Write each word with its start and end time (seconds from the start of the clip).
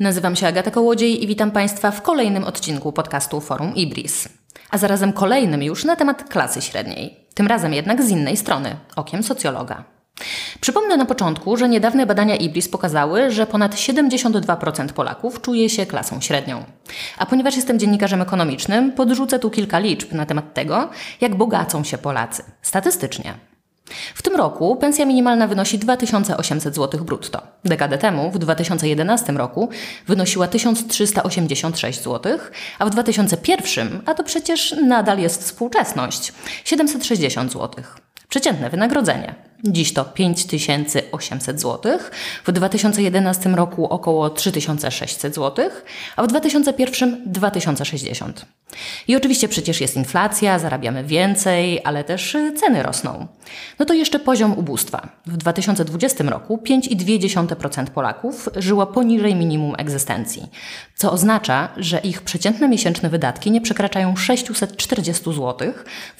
Nazywam 0.00 0.36
się 0.36 0.46
Agata 0.46 0.70
Kołodziej 0.70 1.24
i 1.24 1.26
witam 1.26 1.50
Państwa 1.50 1.90
w 1.90 2.02
kolejnym 2.02 2.44
odcinku 2.44 2.92
podcastu 2.92 3.40
Forum 3.40 3.74
Ibris. 3.74 4.28
A 4.70 4.78
zarazem 4.78 5.12
kolejnym 5.12 5.62
już 5.62 5.84
na 5.84 5.96
temat 5.96 6.28
klasy 6.28 6.62
średniej. 6.62 7.26
Tym 7.34 7.46
razem 7.46 7.72
jednak 7.72 8.02
z 8.02 8.08
innej 8.08 8.36
strony, 8.36 8.76
okiem 8.96 9.22
socjologa. 9.22 9.84
Przypomnę 10.60 10.96
na 10.96 11.04
początku, 11.04 11.56
że 11.56 11.68
niedawne 11.68 12.06
badania 12.06 12.36
IBRIS 12.36 12.68
pokazały, 12.68 13.30
że 13.30 13.46
ponad 13.46 13.74
72% 13.74 14.88
Polaków 14.88 15.40
czuje 15.40 15.70
się 15.70 15.86
klasą 15.86 16.20
średnią. 16.20 16.64
A 17.18 17.26
ponieważ 17.26 17.56
jestem 17.56 17.78
dziennikarzem 17.78 18.22
ekonomicznym, 18.22 18.92
podrzucę 18.92 19.38
tu 19.38 19.50
kilka 19.50 19.78
liczb 19.78 20.12
na 20.12 20.26
temat 20.26 20.54
tego, 20.54 20.88
jak 21.20 21.34
bogacą 21.34 21.84
się 21.84 21.98
Polacy 21.98 22.42
statystycznie. 22.62 23.49
W 24.14 24.22
tym 24.22 24.36
roku 24.36 24.76
pensja 24.76 25.06
minimalna 25.06 25.46
wynosi 25.46 25.78
2800 25.78 26.74
zł 26.74 27.04
brutto. 27.04 27.42
Dekadę 27.64 27.98
temu, 27.98 28.30
w 28.30 28.38
2011 28.38 29.32
roku, 29.32 29.68
wynosiła 30.06 30.48
1386 30.48 32.02
zł, 32.02 32.38
a 32.78 32.86
w 32.86 32.90
2001, 32.90 34.02
a 34.06 34.14
to 34.14 34.24
przecież 34.24 34.74
nadal 34.86 35.18
jest 35.18 35.42
współczesność, 35.42 36.32
760 36.64 37.52
zł. 37.52 37.84
Przeciętne 38.28 38.70
wynagrodzenie. 38.70 39.49
Dziś 39.64 39.92
to 39.92 40.04
5800 40.04 41.60
zł, 41.60 41.98
w 42.46 42.52
2011 42.52 43.50
roku 43.50 43.88
około 43.88 44.30
3600 44.30 45.34
zł, 45.34 45.70
a 46.16 46.22
w 46.22 46.26
2001 46.26 47.22
2060. 47.26 48.46
I 49.08 49.16
oczywiście 49.16 49.48
przecież 49.48 49.80
jest 49.80 49.96
inflacja, 49.96 50.58
zarabiamy 50.58 51.04
więcej, 51.04 51.80
ale 51.84 52.04
też 52.04 52.36
ceny 52.56 52.82
rosną. 52.82 53.26
No 53.78 53.86
to 53.86 53.94
jeszcze 53.94 54.18
poziom 54.18 54.52
ubóstwa. 54.52 55.08
W 55.26 55.36
2020 55.36 56.24
roku 56.24 56.56
5,2% 56.56 57.86
Polaków 57.86 58.48
żyło 58.56 58.86
poniżej 58.86 59.34
minimum 59.34 59.74
egzystencji, 59.78 60.46
co 60.94 61.12
oznacza, 61.12 61.68
że 61.76 61.98
ich 61.98 62.22
przeciętne 62.22 62.68
miesięczne 62.68 63.10
wydatki 63.10 63.50
nie 63.50 63.60
przekraczają 63.60 64.16
640 64.16 65.24
zł 65.24 65.72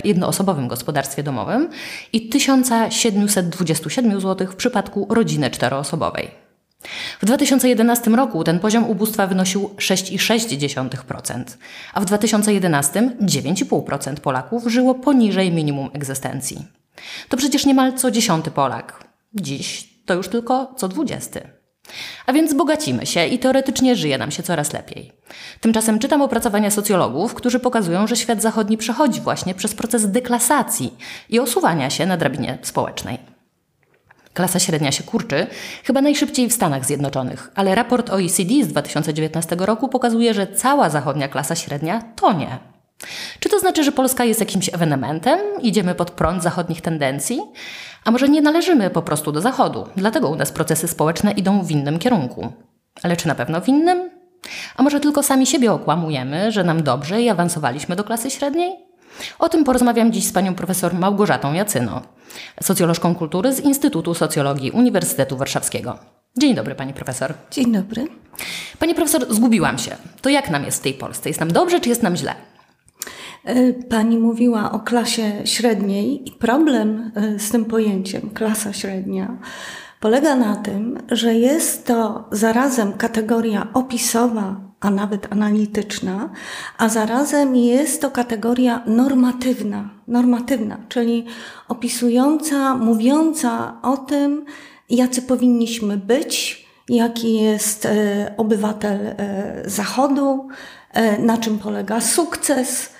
w 0.02 0.06
jednoosobowym 0.06 0.68
gospodarstwie 0.68 1.22
domowym 1.22 1.68
i 2.12 2.28
1727 3.34 4.20
zł 4.20 4.46
w 4.50 4.56
przypadku 4.56 5.06
rodziny 5.10 5.50
czteroosobowej. 5.50 6.30
W 7.22 7.24
2011 7.24 8.10
roku 8.10 8.44
ten 8.44 8.60
poziom 8.60 8.84
ubóstwa 8.84 9.26
wynosił 9.26 9.70
6,6%, 9.76 11.44
a 11.94 12.00
w 12.00 12.04
2011 12.04 13.10
9,5% 13.20 14.14
Polaków 14.14 14.66
żyło 14.66 14.94
poniżej 14.94 15.52
minimum 15.52 15.90
egzystencji. 15.92 16.66
To 17.28 17.36
przecież 17.36 17.66
niemal 17.66 17.92
co 17.92 18.10
dziesiąty 18.10 18.50
Polak. 18.50 19.04
Dziś 19.34 19.90
to 20.06 20.14
już 20.14 20.28
tylko 20.28 20.74
co 20.76 20.88
dwudziesty. 20.88 21.59
A 22.26 22.32
więc 22.32 22.54
bogacimy 22.54 23.06
się 23.06 23.26
i 23.26 23.38
teoretycznie 23.38 23.96
żyje 23.96 24.18
nam 24.18 24.30
się 24.30 24.42
coraz 24.42 24.72
lepiej. 24.72 25.12
Tymczasem 25.60 25.98
czytam 25.98 26.22
opracowania 26.22 26.70
socjologów, 26.70 27.34
którzy 27.34 27.60
pokazują, 27.60 28.06
że 28.06 28.16
świat 28.16 28.42
zachodni 28.42 28.76
przechodzi 28.76 29.20
właśnie 29.20 29.54
przez 29.54 29.74
proces 29.74 30.10
deklasacji 30.10 30.96
i 31.28 31.40
osuwania 31.40 31.90
się 31.90 32.06
na 32.06 32.16
drabinie 32.16 32.58
społecznej. 32.62 33.18
Klasa 34.34 34.58
średnia 34.58 34.92
się 34.92 35.02
kurczy, 35.02 35.46
chyba 35.84 36.00
najszybciej 36.00 36.48
w 36.48 36.52
Stanach 36.52 36.84
Zjednoczonych, 36.86 37.50
ale 37.54 37.74
raport 37.74 38.10
OECD 38.10 38.64
z 38.64 38.68
2019 38.68 39.56
roku 39.56 39.88
pokazuje, 39.88 40.34
że 40.34 40.46
cała 40.46 40.90
zachodnia 40.90 41.28
klasa 41.28 41.54
średnia 41.54 42.02
tonie. 42.16 42.58
Czy 43.40 43.48
to 43.48 43.58
znaczy, 43.58 43.84
że 43.84 43.92
Polska 43.92 44.24
jest 44.24 44.40
jakimś 44.40 44.74
ewenementem? 44.74 45.40
Idziemy 45.62 45.94
pod 45.94 46.10
prąd 46.10 46.42
zachodnich 46.42 46.80
tendencji? 46.80 47.40
A 48.04 48.10
może 48.10 48.28
nie 48.28 48.42
należymy 48.42 48.90
po 48.90 49.02
prostu 49.02 49.32
do 49.32 49.40
Zachodu, 49.40 49.86
dlatego 49.96 50.28
u 50.28 50.36
nas 50.36 50.52
procesy 50.52 50.88
społeczne 50.88 51.32
idą 51.32 51.64
w 51.64 51.70
innym 51.70 51.98
kierunku? 51.98 52.52
Ale 53.02 53.16
czy 53.16 53.28
na 53.28 53.34
pewno 53.34 53.60
w 53.60 53.68
innym? 53.68 54.10
A 54.76 54.82
może 54.82 55.00
tylko 55.00 55.22
sami 55.22 55.46
siebie 55.46 55.72
okłamujemy, 55.72 56.52
że 56.52 56.64
nam 56.64 56.82
dobrze 56.82 57.22
i 57.22 57.28
awansowaliśmy 57.28 57.96
do 57.96 58.04
klasy 58.04 58.30
średniej? 58.30 58.72
O 59.38 59.48
tym 59.48 59.64
porozmawiam 59.64 60.12
dziś 60.12 60.26
z 60.26 60.32
panią 60.32 60.54
profesor 60.54 60.94
Małgorzatą 60.94 61.52
Jacyno, 61.52 62.02
socjolożką 62.62 63.14
kultury 63.14 63.52
z 63.52 63.60
Instytutu 63.60 64.14
Socjologii 64.14 64.70
Uniwersytetu 64.70 65.36
Warszawskiego. 65.36 65.98
Dzień 66.38 66.54
dobry, 66.54 66.74
pani 66.74 66.94
profesor. 66.94 67.34
Dzień 67.50 67.72
dobry. 67.72 68.06
Pani 68.78 68.94
profesor, 68.94 69.34
zgubiłam 69.34 69.78
się. 69.78 69.96
To 70.22 70.28
jak 70.28 70.50
nam 70.50 70.64
jest 70.64 70.78
w 70.78 70.82
tej 70.82 70.94
Polsce? 70.94 71.28
Jest 71.28 71.40
nam 71.40 71.52
dobrze, 71.52 71.80
czy 71.80 71.88
jest 71.88 72.02
nam 72.02 72.16
źle? 72.16 72.34
E, 73.44 73.72
pani 73.72 74.18
mówiła 74.18 74.72
o 74.72 74.80
klasie 74.80 75.32
średniej 75.44 76.28
i 76.28 76.32
problem 76.32 77.12
e, 77.14 77.38
z 77.38 77.50
tym 77.50 77.64
pojęciem 77.64 78.30
klasa 78.34 78.72
średnia 78.72 79.38
polega 80.00 80.36
na 80.36 80.56
tym, 80.56 80.98
że 81.10 81.34
jest 81.34 81.86
to 81.86 82.28
zarazem 82.32 82.92
kategoria 82.92 83.66
opisowa, 83.74 84.60
a 84.80 84.90
nawet 84.90 85.32
analityczna, 85.32 86.30
a 86.78 86.88
zarazem 86.88 87.56
jest 87.56 88.02
to 88.02 88.10
kategoria 88.10 88.82
normatywna, 88.86 89.90
normatywna, 90.08 90.78
czyli 90.88 91.24
opisująca, 91.68 92.76
mówiąca 92.76 93.80
o 93.82 93.96
tym, 93.96 94.44
jacy 94.90 95.22
powinniśmy 95.22 95.96
być, 95.96 96.66
jaki 96.88 97.34
jest 97.34 97.86
e, 97.86 98.34
obywatel 98.36 99.14
Zachodu, 99.64 100.48
na 101.18 101.38
czym 101.38 101.58
polega 101.58 102.00
sukces, 102.00 102.92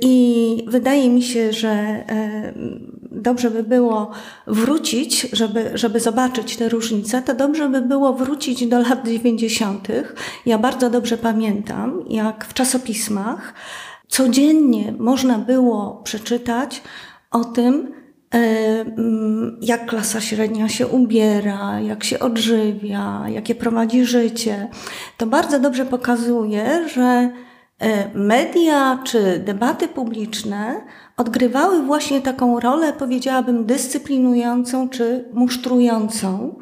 I 0.00 0.64
wydaje 0.66 1.10
mi 1.10 1.22
się, 1.22 1.52
że 1.52 2.04
y, 2.10 2.54
dobrze 3.10 3.50
by 3.50 3.62
było 3.62 4.10
wrócić, 4.46 5.20
żeby, 5.32 5.70
żeby 5.74 6.00
zobaczyć 6.00 6.56
te 6.56 6.68
różnice, 6.68 7.22
to 7.22 7.34
dobrze 7.34 7.68
by 7.68 7.82
było 7.82 8.12
wrócić 8.12 8.66
do 8.66 8.78
lat 8.78 9.06
90. 9.06 9.88
Ja 10.46 10.58
bardzo 10.58 10.90
dobrze 10.90 11.18
pamiętam, 11.18 12.04
jak 12.08 12.44
w 12.44 12.54
czasopismach 12.54 13.54
codziennie 14.08 14.94
można 14.98 15.38
było 15.38 16.00
przeczytać 16.04 16.82
o 17.30 17.44
tym, 17.44 17.74
y, 18.34 18.38
mm, 18.38 19.58
jak 19.62 19.86
klasa 19.86 20.20
średnia 20.20 20.68
się 20.68 20.86
ubiera, 20.86 21.80
jak 21.80 22.04
się 22.04 22.18
odżywia, 22.18 23.24
jakie 23.28 23.54
prowadzi 23.54 24.04
życie. 24.04 24.68
To 25.18 25.26
bardzo 25.26 25.60
dobrze 25.60 25.84
pokazuje, 25.84 26.88
że 26.88 27.30
media 28.14 28.98
czy 29.04 29.38
debaty 29.38 29.88
publiczne 29.88 30.80
odgrywały 31.16 31.82
właśnie 31.82 32.20
taką 32.20 32.60
rolę, 32.60 32.92
powiedziałabym, 32.92 33.64
dyscyplinującą 33.64 34.88
czy 34.88 35.24
musztrującą. 35.32 36.54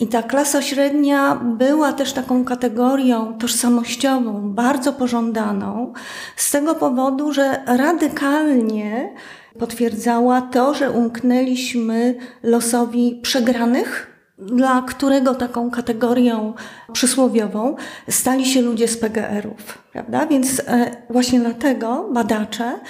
I 0.00 0.06
ta 0.06 0.22
klasa 0.22 0.62
średnia 0.62 1.34
była 1.34 1.92
też 1.92 2.12
taką 2.12 2.44
kategorią 2.44 3.38
tożsamościową, 3.38 4.54
bardzo 4.54 4.92
pożądaną, 4.92 5.92
z 6.36 6.50
tego 6.50 6.74
powodu, 6.74 7.32
że 7.32 7.62
radykalnie 7.66 9.14
potwierdzała 9.58 10.42
to, 10.42 10.74
że 10.74 10.90
umknęliśmy 10.90 12.14
losowi 12.42 13.20
przegranych 13.22 14.13
dla 14.38 14.82
którego 14.82 15.34
taką 15.34 15.70
kategorią 15.70 16.52
przysłowiową 16.92 17.76
stali 18.08 18.46
się 18.46 18.62
ludzie 18.62 18.88
z 18.88 18.96
PGR-ów, 18.96 19.78
prawda? 19.92 20.26
Więc 20.26 20.62
e, 20.66 20.96
właśnie 21.10 21.40
dlatego 21.40 22.08
badacze 22.12 22.80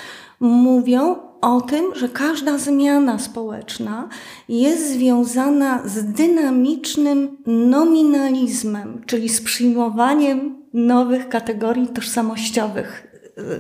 mówią 0.41 1.16
o 1.41 1.60
tym, 1.60 1.84
że 1.94 2.09
każda 2.09 2.59
zmiana 2.59 3.19
społeczna 3.19 4.09
jest 4.49 4.93
związana 4.93 5.82
z 5.84 6.05
dynamicznym 6.05 7.37
nominalizmem, 7.47 9.02
czyli 9.06 9.29
z 9.29 9.43
przyjmowaniem 9.43 10.62
nowych 10.75 11.29
kategorii 11.29 11.88
tożsamościowych. 11.88 13.06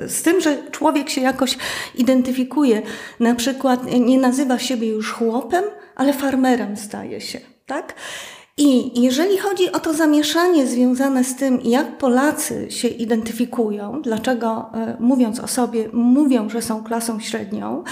Z 0.06 0.22
tym, 0.22 0.40
że 0.40 0.70
człowiek 0.70 1.10
się 1.10 1.20
jakoś 1.20 1.58
identyfikuje. 1.94 2.82
Na 3.20 3.34
przykład 3.34 3.80
nie 4.00 4.18
nazywa 4.18 4.58
siebie 4.58 4.88
już 4.88 5.12
chłopem, 5.12 5.64
ale 5.96 6.12
farmerem 6.12 6.76
staje 6.76 7.20
się 7.20 7.53
tak? 7.66 7.94
I 8.56 9.02
jeżeli 9.02 9.38
chodzi 9.38 9.72
o 9.72 9.80
to 9.80 9.94
zamieszanie 9.94 10.66
związane 10.66 11.24
z 11.24 11.36
tym, 11.36 11.60
jak 11.64 11.98
Polacy 11.98 12.70
się 12.70 12.88
identyfikują, 12.88 14.02
dlaczego 14.02 14.70
e, 14.74 14.96
mówiąc 15.00 15.40
o 15.40 15.48
sobie, 15.48 15.88
mówią, 15.92 16.48
że 16.48 16.62
są 16.62 16.84
klasą 16.84 17.20
średnią, 17.20 17.84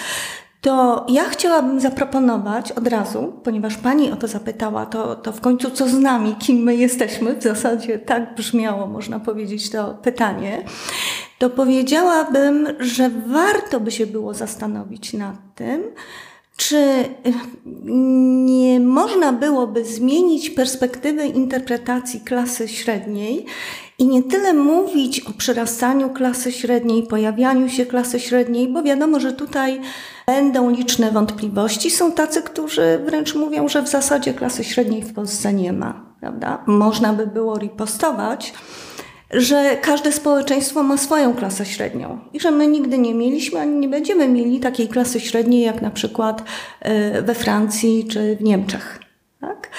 to 0.60 1.06
ja 1.08 1.24
chciałabym 1.24 1.80
zaproponować 1.80 2.72
od 2.72 2.88
razu, 2.88 3.32
ponieważ 3.44 3.76
Pani 3.76 4.12
o 4.12 4.16
to 4.16 4.28
zapytała, 4.28 4.86
to, 4.86 5.16
to 5.16 5.32
w 5.32 5.40
końcu 5.40 5.70
co 5.70 5.88
z 5.88 5.98
nami, 5.98 6.34
kim 6.34 6.56
my 6.56 6.76
jesteśmy, 6.76 7.36
w 7.36 7.42
zasadzie 7.42 7.98
tak 7.98 8.34
brzmiało, 8.34 8.86
można 8.86 9.20
powiedzieć, 9.20 9.70
to 9.70 9.94
pytanie, 10.02 10.64
to 11.38 11.50
powiedziałabym, 11.50 12.68
że 12.80 13.10
warto 13.26 13.80
by 13.80 13.90
się 13.90 14.06
było 14.06 14.34
zastanowić 14.34 15.12
nad 15.12 15.36
tym, 15.54 15.82
czy 16.56 16.76
y, 16.76 17.32
nie 18.44 18.80
można 18.80 19.32
byłoby 19.32 19.84
zmienić 19.84 20.50
perspektywy 20.50 21.26
interpretacji 21.26 22.20
klasy 22.20 22.68
średniej 22.68 23.46
i 23.98 24.06
nie 24.06 24.22
tyle 24.22 24.54
mówić 24.54 25.20
o 25.20 25.32
przyrastaniu 25.32 26.10
klasy 26.10 26.52
średniej, 26.52 27.02
pojawianiu 27.02 27.68
się 27.68 27.86
klasy 27.86 28.20
średniej, 28.20 28.68
bo 28.68 28.82
wiadomo, 28.82 29.20
że 29.20 29.32
tutaj 29.32 29.80
będą 30.26 30.70
liczne 30.70 31.10
wątpliwości. 31.10 31.90
Są 31.90 32.12
tacy, 32.12 32.42
którzy 32.42 33.00
wręcz 33.06 33.34
mówią, 33.34 33.68
że 33.68 33.82
w 33.82 33.88
zasadzie 33.88 34.34
klasy 34.34 34.64
średniej 34.64 35.02
w 35.02 35.14
Polsce 35.14 35.52
nie 35.52 35.72
ma. 35.72 36.04
prawda? 36.20 36.62
Można 36.66 37.12
by 37.12 37.26
było 37.26 37.58
ripostować, 37.58 38.54
że 39.32 39.76
każde 39.76 40.12
społeczeństwo 40.12 40.82
ma 40.82 40.96
swoją 40.96 41.34
klasę 41.34 41.66
średnią 41.66 42.18
i 42.32 42.40
że 42.40 42.50
my 42.50 42.66
nigdy 42.66 42.98
nie 42.98 43.14
mieliśmy 43.14 43.60
ani 43.60 43.78
nie 43.78 43.88
będziemy 43.88 44.28
mieli 44.28 44.60
takiej 44.60 44.88
klasy 44.88 45.20
średniej 45.20 45.62
jak 45.62 45.82
na 45.82 45.90
przykład 45.90 46.42
e, 46.80 47.22
we 47.22 47.34
Francji 47.34 48.08
czy 48.10 48.36
w 48.36 48.42
Niemczech. 48.42 49.00
Tak? 49.40 49.70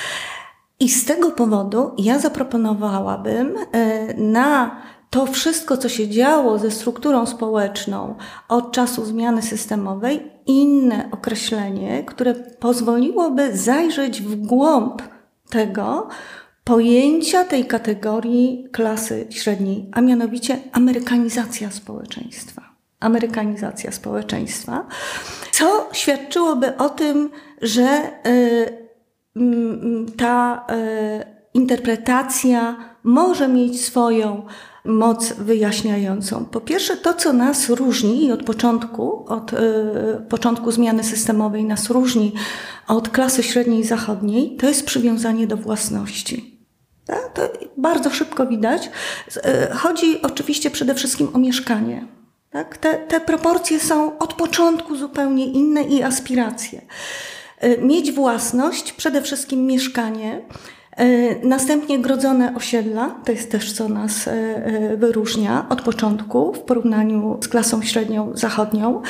I 0.80 0.90
z 0.90 1.06
tego 1.06 1.32
powodu 1.32 1.92
ja 1.98 2.20
zaproponowałabym 2.20 3.56
e, 3.72 4.14
na 4.14 4.82
to 5.10 5.26
wszystko, 5.26 5.78
co 5.78 5.90
się 5.90 6.10
działo 6.10 6.60
ze 6.60 6.72
strukturą 6.72 7.26
społeczną 7.26 8.16
od 8.50 8.72
czasu 8.72 9.06
zmiany 9.06 9.42
systemowej, 9.42 10.32
inne 10.46 11.10
określenie, 11.12 12.04
które 12.04 12.34
pozwoliłoby 12.36 13.58
zajrzeć 13.58 14.22
w 14.22 14.36
głąb 14.36 15.02
tego 15.50 16.08
pojęcia 16.64 17.44
tej 17.46 17.66
kategorii 17.66 18.68
klasy 18.72 19.28
średniej, 19.30 19.90
a 19.92 20.02
mianowicie 20.02 20.58
amerykanizacja 20.72 21.72
społeczeństwa. 21.72 22.62
Amerykanizacja 23.00 23.92
społeczeństwa, 23.92 24.88
co 25.52 25.90
świadczyłoby 25.92 26.78
o 26.78 26.90
tym, 26.90 27.30
że 27.62 28.12
y, 28.28 28.84
ta 30.18 30.66
y, 30.72 31.26
interpretacja 31.54 32.76
może 33.04 33.48
mieć 33.48 33.86
swoją 33.86 34.46
moc 34.86 35.34
wyjaśniającą. 35.34 36.46
Po 36.46 36.62
pierwsze, 36.62 36.98
to, 36.98 37.14
co 37.14 37.34
nas 37.34 37.70
różni 37.70 38.32
od 38.32 38.44
początku, 38.44 39.26
od 39.28 39.54
y, 39.54 39.58
początku 40.30 40.72
zmiany 40.72 41.04
systemowej 41.04 41.66
nas 41.66 41.90
różni 41.90 42.34
od 42.88 43.10
klasy 43.10 43.44
średniej 43.44 43.84
zachodniej, 43.84 44.56
to 44.56 44.68
jest 44.68 44.86
przywiązanie 44.86 45.48
do 45.48 45.58
własności. 45.58 46.53
Tak? 47.06 47.34
To 47.34 47.42
bardzo 47.78 48.10
szybko 48.10 48.46
widać. 48.46 48.90
Y, 49.38 49.76
chodzi 49.76 50.22
oczywiście 50.22 50.72
przede 50.72 50.96
wszystkim 50.96 51.30
o 51.34 51.38
mieszkanie. 51.38 52.08
Tak? 52.50 52.78
Te, 52.78 52.94
te 52.94 53.22
proporcje 53.22 53.80
są 53.80 54.18
od 54.18 54.34
początku 54.34 54.96
zupełnie 54.96 55.46
inne 55.46 55.84
i 55.84 56.04
aspiracje. 56.04 56.82
Y, 57.64 57.78
mieć 57.82 58.12
własność, 58.12 58.94
przede 58.94 59.22
wszystkim 59.22 59.66
mieszkanie, 59.66 60.42
E, 60.42 60.83
następnie 61.44 62.00
grodzone 62.00 62.56
osiedla, 62.56 63.16
to 63.26 63.32
jest 63.32 63.52
też 63.52 63.74
co 63.74 63.90
nas 63.90 64.28
e, 64.28 64.32
e, 64.32 64.98
wyróżnia 64.98 65.66
od 65.70 65.82
początku 65.82 66.54
w 66.54 66.60
porównaniu 66.60 67.38
z 67.42 67.48
klasą 67.48 67.82
średnią 67.82 68.32
zachodnią. 68.34 69.02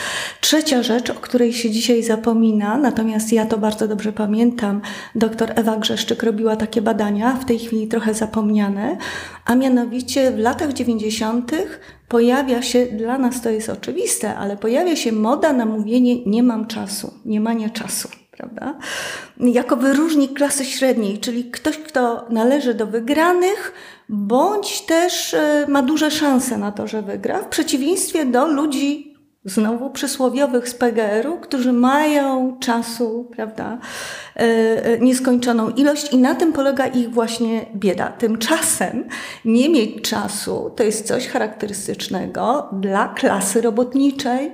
Trzecia 0.41 0.83
rzecz, 0.83 1.09
o 1.09 1.13
której 1.13 1.53
się 1.53 1.71
dzisiaj 1.71 2.03
zapomina, 2.03 2.77
natomiast 2.77 3.33
ja 3.33 3.45
to 3.45 3.57
bardzo 3.57 3.87
dobrze 3.87 4.13
pamiętam, 4.13 4.81
dr 5.15 5.53
Ewa 5.55 5.77
Grzeszczyk 5.77 6.23
robiła 6.23 6.55
takie 6.55 6.81
badania, 6.81 7.33
w 7.33 7.45
tej 7.45 7.59
chwili 7.59 7.87
trochę 7.87 8.13
zapomniane, 8.13 8.97
a 9.45 9.55
mianowicie 9.55 10.31
w 10.31 10.37
latach 10.37 10.73
90. 10.73 11.51
pojawia 12.07 12.61
się, 12.61 12.85
dla 12.85 13.17
nas 13.17 13.41
to 13.41 13.49
jest 13.49 13.69
oczywiste, 13.69 14.35
ale 14.35 14.57
pojawia 14.57 14.95
się 14.95 15.11
moda 15.11 15.53
na 15.53 15.65
mówienie 15.65 16.25
nie 16.25 16.43
mam 16.43 16.67
czasu, 16.67 17.13
nie 17.25 17.39
manie 17.41 17.69
czasu 17.69 18.22
prawda? 18.37 18.75
Jako 19.37 19.75
wyróżnik 19.75 20.33
klasy 20.33 20.65
średniej, 20.65 21.19
czyli 21.19 21.51
ktoś, 21.51 21.77
kto 21.77 22.25
należy 22.29 22.73
do 22.73 22.87
wygranych, 22.87 23.73
bądź 24.09 24.81
też 24.81 25.33
e, 25.33 25.65
ma 25.67 25.81
duże 25.81 26.11
szanse 26.11 26.57
na 26.57 26.71
to, 26.71 26.87
że 26.87 27.01
wygra, 27.01 27.41
w 27.41 27.47
przeciwieństwie 27.47 28.25
do 28.25 28.47
ludzi 28.47 29.13
znowu 29.45 29.89
przysłowiowych 29.89 30.69
z 30.69 30.75
PGR-u, 30.75 31.37
którzy 31.37 31.73
mają 31.73 32.57
czasu, 32.59 33.29
prawda, 33.35 33.77
e, 34.35 34.39
e, 34.85 34.99
nieskończoną 34.99 35.69
ilość 35.69 36.13
i 36.13 36.17
na 36.17 36.35
tym 36.35 36.53
polega 36.53 36.87
ich 36.87 37.09
właśnie 37.11 37.65
bieda. 37.75 38.07
Tymczasem 38.07 39.07
nie 39.45 39.69
mieć 39.69 40.09
czasu 40.09 40.71
to 40.75 40.83
jest 40.83 41.07
coś 41.07 41.27
charakterystycznego 41.27 42.69
dla 42.71 43.07
klasy 43.07 43.61
robotniczej 43.61 44.51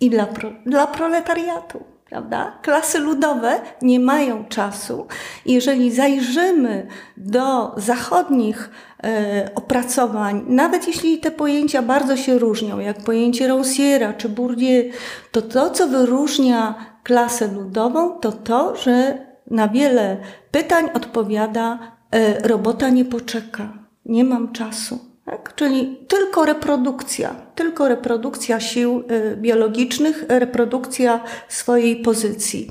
i 0.00 0.10
dla, 0.10 0.26
pro, 0.26 0.52
dla 0.66 0.86
proletariatu 0.86 1.95
prawda? 2.10 2.58
Klasy 2.62 2.98
ludowe 2.98 3.60
nie 3.82 4.00
mają 4.00 4.44
czasu. 4.44 5.06
Jeżeli 5.46 5.92
zajrzymy 5.92 6.86
do 7.16 7.74
zachodnich 7.76 8.70
e, 9.04 9.50
opracowań, 9.54 10.44
nawet 10.48 10.86
jeśli 10.86 11.18
te 11.18 11.30
pojęcia 11.30 11.82
bardzo 11.82 12.16
się 12.16 12.38
różnią, 12.38 12.78
jak 12.78 13.04
pojęcie 13.04 13.48
Rousiera 13.48 14.12
czy 14.12 14.28
Bourdieu, 14.28 14.90
to 15.32 15.42
to, 15.42 15.70
co 15.70 15.88
wyróżnia 15.88 16.74
klasę 17.02 17.48
ludową, 17.48 18.10
to 18.20 18.32
to, 18.32 18.76
że 18.76 19.26
na 19.50 19.68
wiele 19.68 20.16
pytań 20.50 20.90
odpowiada 20.94 21.78
e, 22.10 22.48
robota 22.48 22.88
nie 22.88 23.04
poczeka, 23.04 23.68
nie 24.04 24.24
mam 24.24 24.52
czasu. 24.52 25.15
Tak? 25.26 25.54
Czyli 25.54 25.96
tylko 26.08 26.44
reprodukcja, 26.44 27.34
tylko 27.54 27.88
reprodukcja 27.88 28.60
sił 28.60 29.04
y, 29.10 29.36
biologicznych, 29.36 30.24
reprodukcja 30.28 31.24
swojej 31.48 31.96
pozycji. 31.96 32.70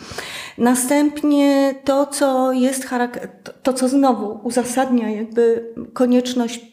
Następnie 0.58 1.76
to, 1.84 2.06
co 2.08 2.52
jest 2.52 2.90
to, 3.64 3.74
co 3.74 3.88
znowu 3.88 4.40
uzasadnia 4.44 5.10
jakby 5.10 5.74
konieczność 5.94 6.66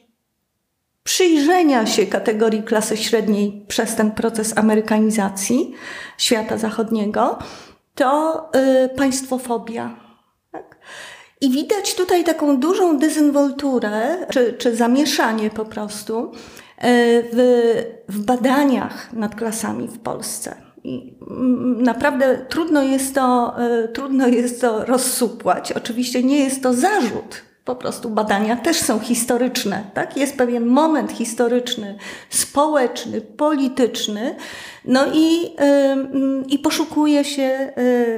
przyjrzenia 1.04 1.86
się 1.86 2.06
kategorii 2.06 2.62
klasy 2.62 2.96
średniej 2.96 3.64
przez 3.68 3.94
ten 3.96 4.10
proces 4.10 4.58
amerykanizacji 4.58 5.74
świata 6.18 6.58
zachodniego, 6.58 7.38
to 7.94 8.50
y, 8.84 8.88
państwofobia 8.88 10.01
i 11.42 11.50
widać 11.50 11.94
tutaj 11.94 12.24
taką 12.24 12.56
dużą 12.56 12.98
dezynwolturę, 12.98 14.26
czy, 14.30 14.52
czy 14.58 14.76
zamieszanie 14.76 15.50
po 15.50 15.64
prostu 15.64 16.32
e, 16.78 16.92
w, 17.32 17.84
w 18.08 18.24
badaniach 18.24 19.12
nad 19.12 19.34
klasami 19.34 19.88
w 19.88 19.98
Polsce. 19.98 20.56
I 20.84 21.14
mm, 21.30 21.82
naprawdę 21.82 22.46
trudno 22.48 22.82
jest, 22.82 23.14
to, 23.14 23.54
e, 23.58 23.88
trudno 23.88 24.28
jest 24.28 24.60
to 24.60 24.84
rozsupłać. 24.84 25.72
Oczywiście 25.72 26.22
nie 26.22 26.38
jest 26.38 26.62
to 26.62 26.74
zarzut 26.74 27.51
po 27.64 27.76
prostu 27.76 28.10
badania 28.10 28.56
też 28.56 28.76
są 28.76 28.98
historyczne, 28.98 29.84
tak? 29.94 30.16
Jest 30.16 30.36
pewien 30.36 30.66
moment 30.66 31.12
historyczny, 31.12 31.98
społeczny, 32.30 33.20
polityczny, 33.20 34.36
no 34.84 35.00
i, 35.14 35.56
i 36.48 36.58
poszukuje 36.58 37.24
się 37.24 37.72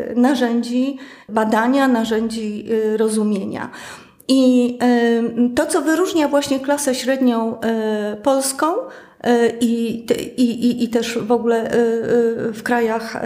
yy, 0.05 0.15
narzędzi 0.17 0.99
badania, 1.29 1.89
narzędzi 1.89 2.65
yy, 2.65 2.97
rozumienia. 2.97 3.71
I 4.29 4.79
to, 5.57 5.67
co 5.67 5.83
wyróżnia 5.83 6.29
właśnie 6.29 6.61
klasę 6.61 6.95
średnią 6.95 7.61
y, 8.13 8.17
polską, 8.17 8.67
E, 8.67 9.14
i, 9.61 10.07
i, 10.37 10.85
i 10.85 10.89
też 10.89 11.19
w 11.19 11.33
ogóle 11.33 11.57
e, 11.57 11.67
e, 11.71 11.73
w 12.53 12.63
krajach 12.63 13.17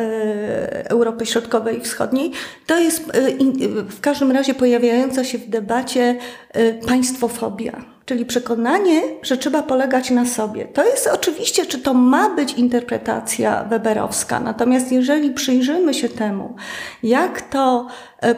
Europy 0.84 1.26
Środkowej 1.26 1.78
i 1.78 1.80
Wschodniej, 1.80 2.32
to 2.66 2.78
jest 2.78 3.12
w 3.90 4.00
każdym 4.00 4.32
razie 4.32 4.54
pojawiająca 4.54 5.24
się 5.24 5.38
w 5.38 5.48
debacie 5.48 6.16
państwofobia. 6.86 7.84
Czyli 8.04 8.26
przekonanie, 8.26 9.02
że 9.22 9.36
trzeba 9.36 9.62
polegać 9.62 10.10
na 10.10 10.26
sobie. 10.26 10.64
To 10.64 10.84
jest 10.84 11.06
oczywiście, 11.06 11.66
czy 11.66 11.78
to 11.78 11.94
ma 11.94 12.30
być 12.30 12.52
interpretacja 12.52 13.64
weberowska. 13.64 14.40
Natomiast 14.40 14.92
jeżeli 14.92 15.30
przyjrzymy 15.30 15.94
się 15.94 16.08
temu, 16.08 16.56
jak 17.02 17.40
to 17.40 17.86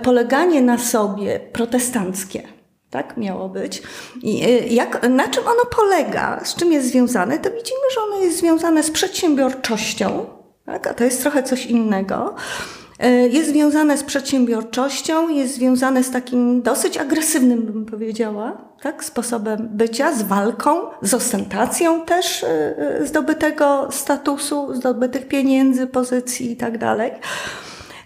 poleganie 0.02 0.62
na 0.62 0.78
sobie 0.78 1.40
protestanckie, 1.52 2.42
tak 2.90 3.16
miało 3.16 3.48
być. 3.48 3.82
I 4.22 4.44
y, 4.44 4.68
jak, 4.68 5.08
na 5.10 5.28
czym 5.28 5.46
ono 5.46 5.64
polega, 5.76 6.40
z 6.44 6.54
czym 6.54 6.72
jest 6.72 6.88
związane, 6.88 7.38
to 7.38 7.50
widzimy, 7.50 7.80
że 7.94 8.00
ono 8.00 8.20
jest 8.20 8.38
związane 8.38 8.82
z 8.82 8.90
przedsiębiorczością, 8.90 10.26
tak? 10.66 10.86
a 10.86 10.94
to 10.94 11.04
jest 11.04 11.22
trochę 11.22 11.42
coś 11.42 11.66
innego. 11.66 12.34
Y, 13.04 13.28
jest 13.28 13.50
związane 13.50 13.98
z 13.98 14.04
przedsiębiorczością, 14.04 15.28
jest 15.28 15.54
związane 15.54 16.04
z 16.04 16.10
takim 16.10 16.62
dosyć 16.62 16.98
agresywnym, 16.98 17.62
bym 17.62 17.86
powiedziała, 17.86 18.64
tak? 18.82 19.04
sposobem 19.04 19.68
bycia, 19.72 20.14
z 20.14 20.22
walką, 20.22 20.80
z 21.02 21.14
ostentacją 21.14 22.04
też 22.04 22.42
y, 22.42 23.06
zdobytego 23.06 23.88
statusu, 23.90 24.74
zdobytych 24.74 25.28
pieniędzy, 25.28 25.86
pozycji 25.86 26.52
i 26.52 26.56
tak 26.56 26.78
dalej. 26.78 27.12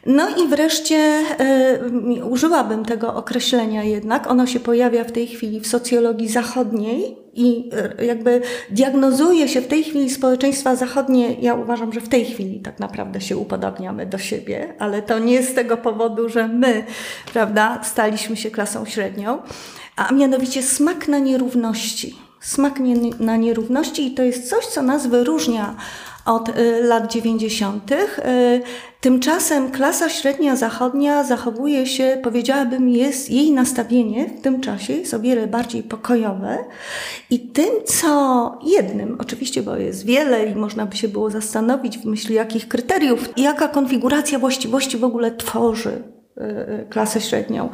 No 0.07 0.29
i 0.45 0.49
wreszcie 0.49 1.23
y, 2.19 2.25
użyłabym 2.25 2.85
tego 2.85 3.15
określenia 3.15 3.83
jednak. 3.83 4.31
Ono 4.31 4.47
się 4.47 4.61
pojawia 4.61 5.05
w 5.05 5.13
tej 5.13 5.27
chwili 5.27 5.61
w 5.61 5.67
socjologii 5.67 6.29
zachodniej 6.29 7.17
i 7.35 7.71
y, 8.01 8.05
jakby 8.05 8.41
diagnozuje 8.71 9.49
się 9.49 9.61
w 9.61 9.67
tej 9.67 9.85
chwili 9.85 10.11
społeczeństwa 10.11 10.77
zachodnie. 10.77 11.35
Ja 11.35 11.55
uważam, 11.55 11.93
że 11.93 12.01
w 12.01 12.09
tej 12.09 12.25
chwili 12.25 12.61
tak 12.61 12.79
naprawdę 12.79 13.21
się 13.21 13.37
upodobniamy 13.37 14.07
do 14.07 14.19
siebie, 14.19 14.75
ale 14.79 15.03
to 15.03 15.19
nie 15.19 15.43
z 15.43 15.55
tego 15.55 15.77
powodu, 15.77 16.29
że 16.29 16.49
my, 16.49 16.85
prawda, 17.33 17.81
staliśmy 17.85 18.37
się 18.37 18.51
klasą 18.51 18.85
średnią, 18.85 19.39
a 19.97 20.13
mianowicie 20.13 20.63
smak 20.63 21.09
na 21.09 21.19
nierówności. 21.19 22.17
Smak 22.41 22.81
nie, 22.81 22.95
na 23.21 23.37
nierówności 23.37 24.07
i 24.07 24.15
to 24.15 24.23
jest 24.23 24.51
coś, 24.51 24.67
co 24.67 24.83
nas 24.83 25.07
wyróżnia 25.07 25.77
od 26.27 26.51
lat 26.83 27.13
90. 27.13 27.91
Tymczasem 29.05 29.71
klasa 29.71 30.09
średnia 30.09 30.57
zachodnia 30.57 31.25
zachowuje 31.25 31.87
się, 31.87 32.19
powiedziałabym, 32.23 32.89
jest 32.89 33.31
jej 33.31 33.53
nastawienie 33.53 34.27
w 34.29 34.41
tym 34.41 34.61
czasie 34.61 34.93
jest 34.93 35.15
o 35.15 35.21
wiele 35.21 35.47
bardziej 35.47 35.83
pokojowe 35.83 36.59
i 37.31 37.41
tym, 37.41 37.71
co 37.85 38.59
jednym, 38.67 39.17
oczywiście, 39.21 39.63
bo 39.63 39.77
jest 39.77 40.07
wiele 40.07 40.47
i 40.47 40.55
można 40.55 40.87
by 40.87 40.97
się 40.97 41.09
było 41.09 41.31
zastanowić 41.31 41.99
w 41.99 42.05
myśli 42.05 42.35
jakich 42.35 42.69
kryteriów, 42.69 43.29
jaka 43.37 43.69
konfiguracja 43.69 44.39
właściwości 44.39 44.99
w 44.99 45.05
ogóle 45.05 45.31
tworzy 45.31 45.91
y, 45.91 46.24
klasę 46.91 47.21
średnią. 47.21 47.71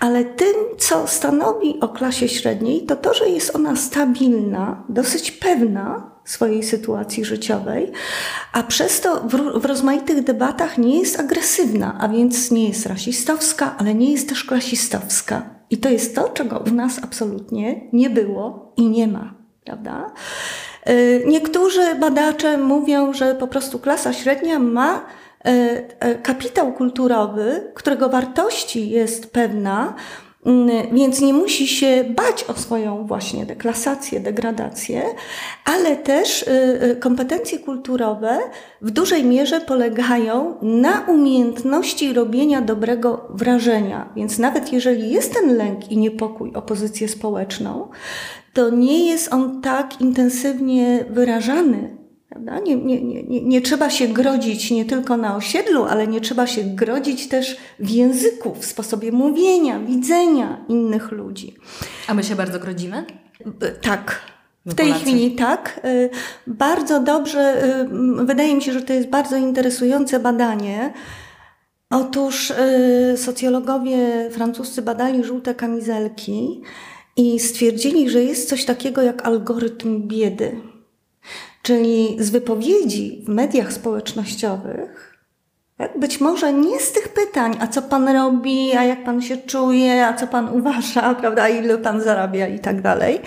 Ale 0.00 0.24
tym, 0.24 0.54
co 0.78 1.06
stanowi 1.06 1.80
o 1.80 1.88
klasie 1.88 2.28
średniej, 2.28 2.82
to 2.86 2.96
to, 2.96 3.14
że 3.14 3.28
jest 3.28 3.56
ona 3.56 3.76
stabilna, 3.76 4.84
dosyć 4.88 5.32
pewna, 5.32 6.10
swojej 6.24 6.62
sytuacji 6.62 7.24
życiowej, 7.24 7.92
a 8.52 8.62
przez 8.62 9.00
to 9.00 9.20
w, 9.20 9.60
w, 9.60 9.64
rozmaitych 9.64 10.24
debatach 10.24 10.78
nie 10.78 10.98
jest 10.98 11.20
agresywna, 11.20 11.96
a 12.00 12.08
więc 12.08 12.50
nie 12.50 12.68
jest 12.68 12.86
rasistowska, 12.86 13.74
ale 13.78 13.94
nie 13.94 14.12
jest 14.12 14.28
też 14.28 14.44
klasistowska. 14.44 15.42
I 15.70 15.78
to 15.78 15.88
jest 15.88 16.14
to, 16.14 16.28
czego 16.28 16.58
u 16.58 16.70
nas 16.70 17.00
absolutnie 17.02 17.80
nie 17.92 18.10
było 18.10 18.72
i 18.76 18.88
nie 18.88 19.08
ma, 19.08 19.34
prawda? 19.64 20.12
Y, 20.88 21.24
niektórzy 21.26 21.94
badacze 21.94 22.58
mówią, 22.58 23.12
że 23.12 23.34
po 23.34 23.48
prostu 23.48 23.78
klasa 23.78 24.12
średnia 24.12 24.58
ma 24.58 24.96
y, 24.96 25.00
y, 25.00 25.29
kapitał 26.22 26.72
kulturowy, 26.72 27.72
którego 27.74 28.08
wartości 28.08 28.90
jest 28.90 29.32
pewna, 29.32 29.94
Mm, 30.46 30.94
więc 30.96 31.20
nie 31.20 31.34
musi 31.34 31.66
się 31.66 32.04
bać 32.16 32.44
o 32.44 32.54
swoją 32.54 33.06
właśnie 33.06 33.46
deklasację, 33.46 34.20
degradację, 34.20 35.02
ale 35.64 35.96
też 35.96 36.42
y, 36.42 36.48
y, 36.82 36.96
kompetencje 36.96 37.58
kulturowe 37.58 38.38
w 38.82 38.90
dużej 38.90 39.24
mierze 39.24 39.60
polegają 39.60 40.54
na 40.62 41.00
umiejętności 41.00 42.12
robienia 42.12 42.62
dobrego 42.62 43.28
wrażenia. 43.30 44.12
Więc 44.16 44.38
nawet 44.38 44.72
jeżeli 44.72 45.10
jest 45.10 45.34
ten 45.34 45.56
lęk 45.56 45.90
i 45.90 45.96
niepokój 45.96 46.54
o 46.54 46.62
pozycję 46.62 47.08
społeczną, 47.08 47.88
to 48.52 48.70
nie 48.70 49.06
jest 49.06 49.32
on 49.32 49.62
tak 49.62 50.00
intensywnie 50.00 51.04
wyrażany 51.10 51.99
Prawda? 52.44 52.64
Nie, 52.64 52.76
nie, 52.76 53.02
nie, 53.02 53.40
nie 53.42 53.60
trzeba 53.60 53.90
się 53.90 54.08
grodzić 54.08 54.70
nie 54.70 54.84
tylko 54.84 55.16
na 55.16 55.36
osiedlu, 55.36 55.84
ale 55.84 56.06
nie 56.06 56.20
trzeba 56.20 56.46
się 56.46 56.62
grodzić 56.62 57.28
też 57.28 57.56
w 57.78 57.90
języku, 57.90 58.54
w 58.54 58.64
sposobie 58.64 59.12
mówienia, 59.12 59.80
widzenia 59.80 60.64
innych 60.68 61.10
ludzi. 61.12 61.54
A 62.08 62.14
my 62.14 62.24
się 62.24 62.36
bardzo 62.36 62.58
grodzimy? 62.58 63.04
Tak. 63.80 64.20
W 64.66 64.74
tej 64.74 64.86
Polacy. 64.86 65.04
chwili 65.04 65.32
tak. 65.32 65.80
Y, 65.84 66.10
bardzo 66.46 67.00
dobrze, 67.00 67.64
y, 68.20 68.24
wydaje 68.24 68.54
mi 68.54 68.62
się, 68.62 68.72
że 68.72 68.82
to 68.82 68.92
jest 68.92 69.08
bardzo 69.08 69.36
interesujące 69.36 70.20
badanie. 70.20 70.92
Otóż 71.90 72.50
y, 72.50 73.16
socjologowie 73.16 74.30
francuscy 74.30 74.82
badali 74.82 75.24
żółte 75.24 75.54
kamizelki 75.54 76.62
i 77.16 77.40
stwierdzili, 77.40 78.10
że 78.10 78.22
jest 78.24 78.48
coś 78.48 78.64
takiego 78.64 79.02
jak 79.02 79.26
algorytm 79.26 80.08
biedy. 80.08 80.69
Czyli 81.62 82.16
z 82.18 82.30
wypowiedzi 82.30 83.22
w 83.26 83.28
mediach 83.28 83.72
społecznościowych, 83.72 85.10
tak, 85.76 85.98
być 85.98 86.20
może 86.20 86.52
nie 86.52 86.80
z 86.80 86.92
tych 86.92 87.08
pytań, 87.08 87.56
a 87.60 87.66
co 87.66 87.82
pan 87.82 88.08
robi, 88.08 88.72
a 88.76 88.84
jak 88.84 89.04
pan 89.04 89.22
się 89.22 89.36
czuje, 89.36 90.06
a 90.06 90.14
co 90.14 90.26
pan 90.26 90.48
uważa, 90.48 91.14
prawda, 91.20 91.48
ile 91.48 91.78
pan 91.78 92.00
zarabia 92.00 92.48
i 92.48 92.58
tak 92.58 92.82
dalej, 92.82 93.20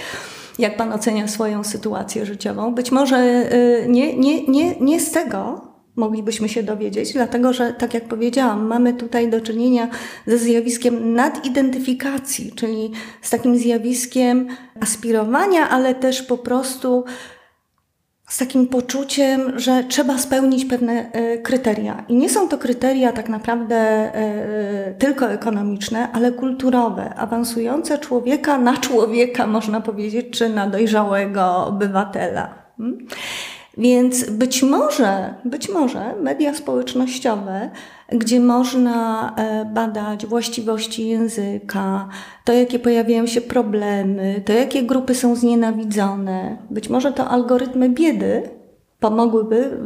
jak 0.60 0.78
pan 0.78 0.94
ocenia 0.94 1.28
swoją 1.28 1.64
sytuację 1.64 2.26
życiową. 2.26 2.76
Być 2.76 2.92
może 2.92 3.18
y, 3.54 3.86
nie, 3.88 4.18
nie, 4.18 4.48
nie, 4.48 4.76
nie 4.80 5.00
z 5.00 5.12
tego 5.12 5.62
moglibyśmy 5.96 6.50
się 6.50 6.64
dowiedzieć, 6.64 7.14
dlatego 7.14 7.54
że, 7.54 7.74
tak 7.74 7.94
jak 7.94 8.08
powiedziałam, 8.08 8.66
mamy 8.66 8.94
tutaj 8.94 9.30
do 9.30 9.42
czynienia 9.42 9.88
ze 10.28 10.38
zjawiskiem 10.38 11.14
nadidentyfikacji, 11.14 12.52
czyli 12.52 12.92
z 13.22 13.30
takim 13.30 13.58
zjawiskiem 13.58 14.48
aspirowania, 14.82 15.70
ale 15.70 15.96
też 15.96 16.22
po 16.22 16.38
prostu 16.38 17.04
z 18.34 18.38
takim 18.38 18.68
poczuciem, 18.68 19.60
że 19.60 19.84
trzeba 19.84 20.18
spełnić 20.18 20.66
pewne 20.66 21.12
e, 21.12 21.38
kryteria. 21.38 22.06
I 22.10 22.16
nie 22.16 22.30
są 22.30 22.50
to 22.50 22.58
kryteria 22.58 23.12
tak 23.12 23.30
naprawdę 23.30 23.76
e, 23.76 24.94
tylko 25.00 25.32
ekonomiczne, 25.32 26.12
ale 26.14 26.32
kulturowe, 26.32 27.16
awansujące 27.16 27.98
człowieka 27.98 28.58
na 28.58 28.78
człowieka, 28.78 29.48
można 29.48 29.82
powiedzieć, 29.82 30.38
czy 30.38 30.50
na 30.50 30.68
dojrzałego 30.68 31.66
obywatela. 31.68 32.56
Hmm? 32.78 33.08
Więc 33.78 34.30
być 34.30 34.64
może, 34.64 35.34
być 35.46 35.70
może 35.70 36.16
media 36.22 36.54
społecznościowe, 36.54 37.70
gdzie 38.14 38.40
można 38.40 39.30
e, 39.36 39.66
badać 39.66 40.26
właściwości 40.26 41.08
języka, 41.08 42.10
to 42.46 42.54
jakie 42.54 42.80
pojawiają 42.80 43.28
się 43.28 43.42
problemy, 43.42 44.42
to 44.46 44.54
jakie 44.54 44.84
grupy 44.84 45.16
są 45.16 45.36
znienawidzone, 45.36 46.58
być 46.70 46.90
może 46.90 47.12
to 47.12 47.30
algorytmy 47.30 47.90
biedy 47.90 48.50
pomogłyby 49.00 49.78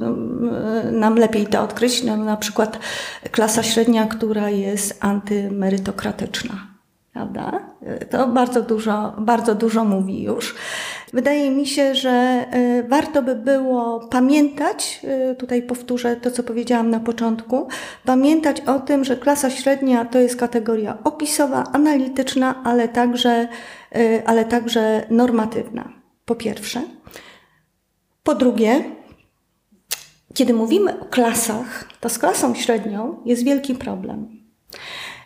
e, 0.88 0.92
nam 0.92 1.16
lepiej 1.16 1.48
to 1.48 1.62
odkryć, 1.62 2.04
no, 2.04 2.18
na 2.18 2.38
przykład 2.38 2.80
klasa 3.32 3.64
średnia, 3.64 4.06
która 4.06 4.50
jest 4.50 4.98
antymerytokratyczna. 5.00 6.77
Prawda? 7.18 7.70
To 8.10 8.28
bardzo 8.28 8.62
dużo, 8.62 9.14
bardzo 9.18 9.56
dużo 9.56 9.86
mówi 9.86 10.24
już. 10.24 10.56
Wydaje 11.14 11.52
mi 11.52 11.68
się, 11.68 11.96
że 11.96 12.10
e, 12.10 12.84
warto 12.84 13.22
by 13.22 13.36
było 13.36 14.00
pamiętać, 14.00 15.02
e, 15.04 15.36
tutaj 15.36 15.62
powtórzę 15.64 16.16
to, 16.16 16.32
co 16.32 16.44
powiedziałam 16.44 16.90
na 16.90 17.00
początku, 17.00 17.68
pamiętać 18.06 18.62
o 18.62 18.80
tym, 18.80 19.04
że 19.04 19.18
klasa 19.18 19.50
średnia 19.50 20.06
to 20.06 20.20
jest 20.20 20.36
kategoria 20.36 20.98
opisowa, 21.04 21.64
analityczna, 21.74 22.64
ale 22.64 22.88
także, 22.88 23.48
e, 23.96 24.22
ale 24.26 24.46
także 24.46 25.06
normatywna. 25.10 25.94
Po 26.26 26.36
pierwsze. 26.36 26.82
Po 28.24 28.36
drugie, 28.36 28.84
kiedy 30.34 30.54
mówimy 30.54 31.00
o 31.00 31.06
klasach, 31.06 31.90
to 32.00 32.10
z 32.10 32.20
klasą 32.20 32.56
średnią 32.56 33.22
jest 33.26 33.44
wielki 33.44 33.76
problem. 33.76 34.37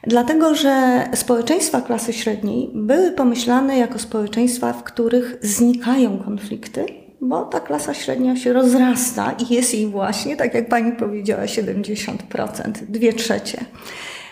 Dlatego, 0.04 0.56
że 0.56 1.04
społeczeństwa 1.14 1.82
klasy 1.82 2.14
średniej 2.14 2.70
były 2.74 3.12
pomyślane 3.12 3.78
jako 3.78 4.00
społeczeństwa, 4.00 4.74
w 4.74 4.84
których 4.84 5.38
znikają 5.42 6.20
konflikty, 6.20 6.86
bo 7.22 7.46
ta 7.46 7.60
klasa 7.60 7.94
średnia 7.94 8.36
się 8.36 8.54
rozrasta 8.54 9.32
i 9.32 9.54
jest 9.54 9.74
jej 9.74 9.88
właśnie, 9.88 10.38
tak 10.38 10.54
jak 10.54 10.70
pani 10.70 10.92
powiedziała, 10.92 11.44
70%, 11.44 12.16
dwie 12.90 13.14
trzecie. 13.14 13.66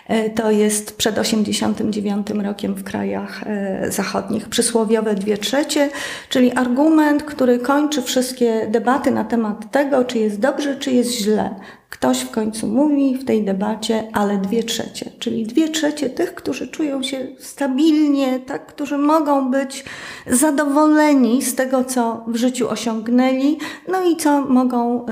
E, 0.08 0.30
to 0.30 0.52
jest 0.52 0.98
przed 0.98 1.18
89 1.18 2.28
rokiem 2.30 2.76
w 2.76 2.84
krajach 2.84 3.44
e, 3.46 3.92
zachodnich. 3.92 4.50
Przysłowiowe 4.50 5.16
dwie 5.16 5.38
trzecie, 5.38 5.90
czyli 6.30 6.52
argument, 6.52 7.24
który 7.24 7.60
kończy 7.60 8.02
wszystkie 8.02 8.68
debaty 8.72 9.12
na 9.12 9.24
temat 9.24 9.72
tego, 9.72 10.06
czy 10.06 10.20
jest 10.20 10.40
dobrze, 10.40 10.76
czy 10.76 10.92
jest 10.92 11.12
źle. 11.12 11.56
Ktoś 11.90 12.20
w 12.20 12.32
końcu 12.32 12.68
mówi 12.68 13.18
w 13.18 13.26
tej 13.26 13.44
debacie, 13.44 14.08
ale 14.14 14.38
dwie 14.38 14.64
trzecie, 14.64 15.12
czyli 15.20 15.46
dwie 15.46 15.70
trzecie 15.70 16.10
tych, 16.10 16.36
którzy 16.36 16.68
czują 16.68 17.04
się 17.04 17.28
stabilnie, 17.40 18.40
tak, 18.40 18.66
którzy 18.66 18.98
mogą 18.98 19.52
być 19.52 19.86
zadowoleni 20.28 21.42
z 21.42 21.56
tego, 21.56 21.84
co 21.84 22.24
w 22.28 22.36
życiu 22.36 22.70
osiągnęli, 22.70 23.58
no 23.88 24.04
i 24.04 24.18
co 24.18 24.42
mogą 24.42 25.06
y, 25.06 25.12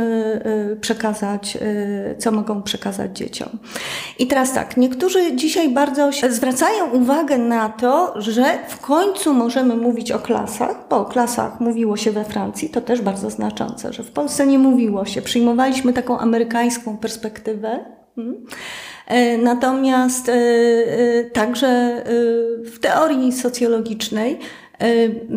y, 0.71 0.75
przekazać, 0.75 1.57
y, 1.61 2.15
co 2.17 2.31
mogą 2.31 2.61
przekazać 2.61 3.17
dzieciom. 3.17 3.49
I 4.19 4.27
teraz 4.27 4.53
tak, 4.53 4.77
niektórzy 4.77 5.35
dzisiaj 5.35 5.69
bardzo 5.69 6.09
zwracają 6.29 6.91
uwagę 6.91 7.37
na 7.37 7.69
to, 7.69 8.21
że 8.21 8.59
w 8.67 8.79
końcu 8.79 9.33
możemy 9.33 9.75
mówić 9.75 10.11
o 10.11 10.19
klasach, 10.19 10.77
bo 10.89 10.97
o 10.97 11.05
klasach 11.05 11.59
mówiło 11.59 11.97
się 11.97 12.11
we 12.11 12.23
Francji, 12.23 12.69
to 12.69 12.81
też 12.81 13.01
bardzo 13.01 13.29
znaczące, 13.29 13.93
że 13.93 14.03
w 14.03 14.11
Polsce 14.11 14.47
nie 14.47 14.59
mówiło 14.59 15.05
się. 15.05 15.21
Przyjmowaliśmy 15.21 15.93
taką 15.93 16.19
amerykańską 16.19 16.66
amerykańską 16.67 16.97
perspektywę. 16.97 17.79
Hmm? 18.15 18.45
E, 19.07 19.37
natomiast 19.37 20.29
e, 20.29 20.33
e, 20.33 21.23
także 21.23 22.03
w 22.65 22.79
teorii 22.79 23.31
socjologicznej 23.31 24.39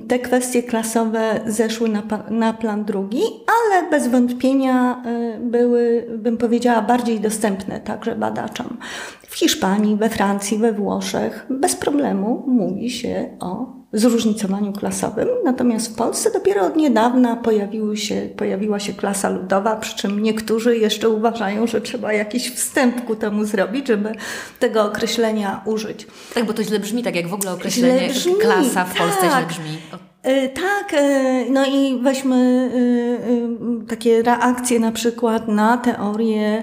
te 0.09 0.19
kwestie 0.19 0.63
klasowe 0.63 1.41
zeszły 1.47 1.89
na, 1.89 2.03
na, 2.31 2.53
plan 2.53 2.85
drugi, 2.85 3.23
ale 3.47 3.91
bez 3.91 4.09
wątpienia 4.09 5.03
były, 5.41 6.07
bym 6.19 6.37
powiedziała, 6.37 6.83
bardziej 6.83 7.21
dostępne 7.21 7.81
także 7.81 8.17
badaczom. 8.17 8.77
W 9.23 9.35
Hiszpanii, 9.35 9.97
we 9.97 10.09
Francji, 10.09 10.59
we 10.59 10.73
Włoszech 10.73 11.47
bez 11.51 11.77
problemu 11.77 12.45
mówi 12.47 12.91
się 12.91 13.37
o 13.41 13.80
zróżnicowaniu 13.93 14.73
klasowym. 14.73 15.29
Natomiast 15.45 15.93
w 15.93 15.95
Polsce 15.95 16.31
dopiero 16.31 16.67
od 16.67 16.77
niedawna 16.77 17.37
pojawiły 17.37 17.97
się, 17.97 18.29
pojawiła 18.37 18.81
się 18.81 18.93
klasa 18.93 19.29
ludowa, 19.29 19.77
przy 19.77 19.97
czym 19.97 20.23
niektórzy 20.23 20.77
jeszcze 20.77 21.09
uważają, 21.09 21.67
że 21.67 21.81
trzeba 21.81 22.13
jakiś 22.13 22.51
wstęp 22.51 23.05
ku 23.05 23.17
temu 23.17 23.45
zrobić, 23.45 23.87
żeby 23.87 24.13
tego 24.59 24.85
określenia 24.85 25.61
użyć. 25.65 26.07
Tak, 26.35 26.45
bo 26.45 26.53
to 26.53 26.65
źle 26.65 26.79
brzmi, 26.79 27.03
tak 27.03 27.17
jak 27.17 27.29
w 27.29 27.35
ogóle 27.35 27.53
określenie 27.53 28.11
klasa 28.41 28.85
w 28.85 28.99
Polsce 28.99 29.21
tak. 29.21 29.31
źle 29.31 29.47
brzmi. 29.47 29.79
E, 30.23 30.49
tak, 30.49 30.95
e, 30.95 31.45
no 31.51 31.67
i 31.67 31.99
weźmy 32.03 32.71
e, 32.75 33.87
takie 33.87 34.23
reakcje 34.23 34.81
na 34.81 34.93
przykład 34.93 35.49
na 35.49 35.77
teorię, 35.77 36.63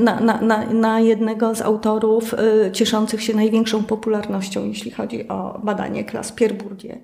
na, 0.00 0.20
na, 0.20 0.40
na, 0.40 0.64
na 0.64 1.00
jednego 1.00 1.54
z 1.54 1.62
autorów 1.62 2.34
cieszących 2.72 3.22
się 3.22 3.34
największą 3.34 3.84
popularnością, 3.84 4.66
jeśli 4.66 4.90
chodzi 4.90 5.28
o 5.28 5.60
badanie 5.64 6.04
klas, 6.04 6.32
Pierre 6.32 6.54
Bourdieu. 6.54 6.98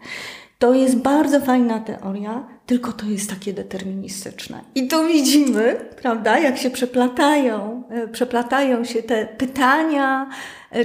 To 0.59 0.75
jest 0.75 0.97
bardzo 0.97 1.41
fajna 1.41 1.81
teoria, 1.81 2.47
tylko 2.67 2.93
to 2.93 3.07
jest 3.07 3.31
takie 3.31 3.53
deterministyczne. 3.53 4.61
I 4.75 4.89
tu 4.89 5.07
widzimy, 5.07 5.77
prawda, 6.03 6.39
jak 6.39 6.59
się 6.59 6.71
przeplatają, 6.71 7.83
przeplatają 8.13 8.85
się 8.85 9.03
te 9.03 9.27
pytania 9.27 10.31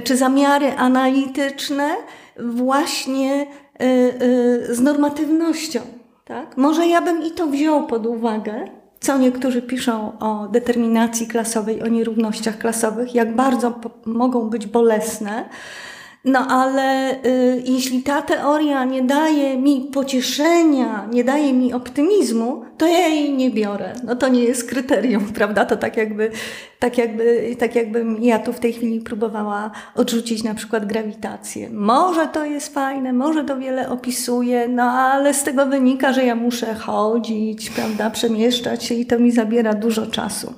czy 0.04 0.16
zamiary 0.16 0.72
analityczne 0.72 1.96
właśnie 2.38 3.46
z 4.70 4.80
normatywnością. 4.80 5.80
Tak? 6.24 6.56
Może 6.56 6.86
ja 6.86 7.02
bym 7.02 7.22
i 7.22 7.30
to 7.30 7.46
wziął 7.46 7.86
pod 7.86 8.06
uwagę, 8.06 8.64
co 9.00 9.18
niektórzy 9.18 9.62
piszą 9.62 10.18
o 10.18 10.48
determinacji 10.48 11.26
klasowej, 11.26 11.82
o 11.82 11.86
nierównościach 11.86 12.58
klasowych, 12.58 13.14
jak 13.14 13.36
bardzo 13.36 13.80
mogą 14.06 14.50
być 14.50 14.66
bolesne. 14.66 15.48
No 16.28 16.46
ale 16.48 17.14
y, 17.26 17.62
jeśli 17.64 18.02
ta 18.02 18.22
teoria 18.22 18.84
nie 18.84 19.02
daje 19.02 19.58
mi 19.58 19.80
pocieszenia, 19.92 21.08
nie 21.12 21.24
daje 21.24 21.52
mi 21.52 21.72
optymizmu, 21.72 22.64
to 22.78 22.86
ja 22.86 23.08
jej 23.08 23.32
nie 23.32 23.50
biorę. 23.50 23.92
No 24.04 24.16
to 24.16 24.28
nie 24.28 24.44
jest 24.44 24.68
kryterium, 24.68 25.32
prawda? 25.38 25.64
To 25.64 25.76
tak 25.76 25.96
jakby, 25.96 26.30
tak 26.78 26.98
jakby, 26.98 27.56
tak 27.58 27.74
jakbym 27.74 28.22
ja 28.22 28.38
tu 28.38 28.52
w 28.52 28.60
tej 28.60 28.72
chwili 28.72 29.00
próbowała 29.00 29.70
odrzucić 29.94 30.44
na 30.44 30.54
przykład 30.54 30.86
grawitację. 30.86 31.70
Może 31.70 32.26
to 32.26 32.44
jest 32.44 32.74
fajne, 32.74 33.12
może 33.12 33.44
to 33.44 33.58
wiele 33.58 33.88
opisuje, 33.88 34.68
no 34.68 34.82
ale 34.82 35.34
z 35.34 35.44
tego 35.44 35.66
wynika, 35.66 36.12
że 36.12 36.24
ja 36.24 36.34
muszę 36.34 36.74
chodzić, 36.74 37.70
prawda, 37.70 38.10
przemieszczać 38.10 38.84
się 38.84 38.94
i 38.94 39.06
to 39.06 39.18
mi 39.18 39.32
zabiera 39.32 39.74
dużo 39.74 40.06
czasu. 40.06 40.54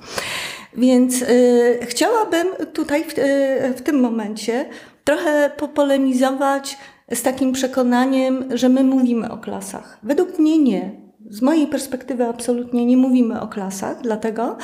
Więc 0.77 1.21
y, 1.21 1.79
chciałabym 1.81 2.47
tutaj 2.73 3.03
w, 3.03 3.17
y, 3.17 3.73
w 3.77 3.81
tym 3.81 3.99
momencie 3.99 4.65
trochę 5.03 5.51
popolemizować 5.57 6.77
z 7.13 7.21
takim 7.21 7.51
przekonaniem, 7.51 8.45
że 8.53 8.69
my 8.69 8.83
mówimy 8.83 9.31
o 9.31 9.37
klasach. 9.37 9.99
Według 10.03 10.39
mnie 10.39 10.57
nie. 10.57 10.91
Z 11.29 11.41
mojej 11.41 11.67
perspektywy 11.67 12.25
absolutnie 12.25 12.85
nie 12.85 12.97
mówimy 12.97 13.41
o 13.41 13.47
klasach, 13.47 14.01
dlatego 14.01 14.57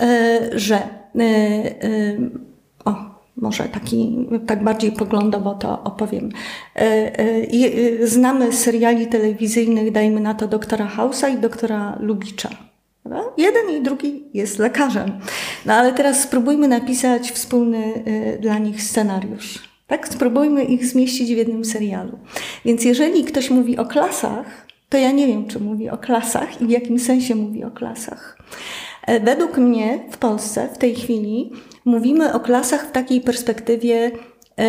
e, 0.00 0.40
że 0.52 0.76
e, 0.76 1.20
e, 1.20 2.16
o, 2.84 2.94
może 3.36 3.64
taki, 3.64 4.28
tak 4.46 4.64
bardziej 4.64 4.92
poglądowo 4.92 5.54
to 5.54 5.82
opowiem. 5.82 6.28
Znamy 8.02 8.52
seriali 8.52 9.06
telewizyjnych, 9.06 9.92
dajmy 9.92 10.20
na 10.20 10.34
to 10.34 10.48
doktora 10.48 10.86
Hausa 10.86 11.28
i 11.28 11.38
doktora 11.38 11.96
Lubicza. 12.00 12.65
Jeden 13.36 13.70
i 13.70 13.82
drugi 13.82 14.24
jest 14.34 14.58
lekarzem. 14.58 15.12
No 15.66 15.74
ale 15.74 15.92
teraz 15.92 16.22
spróbujmy 16.22 16.68
napisać 16.68 17.30
wspólny 17.32 18.02
y, 18.06 18.38
dla 18.40 18.58
nich 18.58 18.82
scenariusz. 18.82 19.68
Tak? 19.86 20.08
Spróbujmy 20.08 20.64
ich 20.64 20.86
zmieścić 20.86 21.34
w 21.34 21.36
jednym 21.36 21.64
serialu. 21.64 22.18
Więc 22.64 22.84
jeżeli 22.84 23.24
ktoś 23.24 23.50
mówi 23.50 23.78
o 23.78 23.84
klasach, 23.84 24.66
to 24.88 24.98
ja 24.98 25.10
nie 25.10 25.26
wiem, 25.26 25.46
czy 25.46 25.60
mówi 25.60 25.90
o 25.90 25.98
klasach 25.98 26.60
i 26.60 26.66
w 26.66 26.70
jakim 26.70 26.98
sensie 26.98 27.34
mówi 27.34 27.64
o 27.64 27.70
klasach. 27.70 28.38
E, 29.06 29.20
według 29.20 29.58
mnie 29.58 29.98
w 30.10 30.18
Polsce 30.18 30.68
w 30.74 30.78
tej 30.78 30.94
chwili 30.94 31.52
mówimy 31.84 32.32
o 32.32 32.40
klasach 32.40 32.86
w 32.88 32.92
takiej 32.92 33.20
perspektywie 33.20 33.96
e, 34.06 34.62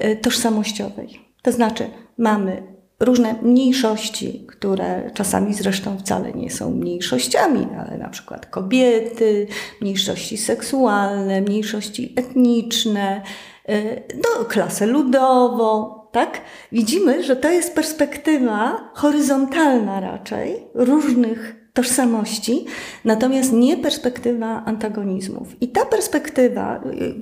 e, 0.00 0.16
tożsamościowej. 0.16 1.20
To 1.42 1.52
znaczy, 1.52 1.90
mamy 2.18 2.62
różne 3.00 3.34
mniejszości, 3.42 4.46
które 4.48 5.10
czasami 5.14 5.54
zresztą 5.54 5.98
wcale 5.98 6.32
nie 6.32 6.50
są 6.50 6.70
mniejszościami, 6.70 7.66
ale 7.78 7.98
na 7.98 8.08
przykład 8.08 8.46
kobiety, 8.46 9.46
mniejszości 9.80 10.36
seksualne, 10.36 11.40
mniejszości 11.40 12.12
etniczne, 12.16 13.22
y, 13.68 14.02
no, 14.16 14.44
klasę 14.44 14.86
ludową, 14.86 15.94
tak? 16.12 16.40
Widzimy, 16.72 17.24
że 17.24 17.36
to 17.36 17.50
jest 17.50 17.74
perspektywa 17.74 18.90
horyzontalna 18.94 20.00
raczej 20.00 20.66
różnych 20.74 21.56
tożsamości, 21.72 22.66
natomiast 23.04 23.52
nie 23.52 23.76
perspektywa 23.76 24.64
antagonizmów. 24.64 25.62
I 25.62 25.68
ta 25.68 25.84
perspektywa 25.84 26.80
y, 26.86 27.14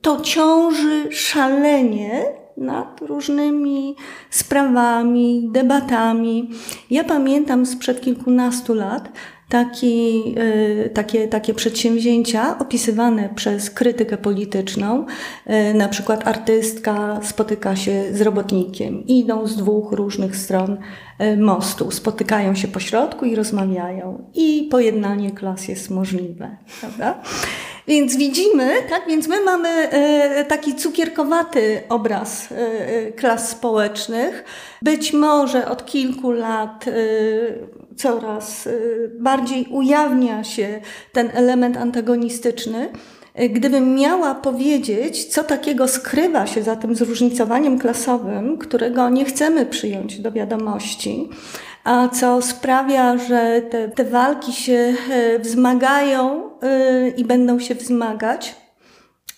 to 0.00 0.20
ciąży 0.20 1.12
szalenie 1.12 2.41
nad 2.56 3.00
różnymi 3.00 3.96
sprawami, 4.30 5.48
debatami. 5.52 6.50
Ja 6.90 7.04
pamiętam 7.04 7.66
sprzed 7.66 8.00
kilkunastu 8.00 8.74
lat 8.74 9.08
taki, 9.52 10.34
y, 10.38 10.90
takie, 10.94 11.28
takie 11.28 11.54
przedsięwzięcia 11.54 12.58
opisywane 12.58 13.28
przez 13.34 13.70
krytykę 13.70 14.16
polityczną. 14.16 15.06
Y, 15.70 15.74
na 15.74 15.88
przykład 15.88 16.28
artystka 16.28 17.20
spotyka 17.22 17.76
się 17.76 18.04
z 18.12 18.20
robotnikiem, 18.20 19.06
idą 19.06 19.46
z 19.46 19.56
dwóch 19.56 19.92
różnych 19.92 20.36
stron 20.36 20.78
y, 21.20 21.36
mostu, 21.36 21.90
spotykają 21.90 22.54
się 22.54 22.68
po 22.68 22.80
środku 22.80 23.24
i 23.24 23.34
rozmawiają. 23.34 24.30
I 24.34 24.68
pojednanie 24.70 25.30
klas 25.30 25.68
jest 25.68 25.90
możliwe. 25.90 26.56
Prawda? 26.80 27.22
Więc 27.86 28.16
widzimy, 28.16 28.70
tak, 28.88 29.02
więc 29.08 29.28
my 29.28 29.40
mamy 29.44 29.68
e, 29.68 30.44
taki 30.44 30.74
cukierkowaty 30.74 31.82
obraz 31.88 32.52
e, 32.52 32.56
e, 32.56 33.12
klas 33.12 33.48
społecznych. 33.48 34.44
Być 34.82 35.12
może 35.12 35.68
od 35.68 35.86
kilku 35.86 36.30
lat 36.30 36.84
coraz 37.96 38.68
bardziej 39.18 39.66
ujawnia 39.70 40.44
się 40.44 40.80
ten 41.12 41.30
element 41.34 41.76
antagonistyczny. 41.76 42.88
Gdybym 43.50 43.94
miała 43.94 44.34
powiedzieć, 44.34 45.24
co 45.24 45.44
takiego 45.44 45.88
skrywa 45.88 46.46
się 46.46 46.62
za 46.62 46.76
tym 46.76 46.96
zróżnicowaniem 46.96 47.78
klasowym, 47.78 48.58
którego 48.58 49.10
nie 49.10 49.24
chcemy 49.24 49.66
przyjąć 49.66 50.20
do 50.20 50.32
wiadomości, 50.32 51.28
a 51.84 52.08
co 52.08 52.42
sprawia, 52.42 53.18
że 53.18 53.62
te, 53.70 53.88
te 53.88 54.04
walki 54.04 54.52
się 54.52 54.94
e, 55.10 55.38
wzmagają 55.38 56.50
e, 56.62 57.08
i 57.08 57.24
będą 57.24 57.58
się 57.58 57.74
wzmagać. 57.74 58.56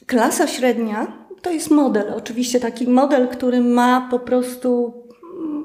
Klasa 0.06 0.46
średnia 0.46 1.24
to 1.42 1.50
jest 1.50 1.70
model, 1.70 2.12
oczywiście 2.16 2.60
taki 2.60 2.88
model, 2.88 3.28
który 3.28 3.60
ma 3.60 4.08
po 4.10 4.18
prostu, 4.18 4.94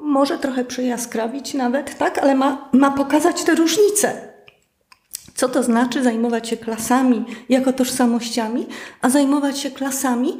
może 0.02 0.38
trochę 0.38 0.64
przyjaskrawić 0.64 1.54
nawet, 1.54 1.98
tak, 1.98 2.18
ale 2.18 2.34
ma, 2.34 2.68
ma 2.72 2.90
pokazać 2.90 3.44
te 3.44 3.54
różnice. 3.54 4.30
Co 5.34 5.48
to 5.48 5.62
znaczy 5.62 6.02
zajmować 6.02 6.48
się 6.48 6.56
klasami 6.56 7.24
jako 7.48 7.72
tożsamościami, 7.72 8.66
a 9.02 9.10
zajmować 9.10 9.58
się 9.58 9.70
klasami, 9.70 10.38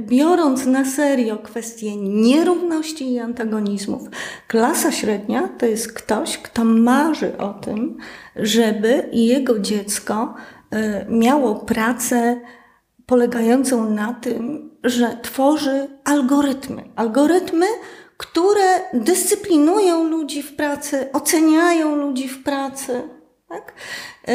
biorąc 0.00 0.66
na 0.66 0.84
serio 0.84 1.36
kwestie 1.36 1.96
nierówności 1.96 3.12
i 3.12 3.18
antagonizmów, 3.18 4.02
klasa 4.48 4.92
średnia 4.92 5.48
to 5.58 5.66
jest 5.66 5.92
ktoś, 5.92 6.38
kto 6.38 6.64
marzy 6.64 7.38
o 7.38 7.54
tym, 7.54 7.96
żeby 8.36 9.08
jego 9.12 9.58
dziecko 9.58 10.34
e, 10.70 11.06
miało 11.08 11.54
pracę 11.54 12.40
polegającą 13.06 13.90
na 13.90 14.14
tym, 14.14 14.70
że 14.84 15.16
tworzy 15.22 15.88
algorytmy. 16.04 16.84
Algorytmy, 16.96 17.66
które 18.16 18.80
dyscyplinują 18.94 20.04
ludzi 20.04 20.42
w 20.42 20.56
pracy, 20.56 21.12
oceniają 21.12 21.96
ludzi 21.96 22.28
w 22.28 22.42
pracy. 22.42 23.02
Tak? 23.48 23.74
E, 24.28 24.34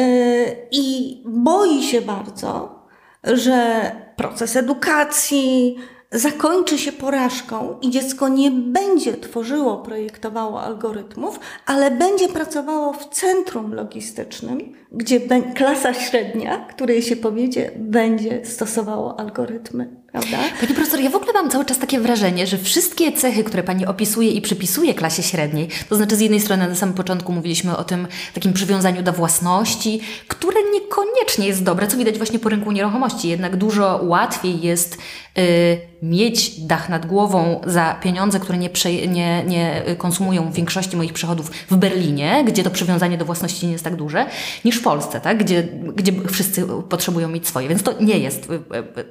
I 0.70 1.16
boi 1.26 1.82
się 1.82 2.00
bardzo, 2.00 2.82
że 3.24 3.92
proces 4.22 4.56
edukacji 4.56 5.76
zakończy 6.12 6.78
się 6.78 6.92
porażką 6.92 7.78
i 7.82 7.90
dziecko 7.90 8.28
nie 8.28 8.50
będzie 8.50 9.16
tworzyło, 9.16 9.76
projektowało 9.76 10.62
algorytmów, 10.62 11.40
ale 11.66 11.90
będzie 11.90 12.28
pracowało 12.28 12.92
w 12.92 13.08
centrum 13.08 13.74
logistycznym, 13.74 14.72
gdzie 14.92 15.20
klasa 15.54 15.94
średnia, 15.94 16.58
której 16.58 17.02
się 17.02 17.16
powiedzie, 17.16 17.70
będzie 17.76 18.44
stosowało 18.44 19.20
algorytmy. 19.20 20.02
Prawda? 20.12 20.36
Pani 20.60 20.74
profesor, 20.74 21.00
ja 21.00 21.10
w 21.10 21.14
ogóle 21.14 21.32
mam 21.32 21.50
cały 21.50 21.64
czas 21.64 21.78
takie 21.78 22.00
wrażenie, 22.00 22.46
że 22.46 22.58
wszystkie 22.58 23.12
cechy, 23.12 23.44
które 23.44 23.62
Pani 23.62 23.86
opisuje 23.86 24.30
i 24.30 24.40
przypisuje 24.40 24.94
klasie 24.94 25.22
średniej, 25.22 25.68
to 25.88 25.96
znaczy 25.96 26.16
z 26.16 26.20
jednej 26.20 26.40
strony 26.40 26.68
na 26.68 26.74
samym 26.74 26.94
początku 26.94 27.32
mówiliśmy 27.32 27.76
o 27.76 27.84
tym 27.84 28.06
takim 28.34 28.52
przywiązaniu 28.52 29.02
do 29.02 29.12
własności, 29.12 30.00
które 30.28 30.60
niekoniecznie 30.72 31.46
jest 31.46 31.62
dobre, 31.62 31.86
co 31.86 31.96
widać 31.96 32.16
właśnie 32.16 32.38
po 32.38 32.48
rynku 32.48 32.72
nieruchomości. 32.72 33.28
Jednak 33.28 33.56
dużo 33.56 34.00
łatwiej 34.02 34.60
jest 34.60 34.98
yy, 35.36 35.42
mieć 36.02 36.60
dach 36.60 36.88
nad 36.88 37.06
głową 37.06 37.60
za 37.66 37.94
pieniądze, 38.02 38.40
które 38.40 38.58
nie, 38.58 38.70
nie, 39.08 39.44
nie 39.44 39.82
konsumują 39.98 40.52
większości 40.52 40.96
moich 40.96 41.12
przychodów 41.12 41.50
w 41.50 41.76
Berlinie, 41.76 42.44
gdzie 42.46 42.62
to 42.62 42.70
przywiązanie 42.70 43.18
do 43.18 43.24
własności 43.24 43.66
nie 43.66 43.72
jest 43.72 43.84
tak 43.84 43.96
duże, 43.96 44.26
niż 44.64 44.76
w 44.76 44.82
Polsce, 44.82 45.20
tak? 45.20 45.38
gdzie, 45.38 45.68
gdzie 45.96 46.12
wszyscy 46.30 46.66
potrzebują 46.88 47.28
mieć 47.28 47.48
swoje. 47.48 47.68
Więc 47.68 47.82
to 47.82 48.02
nie 48.02 48.18
jest 48.18 48.48
e, 48.50 48.54
e, 48.78 49.04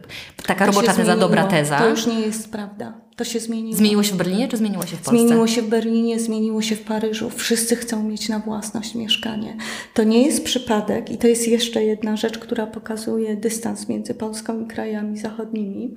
taka 0.46 0.66
to 0.66 0.72
robocza 0.72 0.94
teza, 0.94 1.18
dobra 1.18 1.44
teza. 1.44 1.80
To 1.80 1.90
już 1.90 2.08
nie 2.08 2.20
jest 2.20 2.52
prawda. 2.52 2.94
To 3.16 3.24
się 3.24 3.40
zmieniło. 3.40 3.78
Zmieniło 3.78 4.04
się 4.04 4.14
w 4.14 4.18
Berlinie, 4.18 4.48
czy 4.48 4.58
zmieniło 4.58 4.86
się 4.86 4.96
w 4.98 5.02
Polsce? 5.02 5.12
Zmieniło 5.12 5.48
się 5.48 5.62
w 5.62 5.68
Berlinie, 5.68 6.20
zmieniło 6.20 6.62
się 6.62 6.76
w 6.76 6.82
Paryżu. 6.82 7.30
Wszyscy 7.30 7.76
chcą 7.76 8.04
mieć 8.04 8.30
na 8.30 8.40
własność 8.40 8.96
mieszkanie. 8.96 9.58
To 9.94 10.04
nie 10.04 10.26
jest 10.26 10.44
przypadek 10.44 11.12
i 11.12 11.18
to 11.18 11.28
jest 11.28 11.48
jeszcze 11.48 11.84
jedna 11.84 12.18
rzecz, 12.18 12.38
która 12.38 12.68
pokazuje 12.68 13.36
dystans 13.36 13.90
między 13.90 14.14
Polską 14.14 14.62
i 14.62 14.68
krajami 14.68 15.18
zachodnimi. 15.18 15.96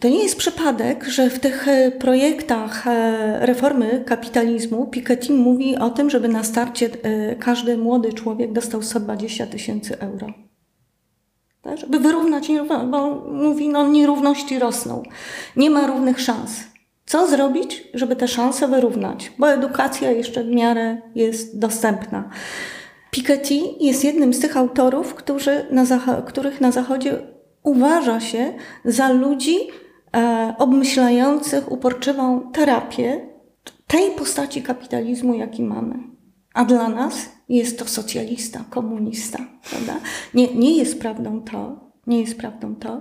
To 0.00 0.08
nie 0.08 0.22
jest 0.22 0.36
przypadek, 0.36 1.04
że 1.04 1.30
w 1.30 1.38
tych 1.38 1.68
e, 1.68 1.90
projektach 1.90 2.86
e, 2.86 3.46
reformy 3.46 4.04
kapitalizmu 4.06 4.86
Piketty 4.86 5.32
mówi 5.32 5.76
o 5.76 5.90
tym, 5.90 6.10
żeby 6.10 6.28
na 6.28 6.44
starcie 6.44 6.90
e, 7.02 7.36
każdy 7.36 7.76
młody 7.76 8.12
człowiek 8.12 8.52
dostał 8.52 8.82
120 8.82 9.46
tysięcy 9.46 9.98
euro. 9.98 10.26
Tak? 11.62 11.78
Żeby 11.78 11.98
wyrównać 11.98 12.48
bo 12.90 13.14
mówi, 13.32 13.68
no 13.68 13.88
nierówności 13.88 14.58
rosną. 14.58 15.02
Nie 15.56 15.70
ma 15.70 15.86
równych 15.86 16.20
szans. 16.20 16.50
Co 17.06 17.26
zrobić, 17.26 17.88
żeby 17.94 18.16
te 18.16 18.28
szanse 18.28 18.68
wyrównać? 18.68 19.32
Bo 19.38 19.52
edukacja 19.52 20.10
jeszcze 20.10 20.44
w 20.44 20.48
miarę 20.48 21.02
jest 21.14 21.58
dostępna. 21.58 22.30
Piketty 23.10 23.54
jest 23.80 24.04
jednym 24.04 24.34
z 24.34 24.40
tych 24.40 24.56
autorów, 24.56 25.14
którzy 25.14 25.66
na 25.70 25.84
których 26.26 26.60
na 26.60 26.72
Zachodzie 26.72 27.18
uważa 27.62 28.20
się 28.20 28.54
za 28.84 29.12
ludzi 29.12 29.56
obmyślających 30.58 31.72
uporczywą 31.72 32.52
terapię 32.52 33.28
tej 33.86 34.10
postaci 34.10 34.62
kapitalizmu, 34.62 35.34
jaki 35.34 35.62
mamy. 35.62 35.94
A 36.54 36.64
dla 36.64 36.88
nas 36.88 37.28
jest 37.48 37.78
to 37.78 37.86
socjalista, 37.86 38.64
komunista, 38.70 39.38
prawda? 39.70 39.94
Nie, 40.34 40.54
nie 40.54 40.76
jest 40.76 41.00
prawdą 41.00 41.42
to, 41.42 41.90
nie 42.06 42.20
jest 42.20 42.38
prawdą 42.38 42.76
to, 42.76 43.00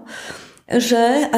że 0.67 1.30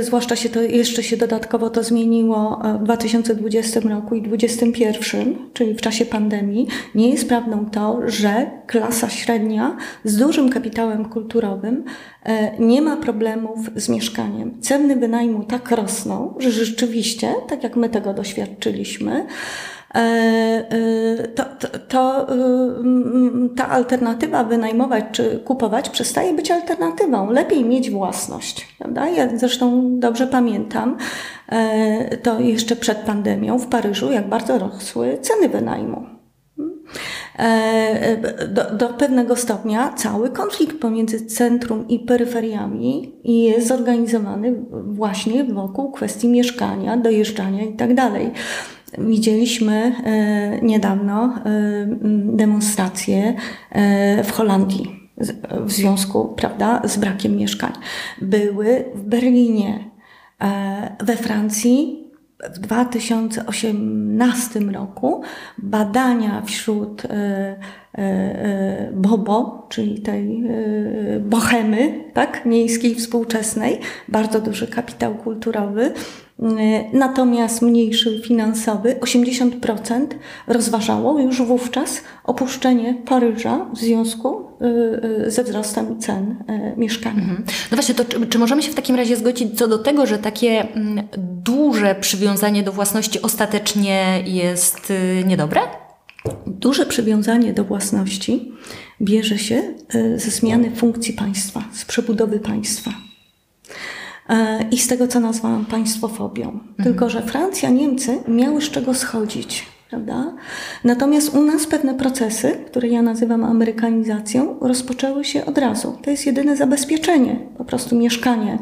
zwłaszcza 0.00 0.36
się 0.36 0.48
to 0.48 0.62
jeszcze 0.62 1.02
się 1.02 1.16
dodatkowo 1.16 1.70
to 1.70 1.82
zmieniło 1.82 2.62
w 2.80 2.84
2020 2.84 3.80
roku 3.80 4.14
i 4.14 4.22
2021, 4.22 5.36
czyli 5.52 5.74
w 5.74 5.80
czasie 5.80 6.06
pandemii, 6.06 6.68
nie 6.94 7.10
jest 7.10 7.28
prawdą 7.28 7.70
to, 7.70 8.00
że 8.06 8.50
klasa 8.66 9.08
średnia 9.08 9.76
z 10.04 10.16
dużym 10.16 10.50
kapitałem 10.50 11.04
kulturowym 11.04 11.84
e, 12.24 12.58
nie 12.58 12.82
ma 12.82 12.96
problemów 12.96 13.58
z 13.76 13.88
mieszkaniem. 13.88 14.60
Ceny 14.60 14.96
wynajmu 14.96 15.44
tak 15.44 15.70
rosną, 15.70 16.34
że 16.38 16.50
rzeczywiście, 16.50 17.34
tak 17.48 17.62
jak 17.62 17.76
my 17.76 17.88
tego 17.88 18.14
doświadczyliśmy, 18.14 19.26
to, 21.34 21.44
to, 21.58 21.78
to, 21.88 22.34
y, 22.34 23.56
ta 23.56 23.68
alternatywa 23.68 24.44
wynajmować 24.44 25.04
czy 25.12 25.40
kupować 25.44 25.90
przestaje 25.90 26.34
być 26.34 26.50
alternatywą. 26.50 27.30
Lepiej 27.30 27.64
mieć 27.64 27.90
własność. 27.90 28.66
Prawda? 28.78 29.08
Ja 29.08 29.36
zresztą 29.36 29.90
dobrze 30.00 30.26
pamiętam 30.26 30.96
e, 31.48 32.16
to 32.16 32.40
jeszcze 32.40 32.76
przed 32.76 32.98
pandemią 32.98 33.58
w 33.58 33.66
Paryżu, 33.66 34.12
jak 34.12 34.28
bardzo 34.28 34.58
rosły 34.58 35.18
ceny 35.20 35.48
wynajmu. 35.48 36.06
Do, 38.48 38.70
do, 38.70 38.88
pewnego 38.88 39.36
stopnia 39.36 39.92
cały 39.96 40.30
konflikt 40.30 40.78
pomiędzy 40.80 41.26
centrum 41.26 41.88
i 41.88 41.98
peryferiami 41.98 43.14
jest 43.24 43.68
zorganizowany 43.68 44.54
właśnie 44.70 45.44
wokół 45.44 45.92
kwestii 45.92 46.28
mieszkania, 46.28 46.96
dojeżdżania 46.96 47.64
itd. 47.64 48.10
Widzieliśmy 48.98 49.94
e, 50.04 50.60
niedawno 50.62 51.24
e, 51.24 51.38
demonstracje 52.36 53.34
e, 53.70 54.24
w 54.24 54.32
Holandii 54.32 55.02
w 55.64 55.72
związku 55.72 56.28
prawda, 56.28 56.82
z 56.84 56.96
brakiem 56.96 57.36
mieszkań. 57.36 57.72
Były 58.22 58.84
w 58.94 59.02
Berlinie, 59.02 59.90
we 61.00 61.16
Francji 61.16 62.04
w 62.54 62.58
2018 62.58 64.60
roku 64.60 65.22
badania 65.58 66.42
wśród 66.42 67.02
Bobo, 68.92 69.66
czyli 69.68 70.00
tej 70.00 70.42
bohemy 71.20 72.04
tak, 72.14 72.46
miejskiej, 72.46 72.94
współczesnej, 72.94 73.78
bardzo 74.08 74.40
duży 74.40 74.66
kapitał 74.66 75.14
kulturowy, 75.14 75.92
Y, 76.42 76.84
natomiast 76.92 77.62
mniejszy 77.62 78.20
finansowy, 78.24 78.96
80% 79.00 80.06
rozważało 80.46 81.20
już 81.20 81.42
wówczas 81.42 82.02
opuszczenie 82.24 82.94
Paryża 83.06 83.66
w 83.74 83.78
związku 83.78 84.40
y, 84.62 85.26
y, 85.26 85.30
ze 85.30 85.44
wzrostem 85.44 86.00
cen 86.00 86.44
mieszkania. 86.76 87.22
Mhm. 87.22 87.44
No 87.70 87.76
właśnie, 87.76 87.94
to 87.94 88.04
czy, 88.04 88.26
czy, 88.26 88.38
możemy 88.38 88.62
się 88.62 88.72
w 88.72 88.74
takim 88.74 88.96
razie 88.96 89.16
zgodzić 89.16 89.58
co 89.58 89.68
do 89.68 89.78
tego, 89.78 90.06
że 90.06 90.18
takie 90.18 90.60
mm, 90.74 91.08
duże 91.18 91.94
przywiązanie 91.94 92.62
do 92.62 92.72
własności 92.72 93.22
ostatecznie 93.22 94.22
jest 94.26 94.92
niedobre? 95.24 95.60
Duże 96.46 96.86
przywiązanie 96.86 97.52
do 97.52 97.64
własności 97.64 98.52
bierze 99.00 99.38
się 99.38 99.62
ze 100.16 100.30
zmiany 100.30 100.70
funkcji 100.70 101.14
państwa, 101.14 101.64
z 101.72 101.84
przebudowy 101.84 102.40
państwa. 102.40 102.90
E, 104.28 104.64
i 104.70 104.78
z 104.78 104.88
tego, 104.88 105.08
co 105.08 105.20
nazwałam 105.20 105.66
państwofobią. 105.66 106.48
Mhm. 106.48 106.74
Tylko, 106.82 107.10
że 107.10 107.22
Francja, 107.22 107.70
Niemcy 107.70 108.18
miały 108.28 108.62
z 108.62 108.70
czego 108.70 108.94
schodzić. 108.94 109.66
Prawda? 109.90 110.32
Natomiast 110.84 111.34
u 111.34 111.42
nas 111.42 111.66
pewne 111.66 111.94
procesy, 111.94 112.56
które 112.66 112.88
ja 112.88 113.02
nazywam 113.02 113.44
amerykanizacją, 113.44 114.58
rozpoczęły 114.60 115.24
się 115.24 115.44
od 115.44 115.58
razu. 115.58 115.98
To 116.02 116.10
jest 116.10 116.26
jedyne 116.26 116.56
zabezpieczenie, 116.56 117.36
po 117.58 117.64
prostu 117.64 117.96
mieszkanie. 117.96 118.58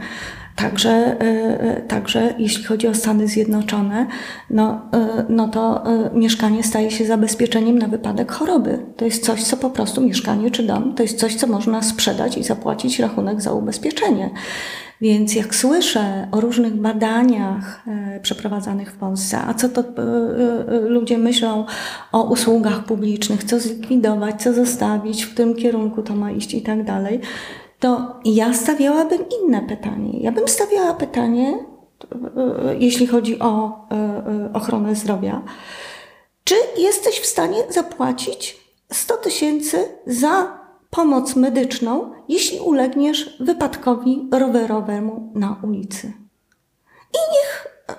Także, 0.63 0.91
e, 0.91 1.21
e, 1.61 1.83
także 1.83 2.35
jeśli 2.39 2.65
chodzi 2.65 2.89
o 2.89 2.95
Stany 2.95 3.29
Zjednoczone, 3.29 4.07
no, 4.51 4.81
no 5.29 5.49
to 5.49 5.85
mieszkanie 6.15 6.63
staje 6.63 6.91
się 6.91 7.07
zabezpieczeniem 7.07 7.79
na 7.79 7.89
wypadek 7.89 8.33
choroby. 8.33 8.79
To 8.97 9.05
jest 9.05 9.25
coś, 9.25 9.43
co 9.43 9.57
po 9.57 9.71
prostu 9.71 10.01
mieszkanie 10.01 10.51
czy 10.51 10.63
dom, 10.63 10.95
to 10.95 11.03
jest 11.03 11.19
coś, 11.19 11.35
co 11.35 11.47
można 11.47 11.83
sprzedać 11.83 12.39
i 12.39 12.43
zapłacić 12.43 12.99
rachunek 12.99 13.41
za 13.41 13.53
ubezpieczenie. 13.53 14.31
Więc 15.01 15.35
jak 15.35 15.55
słyszę 15.55 16.29
o 16.33 16.41
różnych 16.41 16.77
badaniach 16.77 17.83
e, 17.87 18.21
przeprowadzanych 18.21 18.93
w 18.93 18.97
Polsce, 18.97 19.39
a 19.39 19.55
co 19.55 19.69
to 19.69 19.81
e, 19.81 19.85
e, 19.85 20.81
ludzie 20.81 21.19
myślą 21.19 21.67
o 22.13 22.23
usługach 22.23 22.85
publicznych, 22.85 23.45
co 23.45 23.61
zlikwidować, 23.61 24.43
co 24.43 24.53
zostawić, 24.53 25.25
w 25.25 25.33
którym 25.35 25.55
kierunku 25.55 26.03
to 26.03 26.15
ma 26.15 26.31
iść 26.31 26.55
i 26.55 26.63
tak 26.63 26.85
dalej, 26.85 27.21
to 27.81 28.21
ja 28.25 28.55
stawiałabym 28.55 29.25
inne 29.43 29.63
pytanie. 29.63 30.21
Ja 30.21 30.33
bym 30.33 30.49
stawiała 30.49 30.95
pytanie, 30.95 31.59
jeśli 32.79 33.07
chodzi 33.07 33.39
o 33.39 33.85
ochronę 34.55 34.95
zdrowia, 34.95 35.43
czy 36.45 36.55
jesteś 36.79 37.21
w 37.21 37.27
stanie 37.27 37.57
zapłacić 37.69 38.61
100 38.93 39.17
tysięcy 39.17 39.89
za 40.07 40.61
pomoc 40.91 41.37
medyczną, 41.37 42.13
jeśli 42.29 42.61
ulegniesz 42.61 43.37
wypadkowi 43.41 44.29
rowerowemu 44.33 45.33
na 45.35 45.61
ulicy. 45.65 46.13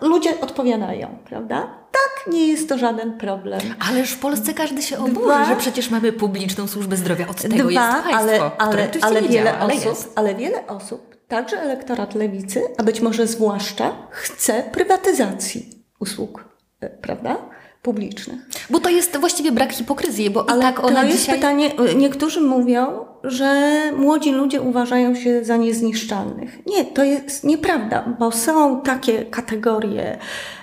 Ludzie 0.01 0.41
odpowiadają, 0.41 1.17
prawda? 1.25 1.61
Tak, 1.91 2.33
nie 2.33 2.47
jest 2.47 2.69
to 2.69 2.77
żaden 2.77 3.17
problem. 3.17 3.59
Ależ 3.89 4.11
w 4.11 4.19
Polsce 4.19 4.53
każdy 4.53 4.81
się 4.81 4.97
oburzy, 4.97 5.25
Dwa, 5.25 5.45
że 5.45 5.55
przecież 5.55 5.89
mamy 5.89 6.13
publiczną 6.13 6.67
służbę 6.67 6.97
zdrowia. 6.97 7.27
Od 7.27 7.41
tego 7.41 7.55
Dwa, 7.55 7.69
jest 7.71 8.03
państwo, 8.03 8.51
ale, 8.57 8.57
ale, 8.57 8.89
ale 9.01 9.21
wiele 9.21 9.33
działa, 9.33 9.57
ale 9.57 9.73
osób, 9.73 9.85
jest. 9.85 10.11
ale 10.15 10.35
wiele 10.35 10.67
osób, 10.67 11.15
także 11.27 11.61
elektorat 11.61 12.15
lewicy, 12.15 12.63
a 12.77 12.83
być 12.83 13.01
może 13.01 13.27
zwłaszcza, 13.27 13.91
chce 14.09 14.63
prywatyzacji 14.71 15.85
usług, 15.99 16.45
e, 16.79 16.89
prawda? 16.89 17.37
Publicznych. 17.81 18.39
Bo 18.69 18.79
to 18.79 18.89
jest 18.89 19.17
właściwie 19.17 19.51
brak 19.51 19.73
hipokryzji, 19.73 20.29
bo 20.29 20.49
Ale 20.49 20.61
tak 20.61 20.83
ona 20.83 21.01
to 21.01 21.07
jest 21.07 21.19
dzisiaj... 21.19 21.35
pytanie, 21.35 21.71
niektórzy 21.95 22.41
mówią, 22.41 23.05
że 23.23 23.71
młodzi 23.97 24.31
ludzie 24.31 24.61
uważają 24.61 25.15
się 25.15 25.43
za 25.43 25.57
niezniszczalnych. 25.57 26.59
Nie, 26.65 26.85
to 26.85 27.03
jest 27.03 27.43
nieprawda, 27.43 28.15
bo 28.19 28.31
są 28.31 28.81
takie 28.81 29.25
kategorie 29.25 30.03
e, 30.11 30.17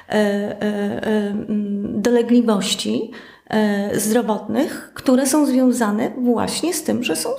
e, 0.09 0.15
e, 0.63 1.35
dolegliwości 1.85 3.11
e, 3.51 4.01
zdrowotnych, 4.01 4.91
które 4.95 5.27
są 5.27 5.47
związane 5.47 6.11
właśnie 6.19 6.75
z 6.75 6.83
tym, 6.83 7.05
że 7.05 7.17
są 7.17 7.31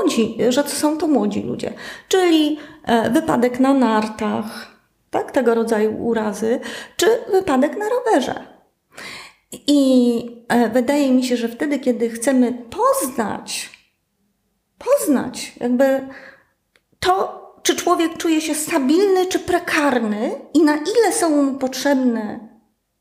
młodzi, 0.00 0.36
że 0.48 0.68
są 0.68 0.98
to 0.98 1.06
młodzi 1.06 1.42
ludzie. 1.42 1.72
Czyli 2.08 2.58
e, 2.84 3.10
wypadek 3.10 3.60
na 3.60 3.74
nartach, 3.74 4.72
tak, 5.10 5.32
tego 5.32 5.54
rodzaju 5.54 6.04
urazy, 6.04 6.60
czy 6.96 7.06
wypadek 7.32 7.76
na 7.78 7.84
rowerze. 7.88 8.51
I 9.52 10.44
e, 10.48 10.68
wydaje 10.68 11.12
mi 11.12 11.24
się, 11.24 11.36
że 11.36 11.48
wtedy, 11.48 11.78
kiedy 11.78 12.10
chcemy 12.10 12.52
poznać, 12.52 13.70
poznać 14.78 15.52
jakby 15.60 16.08
to, 17.00 17.42
czy 17.62 17.76
człowiek 17.76 18.16
czuje 18.16 18.40
się 18.40 18.54
stabilny 18.54 19.26
czy 19.26 19.38
prekarny 19.38 20.30
i 20.54 20.62
na 20.62 20.76
ile 20.76 21.12
są 21.12 21.42
mu 21.42 21.58
potrzebne 21.58 22.48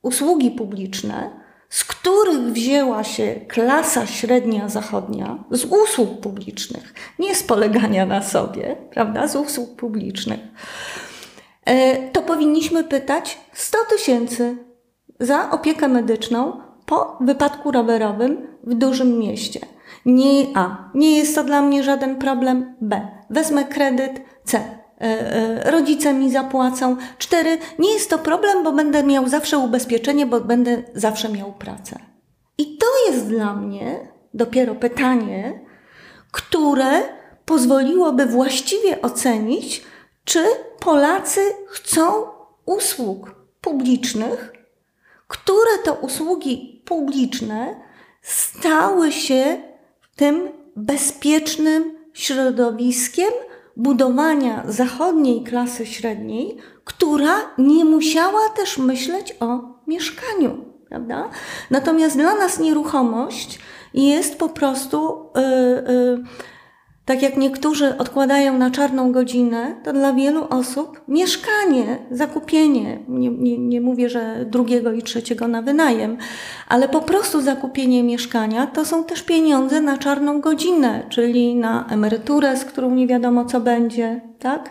usługi 0.02 0.52
publiczne, 0.52 1.42
z 1.70 1.84
których 1.84 2.40
wzięła 2.40 3.04
się 3.04 3.36
klasa 3.48 4.08
średnia 4.08 4.70
zachodnia, 4.70 5.44
z 5.52 5.66
usług 5.66 6.20
publicznych, 6.20 6.94
nie 7.20 7.36
z 7.36 7.44
polegania 7.44 8.06
na 8.06 8.22
sobie, 8.22 8.76
prawda, 8.92 9.28
z 9.28 9.36
usług 9.36 9.76
publicznych, 9.76 10.40
e, 11.66 12.10
to 12.10 12.22
powinniśmy 12.22 12.84
pytać 12.84 13.38
100 13.54 13.78
tysięcy 13.90 14.71
za 15.22 15.52
opiekę 15.52 15.88
medyczną 15.88 16.62
po 16.86 17.18
wypadku 17.22 17.72
rowerowym 17.72 18.48
w 18.64 18.74
dużym 18.74 19.20
mieście. 19.20 19.60
Nie 20.06 20.46
A. 20.56 20.92
Nie 20.94 21.18
jest 21.18 21.36
to 21.36 21.44
dla 21.44 21.62
mnie 21.62 21.84
żaden 21.84 22.16
problem. 22.16 22.76
B. 22.82 23.08
Wezmę 23.30 23.66
kredyt. 23.66 24.22
C. 24.44 24.58
E, 24.58 25.02
e, 25.02 25.72
rodzice 25.72 26.14
mi 26.14 26.32
zapłacą. 26.32 26.96
Cztery. 27.18 27.58
Nie 27.80 27.94
jest 27.94 28.10
to 28.10 28.18
problem, 28.18 28.64
bo 28.64 28.72
będę 28.72 29.04
miał 29.04 29.28
zawsze 29.28 29.58
ubezpieczenie, 29.58 30.26
bo 30.26 30.42
będę 30.42 30.84
zawsze 30.96 31.30
miał 31.30 31.54
pracę. 31.54 32.00
I 32.58 32.78
to 32.78 32.86
jest 33.12 33.28
dla 33.28 33.54
mnie 33.54 34.00
dopiero 34.34 34.76
pytanie, 34.76 35.60
które 36.32 37.02
pozwoliłoby 37.46 38.26
właściwie 38.26 39.02
ocenić, 39.02 39.84
czy 40.24 40.40
Polacy 40.80 41.42
chcą 41.68 42.04
usług 42.66 43.36
publicznych, 43.62 44.54
które 45.32 45.78
to 45.84 45.94
usługi 45.94 46.82
publiczne 46.86 47.76
stały 48.22 49.12
się 49.12 49.58
tym 50.16 50.50
bezpiecznym 50.76 51.98
środowiskiem 52.14 53.32
budowania 53.78 54.64
zachodniej 54.68 55.44
klasy 55.44 55.86
średniej, 55.86 56.58
która 56.84 57.36
nie 57.58 57.86
musiała 57.86 58.50
też 58.56 58.78
myśleć 58.78 59.36
o 59.40 59.60
mieszkaniu. 59.88 60.66
Prawda? 60.90 61.30
Natomiast 61.70 62.16
dla 62.16 62.36
nas 62.36 62.60
nieruchomość 62.60 63.60
jest 63.94 64.38
po 64.38 64.50
prostu 64.50 65.30
yy, 65.36 65.94
yy, 65.94 66.24
tak 67.12 67.22
jak 67.22 67.38
niektórzy 67.38 67.98
odkładają 67.98 68.58
na 68.58 68.72
czarną 68.72 69.12
godzinę, 69.12 69.76
to 69.84 69.94
dla 69.94 70.14
wielu 70.14 70.48
osób 70.50 71.02
mieszkanie, 71.08 71.98
zakupienie, 72.12 73.00
nie, 73.08 73.30
nie, 73.30 73.58
nie 73.58 73.82
mówię, 73.82 74.10
że 74.10 74.46
drugiego 74.46 74.92
i 74.92 75.04
trzeciego 75.04 75.48
na 75.48 75.62
wynajem, 75.62 76.18
ale 76.68 76.90
po 76.90 77.02
prostu 77.02 77.42
zakupienie 77.42 78.04
mieszkania 78.04 78.68
to 78.68 78.86
są 78.86 79.04
też 79.04 79.24
pieniądze 79.24 79.82
na 79.82 79.98
czarną 79.98 80.42
godzinę, 80.42 81.04
czyli 81.10 81.56
na 81.56 81.86
emeryturę, 81.90 82.58
z 82.58 82.66
którą 82.66 82.96
nie 82.96 83.08
wiadomo 83.08 83.46
co 83.46 83.62
będzie, 83.62 84.22
tak? 84.40 84.70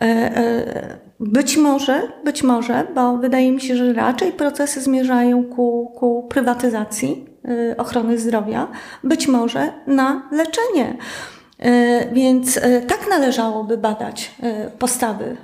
E, 0.00 0.04
e, 0.04 0.98
być 1.20 1.56
może, 1.56 2.02
być 2.24 2.42
może, 2.42 2.86
bo 2.94 3.16
wydaje 3.16 3.52
mi 3.52 3.60
się, 3.60 3.76
że 3.76 3.92
raczej 3.92 4.32
procesy 4.32 4.80
zmierzają 4.80 5.44
ku, 5.44 5.92
ku 5.96 6.26
prywatyzacji 6.28 7.24
e, 7.44 7.76
ochrony 7.76 8.18
zdrowia, 8.18 8.68
być 9.02 9.28
może 9.28 9.72
na 9.86 10.28
leczenie. 10.32 10.96
E, 11.58 12.08
więc 12.12 12.56
e, 12.56 12.80
tak 12.80 13.08
należałoby 13.10 13.78
badać 13.78 14.30
e, 14.42 14.70
postawy 14.70 15.36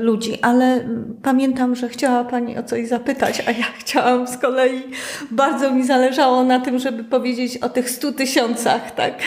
ludzi, 0.00 0.38
ale 0.42 0.80
pamiętam, 1.22 1.76
że 1.76 1.88
chciała 1.88 2.24
Pani 2.24 2.58
o 2.58 2.62
coś 2.62 2.88
zapytać, 2.88 3.42
a 3.46 3.50
ja 3.50 3.64
chciałam 3.78 4.28
z 4.28 4.38
kolei, 4.38 4.82
bardzo 5.30 5.70
mi 5.70 5.86
zależało 5.86 6.44
na 6.44 6.60
tym, 6.60 6.78
żeby 6.78 7.04
powiedzieć 7.04 7.56
o 7.56 7.68
tych 7.68 7.90
stu 7.90 8.12
tysiącach, 8.12 8.94
tak? 8.94 9.22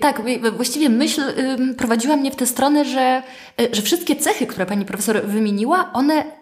Tak, 0.00 0.22
właściwie 0.52 0.88
myśl 0.88 1.22
prowadziła 1.78 2.16
mnie 2.16 2.30
w 2.30 2.36
tę 2.36 2.46
stronę, 2.46 2.84
że, 2.84 3.22
że 3.72 3.82
wszystkie 3.82 4.16
cechy, 4.16 4.46
które 4.46 4.66
pani 4.66 4.84
profesor 4.84 5.22
wymieniła, 5.22 5.90
one 5.92 6.39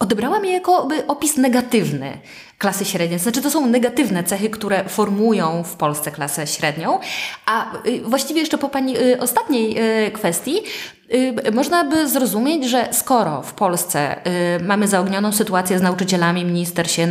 odebrałam 0.00 0.44
je 0.44 0.52
jako 0.52 0.88
opis 1.08 1.36
negatywny 1.36 2.18
klasy 2.58 2.84
średniej. 2.84 3.18
Znaczy, 3.18 3.42
to 3.42 3.50
są 3.50 3.66
negatywne 3.66 4.24
cechy, 4.24 4.50
które 4.50 4.84
formują 4.88 5.62
w 5.62 5.76
Polsce 5.76 6.10
klasę 6.10 6.46
średnią. 6.46 6.98
A 7.46 7.76
y, 7.86 8.00
właściwie 8.04 8.40
jeszcze 8.40 8.58
po 8.58 8.68
Pani 8.68 8.98
y, 8.98 9.20
ostatniej 9.20 9.78
y, 10.06 10.10
kwestii, 10.10 10.62
można 11.52 11.84
by 11.84 12.08
zrozumieć, 12.08 12.70
że 12.70 12.88
skoro 12.92 13.42
w 13.42 13.54
Polsce 13.54 14.26
y, 14.56 14.64
mamy 14.64 14.88
zaognioną 14.88 15.32
sytuację 15.32 15.78
z 15.78 15.82
nauczycielami, 15.82 16.44
minister 16.44 16.90
się 16.90 17.08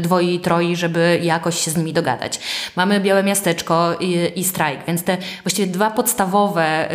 dwoi 0.00 0.34
i 0.34 0.40
troi, 0.40 0.76
żeby 0.76 1.20
jakoś 1.22 1.58
się 1.58 1.70
z 1.70 1.76
nimi 1.76 1.92
dogadać. 1.92 2.40
Mamy 2.76 3.00
białe 3.00 3.22
miasteczko 3.22 3.96
i, 4.00 4.32
i 4.36 4.44
strajk, 4.44 4.80
więc 4.86 5.04
te 5.04 5.16
właściwie 5.42 5.72
dwa 5.72 5.90
podstawowe 5.90 6.88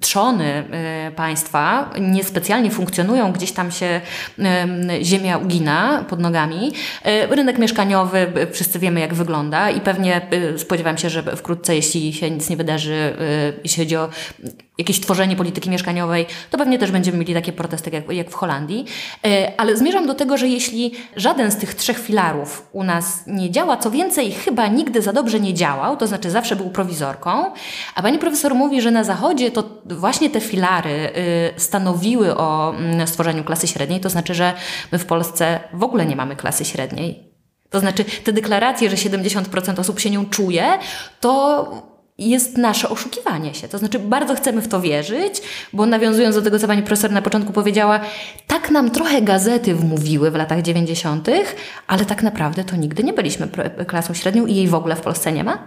trzony 0.00 0.64
y, 1.08 1.12
państwa 1.12 1.90
niespecjalnie 2.00 2.70
funkcjonują, 2.70 3.32
gdzieś 3.32 3.52
tam 3.52 3.70
się 3.70 4.00
ziemia 5.02 5.38
ugina 5.38 6.04
pod 6.08 6.20
nogami. 6.20 6.72
Rynek 7.30 7.58
mieszkaniowy, 7.58 8.32
wszyscy 8.52 8.78
wiemy 8.78 9.00
jak 9.00 9.14
wygląda 9.14 9.70
i 9.70 9.80
pewnie 9.80 10.20
spodziewam 10.56 10.98
się, 10.98 11.10
że 11.10 11.22
wkrótce, 11.22 11.76
jeśli 11.76 12.12
się 12.12 12.30
nic 12.30 12.50
nie 12.50 12.56
wydarzy, 12.56 13.16
jeśli 13.64 13.84
chodzi 13.84 13.96
o 13.96 14.08
jakieś 14.78 15.00
tworzenie 15.00 15.36
polityki 15.36 15.70
mieszkaniowej, 15.70 16.26
to 16.50 16.58
pewnie 16.58 16.78
też 16.78 16.90
będziemy 16.90 17.18
mieli 17.18 17.34
takie 17.34 17.52
protesty 17.52 17.90
jak, 17.90 18.12
jak 18.12 18.30
w 18.30 18.34
Holandii. 18.34 18.84
E, 19.24 19.52
ale 19.56 19.76
zmierzam 19.76 20.06
do 20.06 20.14
tego, 20.14 20.36
że 20.36 20.48
jeśli 20.48 20.92
żaden 21.16 21.50
z 21.50 21.56
tych 21.56 21.74
trzech 21.74 21.98
filarów 21.98 22.68
u 22.72 22.84
nas 22.84 23.22
nie 23.26 23.50
działa, 23.50 23.76
co 23.76 23.90
więcej, 23.90 24.32
chyba 24.32 24.66
nigdy 24.66 25.02
za 25.02 25.12
dobrze 25.12 25.40
nie 25.40 25.54
działał, 25.54 25.96
to 25.96 26.06
znaczy 26.06 26.30
zawsze 26.30 26.56
był 26.56 26.70
prowizorką, 26.70 27.52
a 27.94 28.02
pani 28.02 28.18
profesor 28.18 28.54
mówi, 28.54 28.80
że 28.80 28.90
na 28.90 29.04
Zachodzie 29.04 29.50
to 29.50 29.64
właśnie 29.84 30.30
te 30.30 30.40
filary 30.40 30.90
y, 31.56 31.60
stanowiły 31.60 32.36
o 32.36 32.74
mm, 32.74 33.06
stworzeniu 33.06 33.44
klasy 33.44 33.68
średniej, 33.68 34.00
to 34.00 34.10
znaczy, 34.10 34.34
że 34.34 34.52
my 34.92 34.98
w 34.98 35.06
Polsce 35.06 35.60
w 35.72 35.82
ogóle 35.82 36.06
nie 36.06 36.16
mamy 36.16 36.36
klasy 36.36 36.64
średniej. 36.64 37.30
To 37.70 37.80
znaczy, 37.80 38.04
te 38.04 38.32
deklaracje, 38.32 38.90
że 38.90 38.96
70% 38.96 39.80
osób 39.80 40.00
się 40.00 40.10
nią 40.10 40.26
czuje, 40.26 40.78
to 41.20 41.89
jest 42.20 42.56
nasze 42.56 42.88
oszukiwanie 42.88 43.54
się. 43.54 43.68
To 43.68 43.78
znaczy, 43.78 43.98
bardzo 43.98 44.34
chcemy 44.34 44.62
w 44.62 44.68
to 44.68 44.80
wierzyć, 44.80 45.42
bo 45.72 45.86
nawiązując 45.86 46.36
do 46.36 46.42
tego, 46.42 46.58
co 46.58 46.66
pani 46.66 46.82
profesor 46.82 47.10
na 47.10 47.22
początku 47.22 47.52
powiedziała, 47.52 48.00
tak 48.46 48.70
nam 48.70 48.90
trochę 48.90 49.22
gazety 49.22 49.74
wmówiły 49.74 50.30
w 50.30 50.34
latach 50.34 50.62
90., 50.62 51.28
ale 51.86 52.04
tak 52.04 52.22
naprawdę 52.22 52.64
to 52.64 52.76
nigdy 52.76 53.04
nie 53.04 53.12
byliśmy 53.12 53.48
klasą 53.86 54.14
średnią 54.14 54.46
i 54.46 54.54
jej 54.54 54.68
w 54.68 54.74
ogóle 54.74 54.96
w 54.96 55.00
Polsce 55.00 55.32
nie 55.32 55.44
ma? 55.44 55.58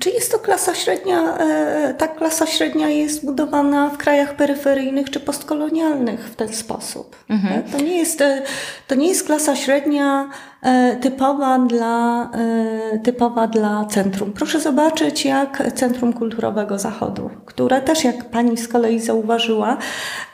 Czy 0.00 0.10
jest 0.10 0.32
to 0.32 0.38
klasa 0.38 0.74
średnia, 0.74 1.38
e, 1.38 1.94
ta 1.98 2.08
klasa 2.08 2.46
średnia 2.46 2.88
jest 2.88 3.24
budowana 3.24 3.90
w 3.90 3.96
krajach 3.96 4.36
peryferyjnych 4.36 5.10
czy 5.10 5.20
postkolonialnych 5.20 6.20
w 6.20 6.36
ten 6.36 6.54
sposób. 6.54 7.16
Mhm. 7.28 7.62
To, 7.62 7.78
nie 7.78 7.98
jest, 7.98 8.20
e, 8.20 8.42
to 8.88 8.94
nie 8.94 9.08
jest 9.08 9.26
klasa 9.26 9.56
średnia 9.56 10.30
E, 10.55 10.55
typowa 11.00 11.58
dla, 11.58 12.30
e, 12.34 12.98
typowa 12.98 13.46
dla 13.46 13.84
centrum. 13.84 14.32
Proszę 14.32 14.60
zobaczyć, 14.60 15.24
jak 15.24 15.72
Centrum 15.74 16.12
Kulturowego 16.12 16.78
Zachodu, 16.78 17.30
które 17.44 17.80
też, 17.80 18.04
jak 18.04 18.30
pani 18.30 18.56
z 18.56 18.68
kolei 18.68 19.00
zauważyła, 19.00 19.76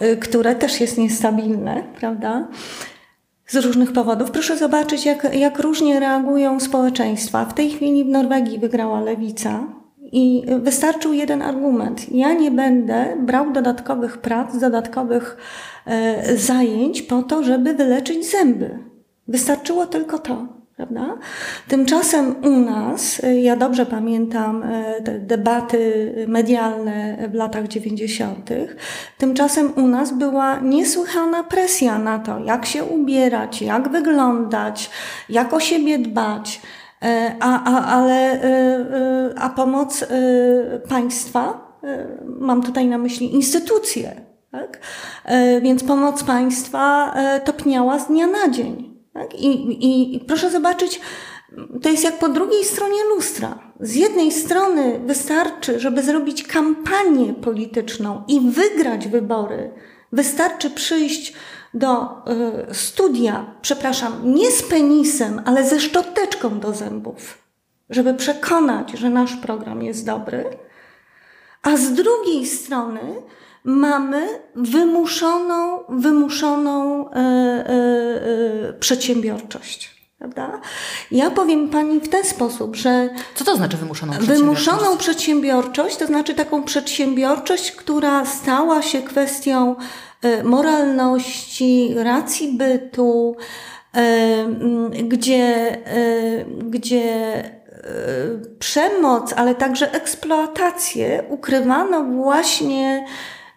e, 0.00 0.16
które 0.16 0.54
też 0.54 0.80
jest 0.80 0.98
niestabilne, 0.98 1.82
prawda? 2.00 2.48
Z 3.46 3.56
różnych 3.56 3.92
powodów. 3.92 4.30
Proszę 4.30 4.56
zobaczyć, 4.56 5.06
jak, 5.06 5.34
jak 5.34 5.58
różnie 5.58 6.00
reagują 6.00 6.60
społeczeństwa. 6.60 7.44
W 7.44 7.54
tej 7.54 7.70
chwili 7.70 8.04
w 8.04 8.08
Norwegii 8.08 8.58
wygrała 8.58 9.00
lewica, 9.00 9.60
i 10.12 10.44
wystarczył 10.60 11.12
jeden 11.12 11.42
argument. 11.42 12.12
Ja 12.14 12.32
nie 12.32 12.50
będę 12.50 13.16
brał 13.20 13.52
dodatkowych 13.52 14.18
prac, 14.18 14.58
dodatkowych 14.58 15.36
e, 15.86 16.36
zajęć 16.36 17.02
po 17.02 17.22
to, 17.22 17.42
żeby 17.42 17.74
wyleczyć 17.74 18.30
zęby. 18.30 18.91
Wystarczyło 19.32 19.86
tylko 19.86 20.18
to. 20.18 20.46
Prawda? 20.76 21.18
Tymczasem 21.68 22.34
u 22.42 22.50
nas, 22.50 23.24
y, 23.24 23.40
ja 23.40 23.56
dobrze 23.56 23.86
pamiętam 23.86 24.62
y, 24.62 25.02
te 25.04 25.18
debaty 25.18 26.14
medialne 26.28 27.28
w 27.28 27.34
latach 27.34 27.68
90., 27.68 28.50
tymczasem 29.18 29.72
u 29.76 29.88
nas 29.88 30.12
była 30.12 30.60
niesłychana 30.60 31.44
presja 31.44 31.98
na 31.98 32.18
to, 32.18 32.38
jak 32.38 32.66
się 32.66 32.84
ubierać, 32.84 33.62
jak 33.62 33.88
wyglądać, 33.88 34.90
jak 35.28 35.52
o 35.54 35.60
siebie 35.60 35.98
dbać. 35.98 36.60
Y, 37.04 37.06
a, 37.40 37.64
a, 37.64 37.86
ale, 37.86 38.40
a 39.36 39.48
pomoc 39.48 40.04
państwa, 40.88 41.72
mam 42.24 42.62
tutaj 42.62 42.86
na 42.86 42.98
myśli 42.98 43.34
instytucje, 43.34 44.20
tak? 44.50 44.80
więc 45.62 45.84
pomoc 45.84 46.24
państwa 46.24 47.14
topniała 47.44 47.98
z 47.98 48.06
dnia 48.06 48.26
na 48.26 48.48
dzień. 48.50 48.91
Tak? 49.12 49.35
I, 49.35 49.46
i, 49.46 50.16
I 50.16 50.20
proszę 50.20 50.51
zobaczyć, 50.51 51.01
to 51.83 51.88
jest 51.88 52.05
jak 52.05 52.18
po 52.18 52.29
drugiej 52.29 52.64
stronie 52.64 53.05
lustra. 53.14 53.72
Z 53.81 53.94
jednej 53.94 54.33
strony 54.33 55.01
wystarczy, 55.07 55.81
żeby 55.81 56.03
zrobić 56.03 56.42
kampanię 56.42 57.35
polityczną 57.35 58.22
i 58.29 58.40
wygrać 58.40 59.09
wybory, 59.09 59.72
wystarczy 60.12 60.70
przyjść 60.70 61.33
do 61.75 62.03
y, 62.70 62.75
studia, 62.75 63.55
przepraszam, 63.62 64.35
nie 64.35 64.51
z 64.51 64.62
penisem, 64.62 65.42
ale 65.44 65.64
ze 65.68 65.81
szczoteczką 65.81 66.61
do 66.61 66.72
zębów, 66.72 67.38
żeby 67.90 68.14
przekonać, 68.14 68.90
że 68.90 69.11
nasz 69.11 69.37
program 69.37 69.83
jest 69.83 70.07
dobry. 70.07 70.44
A 71.62 71.77
z 71.77 71.92
drugiej 71.92 72.46
strony 72.46 73.01
mamy 73.64 74.29
wymuszoną, 74.55 75.79
wymuszoną 75.88 77.09
e, 77.11 77.14
e, 77.14 77.22
e, 78.68 78.72
przedsiębiorczość. 78.72 80.03
Prawda? 80.18 80.61
Ja 81.11 81.31
powiem 81.31 81.68
Pani 81.68 82.01
w 82.01 82.09
ten 82.09 82.25
sposób, 82.25 82.77
że. 82.77 83.11
Co 83.35 83.44
to 83.44 83.57
znaczy 83.57 83.77
wymuszoną 83.77 84.12
przedsiębiorczość? 84.12 84.42
Wymuszoną 84.42 84.96
przedsiębiorczość 84.98 85.96
to 85.96 86.07
znaczy 86.07 86.35
taką 86.35 86.62
przedsiębiorczość, 86.62 87.72
która 87.72 88.25
stała 88.25 88.83
się 88.83 89.03
kwestią 89.03 89.77
e, 90.22 90.44
moralności, 90.44 91.94
racji 91.96 92.53
bytu, 92.53 93.37
e, 93.94 94.46
gdzie, 95.03 95.79
gdzie 96.70 97.62
przemoc, 98.58 99.32
ale 99.36 99.54
także 99.54 99.92
eksploatację 99.92 101.24
ukrywano 101.28 102.04
właśnie, 102.04 103.04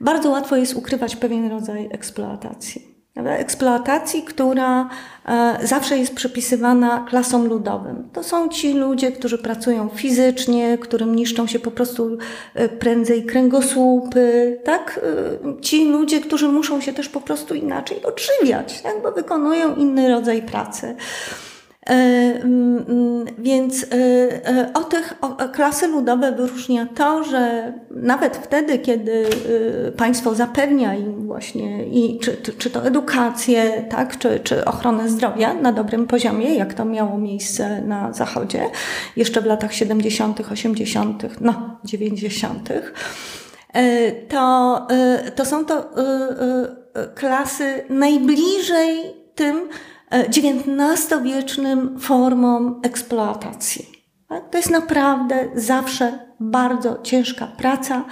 bardzo 0.01 0.29
łatwo 0.29 0.55
jest 0.55 0.75
ukrywać 0.75 1.15
pewien 1.15 1.49
rodzaj 1.49 1.89
eksploatacji 1.91 2.95
eksploatacji, 3.23 4.23
która 4.23 4.89
e, 5.25 5.57
zawsze 5.63 5.97
jest 5.97 6.15
przypisywana 6.15 7.05
klasom 7.09 7.47
ludowym. 7.47 8.09
To 8.13 8.23
są 8.23 8.49
ci 8.49 8.73
ludzie, 8.73 9.11
którzy 9.11 9.37
pracują 9.37 9.89
fizycznie, 9.89 10.77
którym 10.77 11.15
niszczą 11.15 11.47
się 11.47 11.59
po 11.59 11.71
prostu 11.71 12.17
e, 12.53 12.69
prędzej 12.69 13.25
kręgosłupy, 13.25 14.57
tak? 14.63 14.99
Ci 15.61 15.85
ludzie, 15.85 16.21
którzy 16.21 16.47
muszą 16.47 16.81
się 16.81 16.93
też 16.93 17.09
po 17.09 17.21
prostu 17.21 17.55
inaczej 17.55 18.03
odżywiać, 18.03 18.81
tak? 18.81 19.01
bo 19.03 19.11
wykonują 19.11 19.75
inny 19.75 20.09
rodzaj 20.09 20.41
pracy. 20.41 20.95
E, 21.89 21.93
mm, 22.43 22.85
mm, 22.89 23.25
więc 23.37 23.83
e, 23.83 23.87
e, 24.47 24.73
o 24.73 24.83
tych 24.83 25.13
klasy 25.53 25.87
ludowe 25.87 26.31
wyróżnia 26.31 26.87
to, 26.95 27.23
że 27.23 27.73
nawet 27.91 28.37
wtedy, 28.37 28.79
kiedy 28.79 29.25
państwo 29.97 30.35
zapewnia 30.35 30.95
im 30.95 31.27
właśnie 31.27 31.85
i 31.85 32.19
czy, 32.19 32.37
czy 32.57 32.69
to 32.69 32.85
edukację, 32.85 33.85
tak, 33.89 34.17
czy, 34.17 34.39
czy 34.39 34.65
ochronę 34.65 35.09
zdrowia 35.09 35.53
na 35.53 35.71
dobrym 35.71 36.07
poziomie, 36.07 36.55
jak 36.55 36.73
to 36.73 36.85
miało 36.85 37.17
miejsce 37.17 37.81
na 37.81 38.13
Zachodzie, 38.13 38.69
jeszcze 39.15 39.41
w 39.41 39.45
latach 39.45 39.73
70., 39.73 40.39
80., 40.51 41.23
no 41.41 41.79
90., 41.83 42.69
to, 44.29 44.87
to 45.35 45.45
są 45.45 45.65
to 45.65 45.89
klasy 47.15 47.83
najbliżej 47.89 49.13
tym, 49.35 49.69
XIX-wiecznym 50.17 51.99
formom 51.99 52.81
eksploatacji. 52.83 53.85
Tak? 54.29 54.49
To 54.49 54.57
jest 54.57 54.69
naprawdę 54.69 55.49
zawsze 55.55 56.19
bardzo 56.39 57.01
ciężka 57.03 57.47
praca 57.47 58.05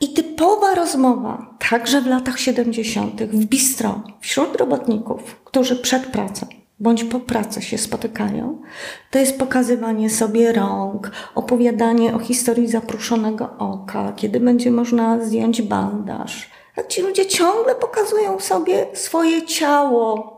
i 0.00 0.12
typowa 0.12 0.74
rozmowa, 0.74 1.56
także 1.70 2.00
w 2.00 2.06
latach 2.06 2.40
70., 2.40 3.22
w 3.22 3.44
bistro, 3.44 4.02
wśród 4.20 4.56
robotników, 4.56 5.40
którzy 5.44 5.76
przed 5.76 6.06
pracą 6.06 6.46
bądź 6.80 7.04
po 7.04 7.20
pracy 7.20 7.62
się 7.62 7.78
spotykają, 7.78 8.62
to 9.10 9.18
jest 9.18 9.38
pokazywanie 9.38 10.10
sobie 10.10 10.52
rąk, 10.52 11.10
opowiadanie 11.34 12.14
o 12.14 12.18
historii 12.18 12.68
zapruszonego 12.68 13.50
oka, 13.58 14.12
kiedy 14.16 14.40
będzie 14.40 14.70
można 14.70 15.24
zdjąć 15.24 15.62
bandaż. 15.62 16.50
Tak 16.74 16.86
ci 16.86 17.02
ludzie 17.02 17.26
ciągle 17.26 17.74
pokazują 17.74 18.40
sobie 18.40 18.86
swoje 18.92 19.46
ciało, 19.46 20.37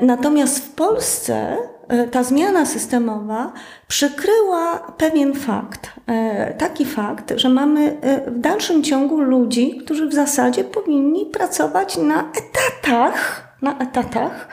natomiast 0.00 0.58
w 0.58 0.70
Polsce 0.70 1.56
e, 1.88 2.08
ta 2.08 2.22
zmiana 2.22 2.66
systemowa 2.66 3.52
przykryła 3.88 4.78
pewien 4.78 5.34
fakt, 5.34 5.90
e, 6.06 6.54
taki 6.54 6.84
fakt, 6.84 7.32
że 7.36 7.48
mamy 7.48 7.96
w 8.26 8.38
dalszym 8.38 8.82
ciągu 8.82 9.20
ludzi, 9.20 9.78
którzy 9.84 10.08
w 10.08 10.14
zasadzie 10.14 10.64
powinni 10.64 11.26
pracować 11.26 11.96
na 11.96 12.24
etatach, 12.32 13.46
na 13.62 13.78
etatach, 13.78 14.48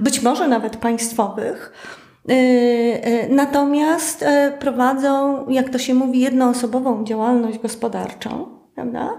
być 0.00 0.22
może 0.22 0.48
nawet 0.48 0.76
państwowych, 0.76 1.72
natomiast 3.30 4.24
prowadzą, 4.58 5.44
jak 5.48 5.70
to 5.70 5.78
się 5.78 5.94
mówi, 5.94 6.20
jednoosobową 6.20 7.04
działalność 7.04 7.58
gospodarczą. 7.58 8.58
Prawda? 8.74 9.18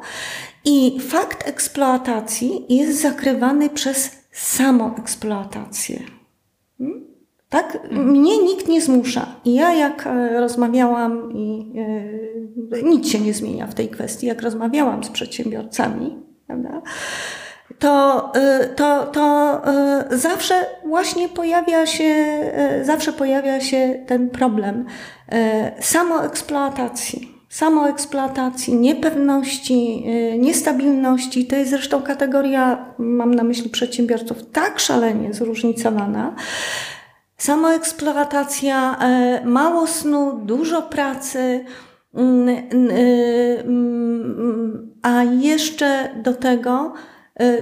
I 0.65 0.99
fakt 0.99 1.47
eksploatacji 1.47 2.65
jest 2.69 3.01
zakrywany 3.01 3.69
przez 3.69 4.11
samoeksploatację. 4.31 5.99
Hmm? 6.77 7.05
Tak? 7.49 7.77
Mnie 7.91 8.37
nikt 8.43 8.67
nie 8.67 8.81
zmusza. 8.81 9.35
I 9.45 9.53
ja 9.53 9.73
jak 9.73 10.07
e, 10.07 10.39
rozmawiałam 10.39 11.31
i 11.33 11.73
e, 12.73 12.83
nic 12.83 13.09
się 13.09 13.19
nie 13.19 13.33
zmienia 13.33 13.67
w 13.67 13.73
tej 13.73 13.89
kwestii, 13.89 14.27
jak 14.27 14.41
rozmawiałam 14.41 15.03
z 15.03 15.09
przedsiębiorcami, 15.09 16.17
prawda? 16.47 16.81
To, 17.79 18.31
e, 18.35 18.69
to, 18.69 19.05
to 19.05 19.61
zawsze 20.11 20.65
właśnie 20.85 21.29
pojawia 21.29 21.85
się, 21.85 22.39
zawsze 22.83 23.13
pojawia 23.13 23.61
się 23.61 24.03
ten 24.07 24.29
problem 24.29 24.85
samoeksploatacji 25.79 27.38
samoeksploatacji, 27.49 28.75
niepewności, 28.75 30.03
y, 30.33 30.37
niestabilności. 30.37 31.45
To 31.45 31.55
jest 31.55 31.71
zresztą 31.71 32.01
kategoria, 32.01 32.93
mam 32.97 33.35
na 33.35 33.43
myśli 33.43 33.69
przedsiębiorców, 33.69 34.37
tak 34.51 34.79
szalenie 34.79 35.33
zróżnicowana. 35.33 36.35
Samoeksploatacja, 37.37 38.99
y, 39.43 39.45
mało 39.45 39.87
snu, 39.87 40.39
dużo 40.45 40.81
pracy, 40.81 41.65
y, 42.17 43.63
a 45.01 45.23
jeszcze 45.23 46.09
do 46.23 46.33
tego 46.33 46.93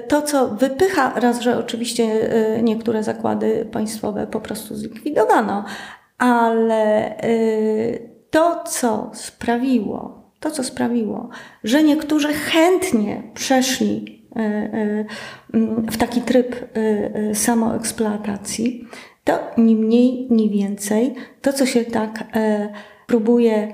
to, 0.07 0.21
co 0.21 0.47
wypycha, 0.47 1.13
raz, 1.15 1.41
że 1.41 1.57
oczywiście 1.57 2.29
niektóre 2.63 3.03
zakłady 3.03 3.67
państwowe 3.71 4.27
po 4.27 4.41
prostu 4.41 4.75
zlikwidowano, 4.75 5.65
ale 6.17 7.15
to, 8.29 8.63
co 8.63 9.11
sprawiło, 9.13 10.31
to, 10.39 10.51
co 10.51 10.63
sprawiło, 10.63 11.29
że 11.63 11.83
niektórzy 11.83 12.33
chętnie 12.33 13.23
przeszli 13.33 14.23
e, 14.35 14.39
e, 14.39 15.05
w 15.91 15.97
taki 15.97 16.21
tryb 16.21 16.55
e, 16.55 17.35
samoeksploatacji, 17.35 18.87
to 19.23 19.39
ni 19.57 19.75
mniej, 19.75 20.27
ni 20.29 20.49
więcej 20.49 21.15
to, 21.41 21.53
co 21.53 21.65
się 21.65 21.85
tak 21.85 22.23
próbuje 23.07 23.73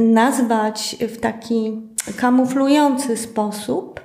nazwać 0.00 0.96
w 1.00 1.20
taki 1.20 1.82
kamuflujący 2.16 3.16
sposób 3.16 4.00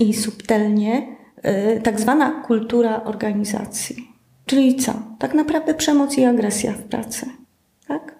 i 0.00 0.14
subtelnie, 0.14 1.16
tak 1.82 2.00
zwana 2.00 2.30
kultura 2.30 3.04
organizacji. 3.04 4.08
Czyli 4.46 4.76
co? 4.76 4.92
Tak 5.18 5.34
naprawdę 5.34 5.74
przemoc 5.74 6.18
i 6.18 6.24
agresja 6.24 6.72
w 6.72 6.82
pracy. 6.82 7.26
Tak? 7.88 8.14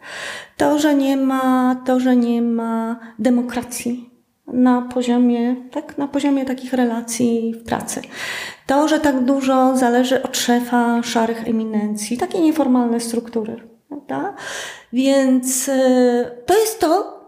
To, 0.56 0.78
że 0.78 0.94
nie 0.94 1.16
ma, 1.16 1.76
to, 1.86 2.00
że 2.00 2.16
nie 2.16 2.42
ma 2.42 3.00
demokracji 3.18 4.10
na 4.46 4.82
poziomie, 4.82 5.56
tak, 5.70 5.98
na 5.98 6.08
poziomie 6.08 6.44
takich 6.44 6.72
relacji 6.72 7.54
w 7.54 7.64
pracy. 7.64 8.02
To, 8.66 8.88
że 8.88 9.00
tak 9.00 9.24
dużo 9.24 9.76
zależy 9.76 10.22
od 10.22 10.36
szefa 10.36 11.02
szarych 11.02 11.48
eminencji, 11.48 12.18
takie 12.18 12.40
nieformalne 12.40 13.00
struktury. 13.00 13.56
Prawda? 13.88 14.34
Więc 14.92 15.68
y, 15.68 15.72
to 16.46 16.58
jest 16.58 16.80
to, 16.80 17.20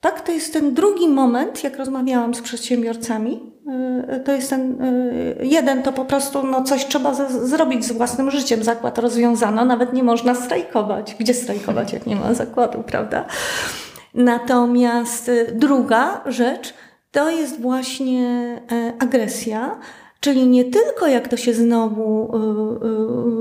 tak, 0.00 0.20
to 0.20 0.32
jest 0.32 0.52
ten 0.52 0.74
drugi 0.74 1.08
moment, 1.08 1.64
jak 1.64 1.76
rozmawiałam 1.76 2.34
z 2.34 2.40
przedsiębiorcami, 2.40 3.53
to 4.24 4.32
jest 4.32 4.50
ten 4.50 4.82
y, 4.82 5.36
jeden, 5.42 5.82
to 5.82 5.92
po 5.92 6.04
prostu 6.04 6.46
no, 6.46 6.62
coś 6.62 6.86
trzeba 6.86 7.14
z, 7.14 7.32
zrobić 7.48 7.84
z 7.84 7.92
własnym 7.92 8.30
życiem. 8.30 8.64
Zakład 8.64 8.98
rozwiązano, 8.98 9.64
nawet 9.64 9.92
nie 9.92 10.02
można 10.02 10.34
strajkować. 10.34 11.16
Gdzie 11.18 11.34
strajkować, 11.34 11.92
jak 11.92 12.06
nie 12.06 12.16
ma 12.16 12.34
zakładu, 12.34 12.82
prawda? 12.82 13.24
Natomiast 14.14 15.28
y, 15.28 15.52
druga 15.54 16.20
rzecz 16.26 16.74
to 17.10 17.30
jest 17.30 17.60
właśnie 17.60 18.60
agresja, 18.98 19.78
czyli 20.20 20.46
nie 20.46 20.64
tylko 20.64 21.06
jak 21.06 21.28
to 21.28 21.36
się 21.36 21.54
znowu 21.54 22.30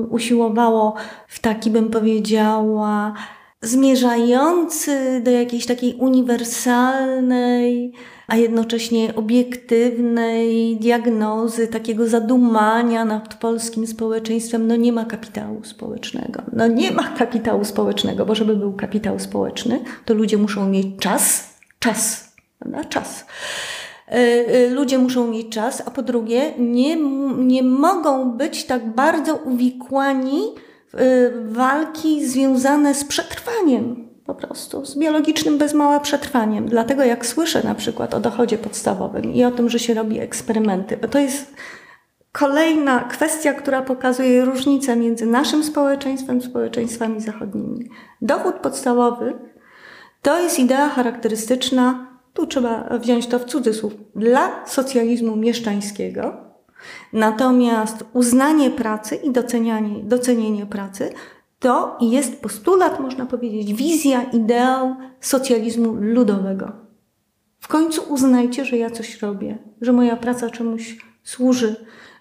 usiłowało 0.10 0.94
w 1.28 1.40
taki, 1.40 1.72
bym 1.72 1.90
powiedziała, 1.90 3.14
zmierzający 3.64 5.22
do 5.24 5.32
jakiejś 5.32 5.66
takiej 5.66 5.94
uniwersalnej, 5.94 7.94
a 8.28 8.36
jednocześnie 8.36 9.16
obiektywnej 9.16 10.78
diagnozy, 10.78 11.68
takiego 11.68 12.08
zadumania 12.08 13.06
nad 13.06 13.36
polskim 13.36 13.88
społeczeństwem, 13.88 14.68
no 14.68 14.76
nie 14.76 14.92
ma 14.92 15.06
kapitału 15.06 15.64
społecznego. 15.64 16.42
No 16.54 16.68
nie 16.68 16.92
ma 16.92 17.04
kapitału 17.04 17.66
społecznego, 17.66 18.26
bo 18.26 18.36
żeby 18.36 18.56
był 18.56 18.74
kapitał 18.74 19.20
społeczny, 19.20 19.80
to 20.06 20.14
ludzie 20.14 20.38
muszą 20.38 20.70
mieć 20.70 20.88
czas, 21.00 21.54
czas, 21.80 22.34
prawda? 22.60 22.84
czas. 22.84 23.26
E, 24.08 24.14
e, 24.14 24.70
ludzie 24.70 24.98
muszą 24.98 25.28
mieć 25.28 25.50
czas, 25.50 25.84
a 25.86 25.92
po 25.92 26.02
drugie, 26.02 26.54
nie, 26.60 26.96
nie 27.38 27.64
mogą 27.64 28.32
być 28.32 28.66
tak 28.66 28.96
bardzo 28.96 29.36
uwikłani 29.36 30.42
walki 31.46 32.26
związane 32.26 32.94
z 32.94 33.06
przetrwaniem 33.06 34.10
po 34.26 34.36
prostu, 34.36 34.86
z 34.86 34.98
biologicznym 34.98 35.58
bez 35.58 35.74
mała 35.74 36.00
przetrwaniem. 36.00 36.66
Dlatego 36.66 37.04
jak 37.04 37.26
słyszę 37.26 37.64
na 37.64 37.76
przykład 37.76 38.14
o 38.14 38.20
dochodzie 38.20 38.58
podstawowym 38.58 39.34
i 39.34 39.44
o 39.44 39.52
tym, 39.52 39.70
że 39.70 39.80
się 39.80 39.94
robi 39.94 40.20
eksperymenty, 40.20 40.98
bo 40.98 41.08
to 41.08 41.20
jest 41.20 41.54
kolejna 42.32 43.00
kwestia, 43.00 43.54
która 43.54 43.82
pokazuje 43.82 44.46
różnicę 44.46 44.96
między 44.96 45.26
naszym 45.26 45.64
społeczeństwem, 45.64 46.42
społeczeństwami 46.42 47.22
zachodnimi. 47.22 47.90
Dochód 48.22 48.56
podstawowy 48.56 49.34
to 50.22 50.40
jest 50.40 50.60
idea 50.60 50.90
charakterystyczna, 50.90 52.08
tu 52.34 52.48
trzeba 52.48 52.98
wziąć 52.98 53.28
to 53.28 53.40
w 53.40 53.46
cudzysłów, 53.46 53.94
dla 54.16 54.66
socjalizmu 54.66 55.36
mieszczańskiego. 55.36 56.53
Natomiast 57.14 58.06
uznanie 58.14 58.70
pracy 58.70 59.16
i 59.16 59.32
docenianie, 59.32 60.04
docenienie 60.04 60.66
pracy 60.66 61.14
to 61.60 61.98
jest 62.02 62.42
postulat, 62.42 63.00
można 63.00 63.26
powiedzieć, 63.26 63.74
wizja, 63.74 64.24
ideał 64.24 64.96
socjalizmu 65.20 65.94
ludowego. 65.94 66.72
W 67.60 67.68
końcu 67.68 68.14
uznajcie, 68.14 68.66
że 68.66 68.78
ja 68.78 68.90
coś 68.90 69.22
robię, 69.22 69.58
że 69.82 69.94
moja 69.94 70.16
praca 70.16 70.50
czemuś 70.50 70.98
służy, 71.24 71.76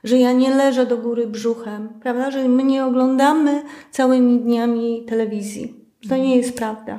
że 0.05 0.19
ja 0.19 0.33
nie 0.33 0.55
leżę 0.55 0.87
do 0.87 0.99
góry 0.99 1.27
brzuchem, 1.27 1.89
prawda? 2.03 2.31
Że 2.31 2.49
my 2.49 2.65
nie 2.65 2.85
oglądamy 2.85 3.63
całymi 3.91 4.41
dniami 4.41 5.05
telewizji. 5.09 5.85
To 6.09 6.17
nie 6.17 6.37
jest 6.37 6.57
prawda. 6.57 6.99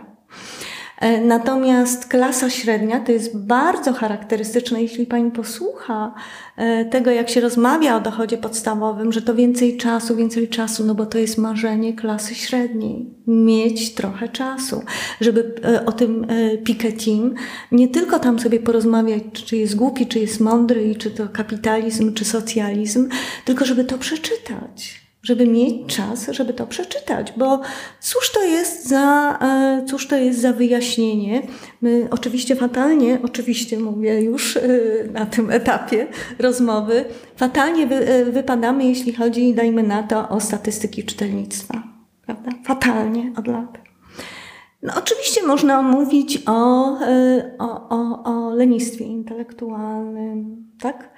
E, 1.04 1.22
natomiast 1.22 2.06
klasa 2.06 2.50
średnia 2.50 3.00
to 3.00 3.12
jest 3.12 3.38
bardzo 3.38 3.94
charakterystyczne, 3.94 4.82
jeśli 4.82 5.06
pani 5.06 5.32
posłucha 5.32 6.14
e, 6.58 6.86
tego, 6.86 7.12
jak 7.12 7.30
się 7.30 7.42
rozmawia 7.42 7.98
o 7.98 8.02
dochodzie 8.02 8.38
podstawowym, 8.38 9.14
że 9.14 9.22
to 9.22 9.36
więcej 9.36 9.78
czasu, 9.78 10.16
więcej 10.16 10.48
czasu, 10.48 10.86
no 10.86 10.96
bo 10.96 11.06
to 11.06 11.18
jest 11.18 11.38
marzenie 11.38 11.94
klasy 11.94 12.36
średniej. 12.36 13.10
Mieć 13.28 13.94
trochę 13.94 14.30
czasu, 14.30 14.84
żeby 15.22 15.56
e, 15.66 15.86
o 15.86 15.92
tym 15.92 16.28
Piketty 16.64 17.12
nie 17.72 17.88
tylko 17.88 18.20
tam 18.20 18.40
sobie 18.40 18.60
porozmawiać, 18.60 19.24
czy 19.46 19.58
jest 19.58 19.76
głupi, 19.76 20.08
czy 20.08 20.20
jest 20.20 20.40
mądry, 20.40 20.84
i 20.84 20.96
czy 20.96 21.12
to 21.12 21.30
kapitalizm, 21.30 22.14
czy 22.14 22.26
socjalizm, 22.26 23.10
tylko 23.46 23.66
żeby 23.66 23.84
to 23.84 23.98
przeczytać 23.98 25.03
żeby 25.24 25.48
mieć 25.48 25.96
czas, 25.96 26.28
żeby 26.32 26.54
to 26.54 26.68
przeczytać, 26.68 27.34
bo 27.38 27.62
cóż 28.00 28.32
to 28.32 28.44
jest 28.44 28.88
za, 28.88 29.38
e, 29.42 29.86
cóż 29.86 30.08
to 30.08 30.16
jest 30.18 30.42
za 30.42 30.54
wyjaśnienie? 30.54 31.42
My 31.82 32.08
oczywiście 32.12 32.56
fatalnie, 32.56 33.20
oczywiście 33.24 33.80
mówię 33.80 34.22
już 34.22 34.58
e, 34.58 34.62
na 35.12 35.26
tym 35.26 35.52
etapie 35.52 36.08
rozmowy, 36.40 37.06
fatalnie 37.36 37.88
wy, 37.88 37.96
e, 37.96 38.26
wypadamy, 38.26 38.86
jeśli 38.86 39.14
chodzi, 39.14 39.54
dajmy 39.54 39.84
na 39.84 40.04
to, 40.04 40.30
o 40.30 40.40
statystyki 40.40 41.04
czytelnictwa. 41.04 41.84
Prawda? 42.26 42.52
Fatalnie 42.66 43.32
od 43.38 43.48
lat. 43.48 43.78
No, 44.82 44.94
oczywiście 44.98 45.44
można 45.44 45.82
mówić 45.82 46.44
o, 46.46 46.86
o, 47.60 47.90
o, 47.90 48.24
o 48.24 48.54
lenistwie 48.56 49.06
intelektualnym, 49.06 50.66
tak? 50.80 51.10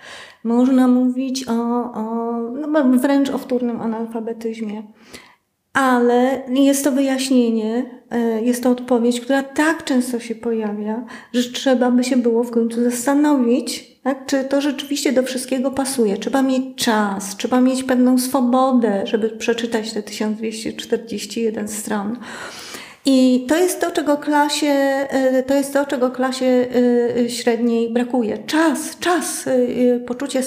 Można 0.46 0.88
mówić 0.88 1.48
o, 1.48 1.54
o 1.94 2.34
no 2.50 3.00
wręcz 3.00 3.30
o 3.30 3.38
wtórnym 3.38 3.82
analfabetyzmie. 3.82 4.84
Ale 5.74 6.44
jest 6.50 6.84
to 6.84 6.92
wyjaśnienie, 6.92 7.86
e, 8.10 8.42
jest 8.42 8.64
to 8.64 8.70
odpowiedź, 8.70 9.22
która 9.22 9.44
tak 9.44 9.84
często 9.84 10.20
się 10.20 10.36
pojawia, 10.36 11.06
że 11.34 11.52
trzeba 11.52 11.92
by 11.92 12.04
się 12.04 12.18
było 12.18 12.44
w 12.44 12.52
końcu 12.52 12.84
zastanowić, 12.84 13.96
tak, 14.04 14.26
czy 14.26 14.44
to 14.44 14.62
rzeczywiście 14.62 15.12
do 15.12 15.24
wszystkiego 15.24 15.72
pasuje. 15.72 16.18
Trzeba 16.18 16.42
mieć 16.42 16.64
czas, 16.76 17.38
trzeba 17.38 17.62
mieć 17.62 17.84
pewną 17.84 18.18
swobodę, 18.18 19.02
żeby 19.06 19.30
przeczytać 19.30 19.94
te 19.94 20.04
1241 20.04 21.68
stron. 21.68 22.18
I 23.06 23.46
to 23.50 23.58
jest 23.58 23.82
to, 23.82 23.92
czego 23.92 24.18
klasie, 24.18 24.68
e, 24.68 25.44
to 25.44 25.54
jest 25.54 25.74
to, 25.74 25.86
czego 25.86 26.12
klasie 26.12 26.46
e, 27.26 27.30
średniej 27.30 27.94
brakuje. 27.94 28.38
Czas, 28.38 29.00
czas, 29.00 29.48
e, 29.48 30.00
poczucie, 30.00 30.42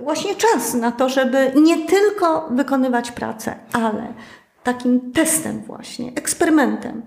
właśnie 0.00 0.34
czas 0.34 0.74
na 0.74 0.92
to, 0.92 1.08
żeby 1.08 1.52
nie 1.56 1.86
tylko 1.86 2.48
wykonywać 2.50 3.12
pracę, 3.12 3.54
ale 3.72 4.14
takim 4.62 5.12
testem 5.12 5.62
właśnie, 5.62 6.12
eksperymentem 6.14 7.02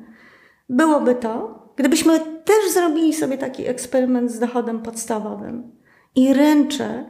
byłoby 0.69 1.15
to, 1.15 1.63
gdybyśmy 1.75 2.19
też 2.19 2.73
zrobili 2.73 3.13
sobie 3.13 3.37
taki 3.37 3.67
eksperyment 3.67 4.31
z 4.31 4.39
dochodem 4.39 4.79
podstawowym. 4.79 5.71
I 6.15 6.33
ręczę, 6.33 7.05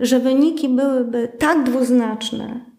że 0.00 0.18
wyniki 0.18 0.68
byłyby 0.68 1.28
tak 1.38 1.62
dwuznaczne, 1.62 2.71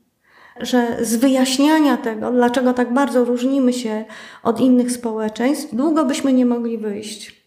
że 0.60 0.98
z 1.02 1.16
wyjaśniania 1.16 1.98
tego, 1.98 2.32
dlaczego 2.32 2.74
tak 2.74 2.94
bardzo 2.94 3.26
różnimy 3.26 3.74
się 3.74 4.06
od 4.44 4.60
innych 4.60 4.92
społeczeństw, 4.92 5.76
długo 5.76 6.06
byśmy 6.06 6.34
nie 6.34 6.46
mogli 6.46 6.78
wyjść. 6.78 7.44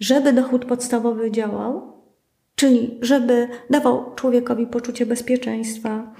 Żeby 0.00 0.32
dochód 0.32 0.64
podstawowy 0.64 1.30
działał, 1.30 1.92
czyli 2.54 2.98
żeby 3.02 3.48
dawał 3.70 4.14
człowiekowi 4.14 4.66
poczucie 4.66 5.06
bezpieczeństwa, 5.06 6.14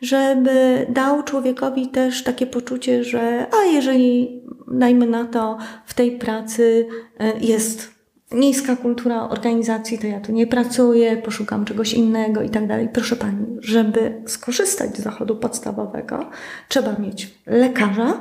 żeby 0.00 0.86
dał 0.88 1.22
człowiekowi 1.22 1.88
też 1.88 2.24
takie 2.24 2.46
poczucie, 2.46 3.04
że 3.04 3.46
a 3.60 3.64
jeżeli, 3.64 4.42
dajmy 4.68 5.06
na 5.06 5.24
to, 5.24 5.58
w 5.86 5.94
tej 5.94 6.18
pracy 6.18 6.88
e, 7.18 7.38
jest 7.40 8.01
niska 8.34 8.76
kultura 8.76 9.28
organizacji, 9.28 9.98
to 9.98 10.06
ja 10.06 10.20
tu 10.20 10.32
nie 10.32 10.46
pracuję, 10.46 11.16
poszukam 11.16 11.64
czegoś 11.64 11.92
innego 11.92 12.42
i 12.42 12.50
tak 12.50 12.66
dalej. 12.66 12.88
Proszę 12.92 13.16
Pani, 13.16 13.46
żeby 13.60 14.22
skorzystać 14.26 14.96
z 14.96 15.00
zachodu 15.00 15.36
podstawowego, 15.36 16.30
trzeba 16.68 16.92
mieć 16.98 17.34
lekarza 17.46 18.18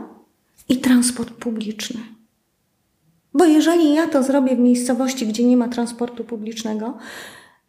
i 0.69 0.77
transport 0.77 1.31
publiczny. 1.31 2.01
Bo 3.33 3.45
jeżeli 3.45 3.93
ja 3.93 4.07
to 4.07 4.23
zrobię 4.23 4.55
w 4.55 4.59
miejscowości, 4.59 5.27
gdzie 5.27 5.43
nie 5.43 5.57
ma 5.57 5.67
transportu 5.67 6.23
publicznego, 6.23 6.97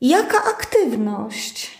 jaka 0.01 0.39
aktywność, 0.39 1.79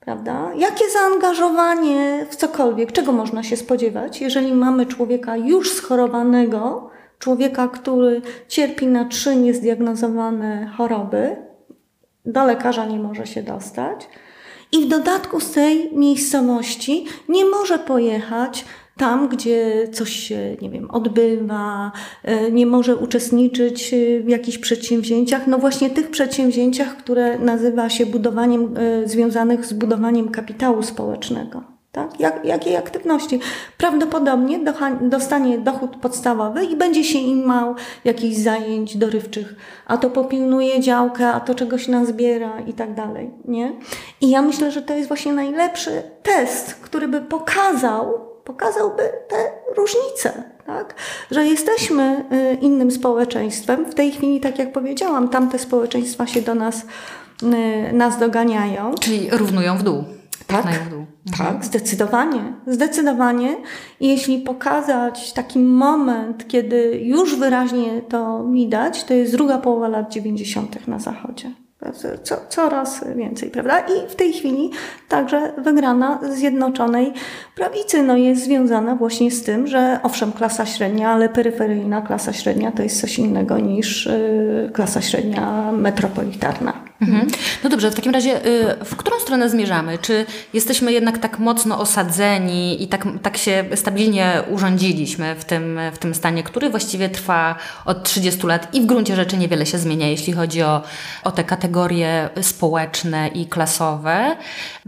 prawda? 0.00 0.50
Jakie 0.56 0.84
zaangażowanie 0.92 2.26
w 2.30 2.36
cokolwiek, 2.36 2.92
czego 2.92 3.12
można 3.12 3.42
się 3.42 3.56
spodziewać, 3.56 4.20
jeżeli 4.20 4.54
mamy 4.54 4.86
człowieka 4.86 5.36
już 5.36 5.72
schorowanego, 5.72 6.90
człowieka, 7.18 7.68
który 7.68 8.22
cierpi 8.48 8.86
na 8.86 9.04
trzy 9.04 9.36
niezdiagnozowane 9.36 10.70
choroby, 10.76 11.36
do 12.26 12.44
lekarza 12.44 12.86
nie 12.86 12.98
może 12.98 13.26
się 13.26 13.42
dostać. 13.42 14.08
I 14.72 14.84
w 14.84 14.88
dodatku 14.88 15.40
z 15.40 15.50
tej 15.50 15.96
miejscowości 15.96 17.04
nie 17.28 17.44
może 17.44 17.78
pojechać 17.78 18.64
tam, 18.96 19.28
gdzie 19.28 19.88
coś 19.92 20.10
się, 20.10 20.56
nie 20.62 20.70
wiem, 20.70 20.90
odbywa, 20.90 21.92
e, 22.22 22.50
nie 22.50 22.66
może 22.66 22.96
uczestniczyć 22.96 23.94
w 24.24 24.28
jakichś 24.28 24.58
przedsięwzięciach, 24.58 25.46
no 25.46 25.58
właśnie 25.58 25.90
tych 25.90 26.10
przedsięwzięciach, 26.10 26.96
które 26.96 27.38
nazywa 27.38 27.88
się 27.90 28.06
budowaniem, 28.06 28.74
e, 28.76 29.08
związanych 29.08 29.66
z 29.66 29.72
budowaniem 29.72 30.28
kapitału 30.28 30.82
społecznego. 30.82 31.73
Tak? 31.94 32.20
Jak, 32.20 32.44
jakiej 32.44 32.76
aktywności? 32.76 33.40
Prawdopodobnie 33.78 34.58
dostanie 35.00 35.58
dochód 35.58 35.96
podstawowy 35.96 36.64
i 36.64 36.76
będzie 36.76 37.04
się 37.04 37.18
imał 37.18 37.74
jakichś 38.04 38.36
zajęć 38.36 38.96
dorywczych, 38.96 39.54
a 39.86 39.96
to 39.96 40.10
popilnuje 40.10 40.80
działkę, 40.80 41.28
a 41.28 41.40
to 41.40 41.54
czegoś 41.54 41.88
nazbiera 41.88 42.60
i 42.60 42.72
tak 42.72 42.94
dalej. 42.94 43.30
Nie? 43.44 43.72
I 44.20 44.30
ja 44.30 44.42
myślę, 44.42 44.70
że 44.70 44.82
to 44.82 44.94
jest 44.94 45.08
właśnie 45.08 45.32
najlepszy 45.32 46.02
test, 46.22 46.74
który 46.74 47.08
by 47.08 47.20
pokazał, 47.20 48.20
pokazałby 48.44 49.02
te 49.28 49.36
różnice. 49.76 50.42
Tak? 50.66 50.94
Że 51.30 51.46
jesteśmy 51.46 52.24
y, 52.32 52.54
innym 52.60 52.90
społeczeństwem. 52.90 53.84
W 53.84 53.94
tej 53.94 54.12
chwili, 54.12 54.40
tak 54.40 54.58
jak 54.58 54.72
powiedziałam, 54.72 55.28
tamte 55.28 55.58
społeczeństwa 55.58 56.26
się 56.26 56.42
do 56.42 56.54
nas, 56.54 56.86
y, 57.42 57.92
nas 57.92 58.18
doganiają. 58.18 58.94
Czyli 59.00 59.30
równują 59.30 59.78
w 59.78 59.82
dół. 59.82 60.04
Tak, 60.46 60.66
tak, 61.38 61.64
zdecydowanie. 61.64 62.52
Zdecydowanie. 62.66 63.56
I 64.00 64.08
jeśli 64.08 64.38
pokazać 64.38 65.32
taki 65.32 65.58
moment, 65.58 66.48
kiedy 66.48 67.00
już 67.02 67.36
wyraźnie 67.36 68.02
to 68.08 68.44
widać, 68.52 69.04
to 69.04 69.14
jest 69.14 69.32
druga 69.32 69.58
połowa 69.58 69.88
lat 69.88 70.12
90. 70.12 70.88
na 70.88 70.98
Zachodzie. 70.98 71.50
Co, 72.22 72.36
coraz 72.48 73.04
więcej, 73.16 73.50
prawda? 73.50 73.78
I 73.78 74.10
w 74.10 74.14
tej 74.14 74.32
chwili 74.32 74.70
także 75.08 75.52
wygrana 75.58 76.20
Zjednoczonej 76.30 77.12
Prawicy 77.56 78.02
no, 78.02 78.16
jest 78.16 78.44
związana 78.44 78.94
właśnie 78.94 79.30
z 79.30 79.42
tym, 79.42 79.66
że 79.66 80.00
owszem, 80.02 80.32
klasa 80.32 80.66
średnia, 80.66 81.10
ale 81.10 81.28
peryferyjna 81.28 82.02
klasa 82.02 82.32
średnia 82.32 82.72
to 82.72 82.82
jest 82.82 83.00
coś 83.00 83.18
innego 83.18 83.58
niż 83.58 84.06
y, 84.06 84.70
klasa 84.74 85.02
średnia 85.02 85.72
metropolitarna. 85.72 86.72
Mhm. 87.08 87.30
No 87.64 87.70
dobrze, 87.70 87.90
w 87.90 87.94
takim 87.94 88.12
razie 88.12 88.46
y, 88.46 88.84
w 88.84 88.96
którą 88.96 89.20
stronę 89.20 89.50
zmierzamy? 89.50 89.98
Czy 89.98 90.26
jesteśmy 90.52 90.92
jednak 90.92 91.18
tak 91.18 91.38
mocno 91.38 91.80
osadzeni 91.80 92.82
i 92.82 92.88
tak, 92.88 93.06
tak 93.22 93.36
się 93.36 93.64
stabilnie 93.74 94.42
urządziliśmy 94.50 95.34
w 95.34 95.44
tym, 95.44 95.80
w 95.92 95.98
tym 95.98 96.14
stanie, 96.14 96.42
który 96.42 96.70
właściwie 96.70 97.08
trwa 97.08 97.56
od 97.84 98.04
30 98.04 98.46
lat 98.46 98.74
i 98.74 98.80
w 98.80 98.86
gruncie 98.86 99.16
rzeczy 99.16 99.36
niewiele 99.36 99.66
się 99.66 99.78
zmienia, 99.78 100.08
jeśli 100.08 100.32
chodzi 100.32 100.62
o, 100.62 100.82
o 101.24 101.30
te 101.30 101.44
kategorie 101.44 102.28
społeczne 102.42 103.28
i 103.28 103.46
klasowe? 103.46 104.36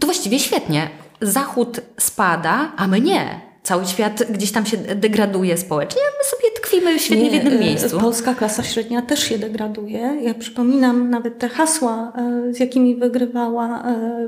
To 0.01 0.07
właściwie 0.07 0.39
świetnie. 0.39 0.89
Zachód 1.21 1.81
spada, 1.99 2.73
a 2.77 2.87
my 2.87 3.01
nie. 3.01 3.41
Cały 3.67 3.87
świat 3.87 4.23
gdzieś 4.31 4.53
tam 4.53 4.67
się 4.67 4.77
degraduje 4.77 5.57
społecznie, 5.57 6.01
a 6.03 6.11
my 6.19 6.25
sobie 6.25 6.55
tkwimy 6.57 6.99
świetnie 6.99 7.25
nie, 7.25 7.31
w 7.31 7.35
jednym 7.35 7.61
miejscu. 7.61 8.01
Polska 8.01 8.35
klasa 8.35 8.63
średnia 8.63 9.03
też 9.03 9.21
się 9.21 9.39
degraduje. 9.39 10.19
Ja 10.23 10.35
przypominam 10.35 11.11
nawet 11.11 11.39
te 11.39 11.49
hasła, 11.49 12.13
z 12.51 12.61
jakimi 12.61 12.97
wygrywała, 12.97 13.85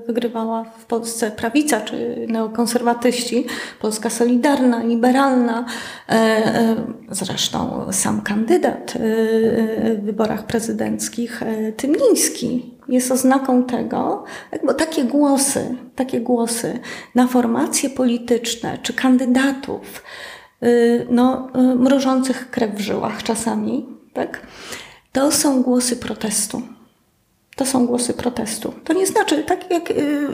wygrywała 0.07 0.65
w 0.65 0.85
Polsce 0.85 1.31
prawica 1.31 1.81
czy 1.81 2.27
neokonserwatyści. 2.29 3.47
Polska 3.81 4.11
solidarna, 4.11 4.83
liberalna. 4.83 5.65
Zresztą 7.11 7.87
sam 7.93 8.21
kandydat 8.21 8.95
w 9.99 10.05
wyborach 10.05 10.47
prezydenckich, 10.47 11.41
Tymiński, 11.77 12.78
jest 12.89 13.13
oznaką 13.13 13.65
tego, 13.65 14.25
bo 14.65 14.75
takie 14.75 15.05
głosy, 15.05 15.77
takie 15.97 16.21
głosy 16.21 16.81
na 17.15 17.27
formacje 17.27 17.91
polityczne 17.91 18.79
czy 18.83 18.95
kandydatów, 18.95 20.03
y, 20.63 21.07
no, 21.11 21.49
y, 21.57 21.75
mrożących 21.75 22.51
krew 22.51 22.75
w 22.75 22.81
żyłach 22.81 23.23
czasami, 23.23 23.87
tak? 24.13 24.47
To 25.13 25.33
są 25.33 25.63
głosy 25.63 25.97
protestu. 25.97 26.63
To 27.57 27.67
są 27.67 27.87
głosy 27.87 28.15
protestu. 28.15 28.73
To 28.85 28.93
nie 28.93 29.07
znaczy, 29.07 29.45
tak 29.45 29.71
jak, 29.71 29.91
y, 29.91 30.29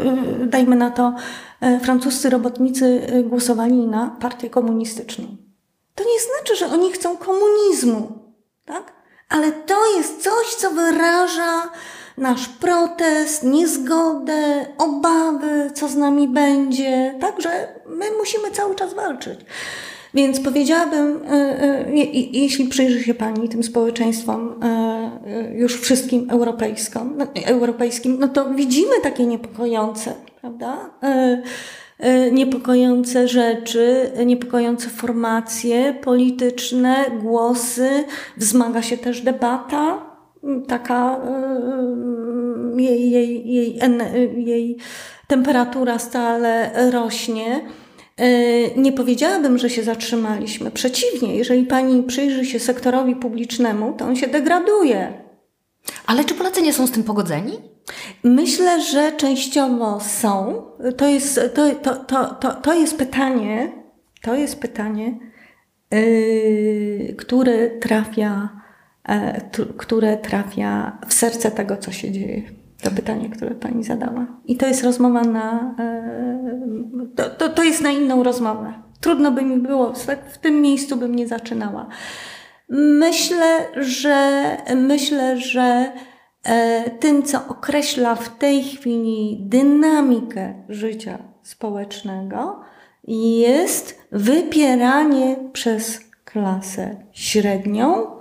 dajmy 0.46 0.76
na 0.76 0.90
to, 0.90 1.14
francuscy 1.82 2.30
robotnicy 2.30 3.06
głosowali 3.24 3.86
na 3.86 4.16
partię 4.20 4.50
komunistyczną. 4.50 5.24
To 5.94 6.04
nie 6.04 6.20
znaczy, 6.20 6.56
że 6.56 6.66
oni 6.66 6.92
chcą 6.92 7.16
komunizmu, 7.16 8.12
tak? 8.64 8.92
Ale 9.28 9.52
to 9.52 9.96
jest 9.96 10.22
coś, 10.22 10.54
co 10.54 10.70
wyraża 10.70 11.70
nasz 12.18 12.48
protest, 12.48 13.42
niezgodę, 13.42 14.66
obawy, 14.78 15.70
co 15.74 15.88
z 15.88 15.96
nami 15.96 16.28
będzie. 16.28 17.14
Także 17.20 17.68
my 17.86 18.04
musimy 18.18 18.50
cały 18.50 18.74
czas 18.74 18.94
walczyć. 18.94 19.40
Więc 20.14 20.40
powiedziałabym, 20.40 21.20
e, 21.26 21.32
e, 21.62 21.94
jeśli 22.32 22.68
przyjrzy 22.68 23.02
się 23.02 23.14
Pani 23.14 23.48
tym 23.48 23.62
społeczeństwom, 23.62 24.60
e, 24.62 25.54
już 25.54 25.80
wszystkim 25.80 26.30
europejskim, 26.30 27.14
no, 27.16 27.26
europejskim, 27.46 28.16
no 28.18 28.28
to 28.28 28.54
widzimy 28.54 29.00
takie 29.02 29.26
niepokojące, 29.26 30.14
prawda? 30.40 30.90
Niepokojące 32.32 33.28
rzeczy, 33.28 34.10
niepokojące 34.26 34.88
formacje 34.88 35.94
polityczne, 36.02 37.04
głosy, 37.22 37.88
wzmaga 38.36 38.82
się 38.82 38.96
też 38.96 39.20
debata, 39.20 40.13
taka 40.68 41.20
y, 42.78 42.82
jej, 42.82 43.10
jej, 43.10 43.52
jej, 43.54 43.80
jej 44.36 44.76
temperatura 45.26 45.98
stale 45.98 46.70
rośnie. 46.90 47.60
Y, 48.20 48.70
nie 48.76 48.92
powiedziałabym, 48.92 49.58
że 49.58 49.70
się 49.70 49.82
zatrzymaliśmy. 49.82 50.70
Przeciwnie, 50.70 51.36
jeżeli 51.36 51.66
pani 51.66 52.02
przyjrzy 52.02 52.44
się 52.44 52.60
sektorowi 52.60 53.16
publicznemu, 53.16 53.92
to 53.92 54.04
on 54.04 54.16
się 54.16 54.26
degraduje. 54.26 55.12
Ale 56.06 56.24
czy 56.24 56.34
Polacy 56.34 56.62
nie 56.62 56.72
są 56.72 56.86
z 56.86 56.90
tym 56.90 57.02
pogodzeni? 57.02 57.52
Myślę, 58.24 58.82
że 58.82 59.12
częściowo 59.12 60.00
są. 60.00 60.62
To 60.96 61.08
jest, 61.08 61.40
to, 61.54 61.74
to, 61.74 61.96
to, 61.96 62.34
to, 62.34 62.54
to 62.54 62.74
jest 62.74 62.98
pytanie, 62.98 63.72
to 64.22 64.34
jest 64.34 64.60
pytanie, 64.60 65.18
yy, 65.90 67.14
które 67.18 67.70
trafia 67.70 68.63
które 69.76 70.16
trafia 70.16 70.98
w 71.08 71.14
serce 71.14 71.50
tego, 71.50 71.76
co 71.76 71.92
się 71.92 72.10
dzieje. 72.12 72.42
To 72.82 72.90
pytanie, 72.90 73.28
które 73.30 73.54
pani 73.54 73.84
zadała. 73.84 74.26
I 74.44 74.56
to 74.56 74.66
jest 74.66 74.84
rozmowa 74.84 75.22
na. 75.22 75.74
E, 75.78 76.38
to, 77.16 77.30
to, 77.30 77.48
to 77.48 77.62
jest 77.62 77.80
na 77.80 77.90
inną 77.90 78.22
rozmowę. 78.22 78.72
Trudno 79.00 79.30
by 79.30 79.42
mi 79.42 79.56
było, 79.56 79.92
w 80.32 80.38
tym 80.38 80.60
miejscu 80.60 80.96
bym 80.96 81.14
nie 81.14 81.28
zaczynała. 81.28 81.88
Myślę, 82.68 83.58
że 83.76 84.40
myślę, 84.76 85.36
że 85.36 85.92
e, 86.44 86.90
tym, 86.90 87.22
co 87.22 87.48
określa 87.48 88.14
w 88.14 88.38
tej 88.38 88.62
chwili 88.62 89.38
dynamikę 89.40 90.54
życia 90.68 91.18
społecznego, 91.42 92.60
jest 93.08 94.08
wypieranie 94.12 95.36
przez 95.52 96.00
klasę 96.24 96.96
średnią 97.12 98.14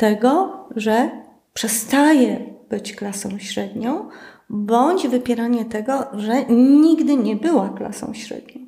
tego, 0.00 0.64
że 0.76 1.10
przestaje 1.54 2.54
być 2.70 2.92
klasą 2.92 3.38
średnią, 3.38 4.08
bądź 4.50 5.08
wypieranie 5.08 5.64
tego, 5.64 6.06
że 6.12 6.44
nigdy 6.54 7.16
nie 7.16 7.36
była 7.36 7.68
klasą 7.68 8.14
średnią. 8.14 8.60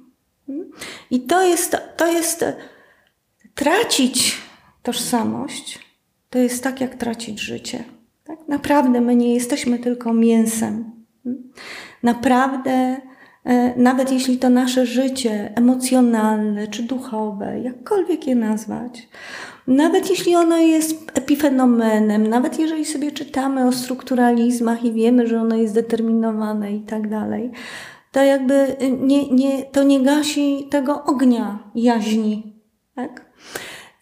I 1.11 1.21
to 1.21 1.43
jest, 1.43 1.77
to 1.97 2.07
jest 2.07 2.45
tracić 3.55 4.39
tożsamość, 4.83 5.79
to 6.31 6.39
jest 6.39 6.65
tak 6.65 6.81
jak 6.81 6.95
tracić 6.95 7.41
życie. 7.41 7.85
Tak? 8.25 8.39
Naprawdę 8.49 9.01
my 9.01 9.17
nie 9.17 9.35
jesteśmy 9.35 9.79
tylko 9.79 10.13
mięsem. 10.13 10.91
Naprawdę, 12.03 13.01
e, 13.45 13.77
nawet 13.77 14.13
jeśli 14.13 14.39
to 14.39 14.51
nasze 14.51 14.87
życie 14.87 15.53
emocjonalne 15.55 16.69
czy 16.69 16.83
duchowe, 16.83 17.61
jakkolwiek 17.61 18.27
je 18.27 18.35
nazwać, 18.35 19.09
nawet 19.67 20.11
jeśli 20.11 20.37
ono 20.37 20.59
jest 20.59 21.13
epifenomenem, 21.15 22.27
nawet 22.27 22.59
jeżeli 22.59 22.85
sobie 22.85 23.13
czytamy 23.13 23.67
o 23.69 23.73
strukturalizmach 23.73 24.85
i 24.85 24.93
wiemy, 24.93 25.27
że 25.27 25.41
ono 25.41 25.57
jest 25.57 25.75
determinowane 25.75 26.73
i 26.73 26.81
tak 26.81 27.09
dalej, 27.09 27.51
to 28.13 28.23
jakby 28.23 28.77
nie, 29.01 29.29
nie, 29.29 29.63
to 29.63 29.83
nie 29.83 30.01
gasi 30.01 30.67
tego 30.71 31.05
ognia 31.05 31.59
jaźni. 31.75 32.53
Tak? 32.95 33.33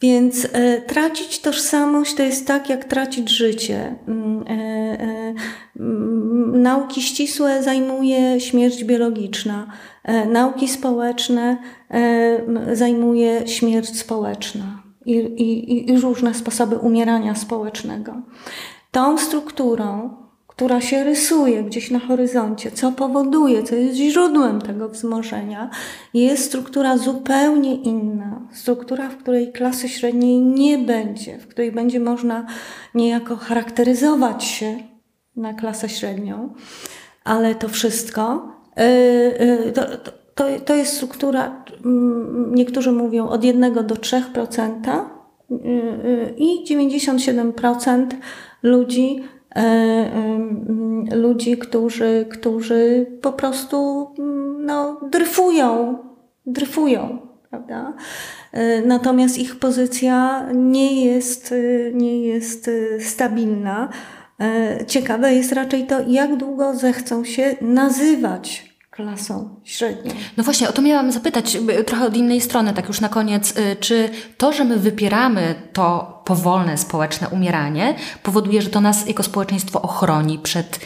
Więc 0.02 0.48
e, 0.52 0.80
tracić 0.80 1.40
tożsamość 1.40 2.14
to 2.14 2.22
jest 2.22 2.46
tak, 2.46 2.68
jak 2.70 2.84
tracić 2.84 3.30
życie. 3.30 3.96
Mm, 4.08 4.44
e, 4.48 4.52
e, 4.52 5.34
mm, 5.80 6.62
nauki 6.62 7.02
ścisłe 7.02 7.62
zajmuje 7.62 8.40
śmierć 8.40 8.84
biologiczna, 8.84 9.72
e, 10.04 10.26
nauki 10.26 10.68
społeczne 10.68 11.58
e, 11.90 12.76
zajmuje 12.76 13.48
śmierć 13.48 13.98
społeczna 13.98 14.79
i, 15.06 15.16
i, 15.16 15.90
i 15.90 16.00
różne 16.00 16.34
sposoby 16.34 16.76
umierania 16.76 17.34
społecznego. 17.34 18.14
Tą 18.90 19.18
strukturą, 19.18 20.16
która 20.46 20.80
się 20.80 21.04
rysuje 21.04 21.64
gdzieś 21.64 21.90
na 21.90 21.98
horyzoncie, 21.98 22.70
co 22.70 22.92
powoduje, 22.92 23.62
co 23.62 23.74
jest 23.74 23.96
źródłem 23.96 24.60
tego 24.60 24.88
wzmożenia, 24.88 25.70
jest 26.14 26.44
struktura 26.44 26.96
zupełnie 26.98 27.74
inna. 27.74 28.48
Struktura, 28.52 29.08
w 29.08 29.16
której 29.16 29.52
klasy 29.52 29.88
średniej 29.88 30.40
nie 30.40 30.78
będzie, 30.78 31.38
w 31.38 31.48
której 31.48 31.72
będzie 31.72 32.00
można 32.00 32.46
niejako 32.94 33.36
charakteryzować 33.36 34.44
się 34.44 34.76
na 35.36 35.54
klasę 35.54 35.88
średnią, 35.88 36.54
ale 37.24 37.54
to 37.54 37.68
wszystko, 37.68 38.48
yy, 38.76 38.84
yy, 39.46 39.72
to, 39.72 39.98
to, 39.98 40.19
to, 40.34 40.44
to 40.64 40.74
jest 40.74 40.96
struktura, 40.96 41.64
mm, 41.84 42.54
niektórzy 42.54 42.92
mówią 42.92 43.28
od 43.28 43.44
1 43.44 43.86
do 43.86 43.94
3% 43.94 45.06
y, 45.50 45.54
y, 45.54 46.34
i 46.36 46.64
97% 46.64 48.06
ludzi, 48.62 49.22
e, 49.56 49.62
y, 51.12 51.16
ludzi, 51.16 51.58
którzy, 51.58 52.26
którzy 52.30 53.06
po 53.22 53.32
prostu 53.32 54.08
mm, 54.18 54.66
no, 54.66 55.00
dryfują, 55.10 55.98
dryfują, 56.46 57.18
prawda? 57.50 57.92
E, 58.52 58.82
natomiast 58.82 59.38
ich 59.38 59.58
pozycja 59.58 60.46
nie 60.54 61.04
jest, 61.04 61.54
nie 61.92 62.22
jest 62.22 62.70
stabilna. 63.00 63.88
E, 64.40 64.86
ciekawe 64.86 65.34
jest 65.34 65.52
raczej 65.52 65.86
to, 65.86 66.00
jak 66.08 66.36
długo 66.36 66.74
zechcą 66.74 67.24
się 67.24 67.56
nazywać 67.60 68.69
klasą 68.90 69.60
średnią. 69.64 70.12
No 70.36 70.44
właśnie, 70.44 70.68
o 70.68 70.72
to 70.72 70.82
miałam 70.82 71.12
zapytać 71.12 71.58
trochę 71.86 72.06
od 72.06 72.16
innej 72.16 72.40
strony, 72.40 72.72
tak 72.72 72.88
już 72.88 73.00
na 73.00 73.08
koniec. 73.08 73.58
Y, 73.58 73.76
czy 73.80 74.08
to, 74.36 74.52
że 74.52 74.64
my 74.64 74.76
wypieramy 74.76 75.54
to 75.72 76.20
powolne 76.24 76.78
społeczne 76.78 77.28
umieranie, 77.28 77.94
powoduje, 78.22 78.62
że 78.62 78.70
to 78.70 78.80
nas 78.80 79.06
jako 79.08 79.22
społeczeństwo 79.22 79.82
ochroni 79.82 80.38
przed 80.38 80.80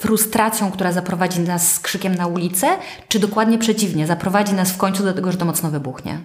frustracją, 0.00 0.70
która 0.70 0.92
zaprowadzi 0.92 1.40
nas 1.40 1.72
z 1.72 1.80
krzykiem 1.80 2.14
na 2.14 2.26
ulicę, 2.26 2.66
czy 3.08 3.18
dokładnie 3.18 3.58
przeciwnie, 3.58 4.06
zaprowadzi 4.06 4.54
nas 4.54 4.72
w 4.72 4.76
końcu 4.76 5.04
do 5.04 5.12
tego, 5.12 5.32
że 5.32 5.38
to 5.38 5.44
mocno 5.44 5.70
wybuchnie? 5.70 6.20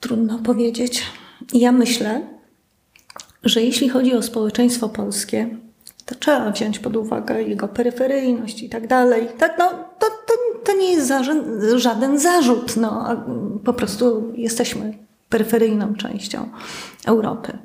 Trudno 0.00 0.38
powiedzieć. 0.38 1.02
Ja 1.52 1.72
myślę, 1.72 2.22
że 3.44 3.62
jeśli 3.62 3.88
chodzi 3.88 4.14
o 4.14 4.22
społeczeństwo 4.22 4.88
polskie, 4.88 5.56
to 6.10 6.16
trzeba 6.18 6.50
wziąć 6.50 6.78
pod 6.78 6.96
uwagę 6.96 7.42
jego 7.42 7.68
peryferyjność 7.68 8.62
i 8.62 8.68
tak 8.68 8.86
dalej. 8.86 9.28
Tak, 9.38 9.56
no, 9.58 9.70
to, 9.98 10.06
to, 10.26 10.34
to 10.64 10.76
nie 10.76 10.92
jest 10.92 11.12
żaden 11.76 12.18
zarzut. 12.18 12.76
No, 12.76 13.06
po 13.64 13.72
prostu 13.72 14.32
jesteśmy 14.36 14.94
peryferyjną 15.28 15.94
częścią 15.94 16.48
Europy. 17.06 17.58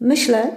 Myślę, 0.00 0.56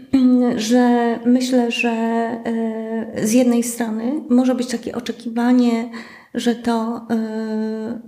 że 0.56 1.18
myślę, 1.24 1.70
że 1.70 1.90
e, 1.90 3.26
z 3.26 3.32
jednej 3.32 3.62
strony 3.62 4.12
może 4.28 4.54
być 4.54 4.66
takie 4.66 4.94
oczekiwanie 4.94 5.90
że 6.34 6.54
to 6.54 7.06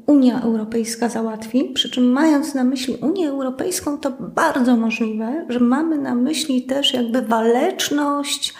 Unia 0.07 0.43
Europejska 0.43 1.09
załatwi, 1.09 1.71
przy 1.75 1.91
czym 1.91 2.05
mając 2.05 2.55
na 2.55 2.65
myśli 2.65 2.97
Unię 3.03 3.29
Europejską, 3.29 3.99
to 3.99 4.11
bardzo 4.11 4.77
możliwe, 4.77 5.47
że 5.49 5.61
mamy 5.61 5.99
na 5.99 6.15
myśli 6.15 6.63
też 6.63 6.95
jakby 6.95 7.23
waleczność 7.23 8.55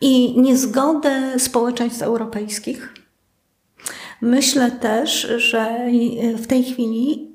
i 0.00 0.40
niezgodę 0.40 1.38
społeczeństw 1.38 2.02
europejskich. 2.02 2.94
Myślę 4.20 4.70
też, 4.70 5.28
że 5.36 5.88
w 6.36 6.46
tej 6.46 6.64
chwili 6.64 7.34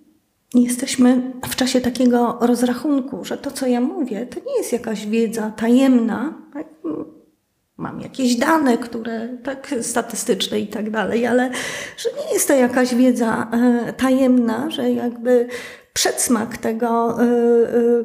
jesteśmy 0.54 1.34
w 1.50 1.56
czasie 1.56 1.82
takiego 1.82 2.38
rozrachunku, 2.42 3.26
że 3.26 3.38
to, 3.38 3.52
co 3.52 3.68
ja 3.68 3.82
mówię, 3.82 4.26
to 4.26 4.40
nie 4.40 4.58
jest 4.58 4.74
jakaś 4.74 5.08
wiedza 5.08 5.52
tajemna. 5.52 6.34
Mam 7.80 8.02
jakieś 8.02 8.36
dane, 8.36 8.78
które 8.78 9.38
tak 9.44 9.76
statystyczne 9.82 10.60
i 10.60 10.68
tak 10.68 10.90
dalej, 10.90 11.26
ale 11.26 11.52
że 11.98 12.10
nie 12.26 12.34
jest 12.34 12.48
to 12.48 12.54
jakaś 12.54 12.96
wiedza 12.96 13.48
e, 13.52 13.94
tajemna, 13.94 14.70
że 14.70 14.92
jakby 14.92 15.48
przedsmak 15.94 16.58
tego, 16.58 17.18
e, 17.22 17.26
e, 17.26 18.04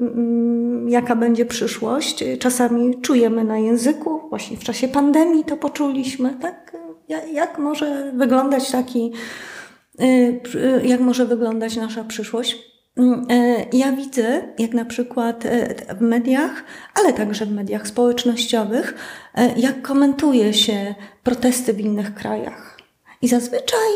jaka 0.88 1.16
będzie 1.16 1.46
przyszłość, 1.46 2.24
czasami 2.38 3.00
czujemy 3.00 3.44
na 3.44 3.58
języku. 3.58 4.20
Właśnie 4.28 4.56
w 4.56 4.64
czasie 4.64 4.88
pandemii 4.88 5.44
to 5.44 5.56
poczuliśmy, 5.56 6.34
tak? 6.40 6.76
Jak 7.32 7.58
może 7.58 8.12
wyglądać 8.14 8.70
taki 8.70 9.12
jak 10.84 11.00
może 11.00 11.26
wyglądać 11.26 11.76
nasza 11.76 12.04
przyszłość. 12.04 12.73
Mm, 12.96 13.26
e, 13.30 13.66
ja 13.72 13.92
widzę, 13.92 14.42
jak 14.58 14.74
na 14.74 14.84
przykład 14.84 15.46
e, 15.46 15.74
w 15.94 16.00
mediach, 16.00 16.64
ale 16.94 17.12
także 17.12 17.46
w 17.46 17.52
mediach 17.52 17.88
społecznościowych, 17.88 18.94
e, 19.34 19.58
jak 19.58 19.82
komentuje 19.82 20.52
się 20.54 20.94
protesty 21.22 21.72
w 21.72 21.80
innych 21.80 22.14
krajach. 22.14 22.78
I 23.22 23.28
zazwyczaj, 23.28 23.90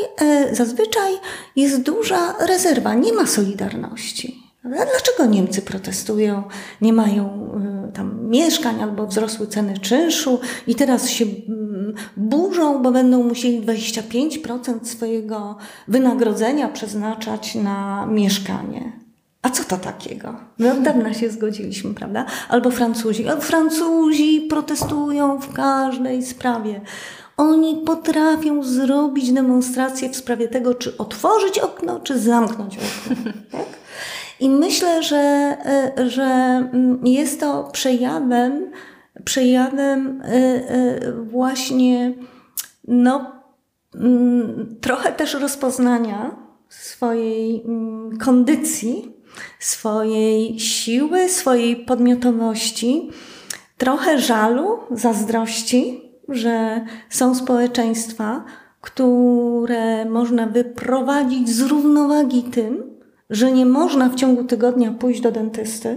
zazwyczaj 0.53 1.12
jest 1.57 1.82
duża 1.82 2.46
rezerwa, 2.46 2.94
nie 2.94 3.12
ma 3.12 3.26
solidarności. 3.26 4.47
A 4.74 4.84
dlaczego 4.84 5.26
Niemcy 5.26 5.62
protestują, 5.62 6.42
nie 6.80 6.92
mają 6.92 7.50
tam 7.94 8.28
mieszkań 8.28 8.82
albo 8.82 9.06
wzrosły 9.06 9.46
ceny 9.46 9.78
czynszu 9.78 10.40
i 10.66 10.74
teraz 10.74 11.10
się 11.10 11.24
burzą, 12.16 12.82
bo 12.82 12.92
będą 12.92 13.22
musieli 13.22 13.60
25% 13.62 14.84
swojego 14.84 15.56
wynagrodzenia 15.88 16.68
przeznaczać 16.68 17.54
na 17.54 18.06
mieszkanie. 18.06 18.92
A 19.42 19.50
co 19.50 19.64
to 19.64 19.76
takiego? 19.76 20.34
My 20.58 20.72
od 20.72 20.82
dawna 20.82 21.14
się 21.14 21.30
zgodziliśmy, 21.30 21.94
prawda? 21.94 22.26
Albo 22.48 22.70
Francuzi. 22.70 23.24
Francuzi 23.40 24.40
protestują 24.40 25.40
w 25.40 25.52
każdej 25.52 26.22
sprawie. 26.22 26.80
Oni 27.36 27.76
potrafią 27.86 28.62
zrobić 28.62 29.32
demonstrację 29.32 30.08
w 30.08 30.16
sprawie 30.16 30.48
tego, 30.48 30.74
czy 30.74 30.96
otworzyć 30.96 31.58
okno, 31.58 32.00
czy 32.00 32.18
zamknąć 32.18 32.78
okno. 32.78 33.16
Tak? 33.52 33.77
I 34.41 34.51
myślę, 34.51 35.03
że, 35.03 35.57
e, 35.97 36.11
że 36.11 36.24
mm, 36.72 37.07
jest 37.07 37.41
to 37.41 37.68
przejawem 37.72 38.70
przejawem 39.24 40.22
y, 40.22 40.34
y, 41.07 41.22
właśnie 41.22 42.14
no, 42.89 43.32
mm, 43.95 44.76
trochę 44.80 45.12
też 45.12 45.34
rozpoznania 45.34 46.36
swojej 46.68 47.62
mm, 47.64 48.18
kondycji, 48.18 49.12
swojej 49.59 50.61
siły, 50.61 51.28
swojej 51.28 51.76
podmiotowości, 51.76 53.11
trochę 53.78 54.18
żalu, 54.18 54.78
zazdrości, 54.91 56.03
że 56.28 56.86
są 57.11 57.34
społeczeństwa, 57.34 58.45
które 58.80 60.05
można 60.05 60.47
wyprowadzić 60.47 61.49
z 61.49 61.61
równowagi 61.61 62.43
tym, 62.43 62.88
że 63.30 63.52
nie 63.52 63.66
można 63.66 64.08
w 64.08 64.14
ciągu 64.14 64.44
tygodnia 64.44 64.92
pójść 64.92 65.20
do 65.20 65.32
dentysty, 65.32 65.96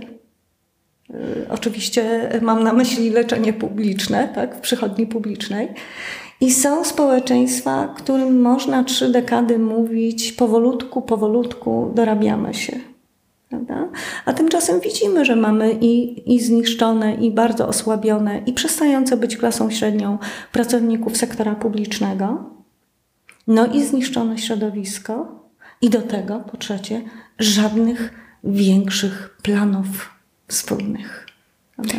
Y, 1.16 1.46
oczywiście 1.50 2.30
mam 2.42 2.64
na 2.64 2.74
myśli 2.74 3.10
leczenie 3.10 3.54
publiczne, 3.54 4.30
tak, 4.36 4.56
w 4.56 4.60
przychodni 4.60 5.08
publicznej. 5.08 5.70
I 6.42 6.52
są 6.52 6.86
społeczeństwa, 6.86 7.94
którym 7.98 8.42
można 8.42 8.84
trzy 8.84 9.10
dekady 9.10 9.60
mówić 9.60 10.32
powolutku, 10.32 11.02
powolutku 11.02 11.92
dorabiamy 11.96 12.54
się. 12.54 12.80
Prawda? 13.50 13.88
A 14.26 14.34
tymczasem 14.34 14.80
widzimy, 14.80 15.26
że 15.26 15.36
mamy 15.36 15.78
i, 15.82 16.24
i 16.36 16.40
zniszczone, 16.40 17.16
i 17.16 17.32
bardzo 17.32 17.68
osłabione, 17.68 18.42
i 18.46 18.54
przestające 18.54 19.18
być 19.18 19.38
klasą 19.38 19.70
średnią 19.70 20.18
pracowników 20.52 21.18
sektora 21.18 21.56
publicznego, 21.56 22.44
no 23.48 23.66
i 23.66 23.84
zniszczone 23.84 24.38
środowisko, 24.38 25.41
i 25.82 25.90
do 25.90 26.02
tego, 26.02 26.40
po 26.40 26.58
trzecie, 26.58 27.02
żadnych 27.40 28.14
większych 28.44 29.38
planów 29.42 30.10
wspólnych. 30.48 31.28
Prawda? 31.76 31.96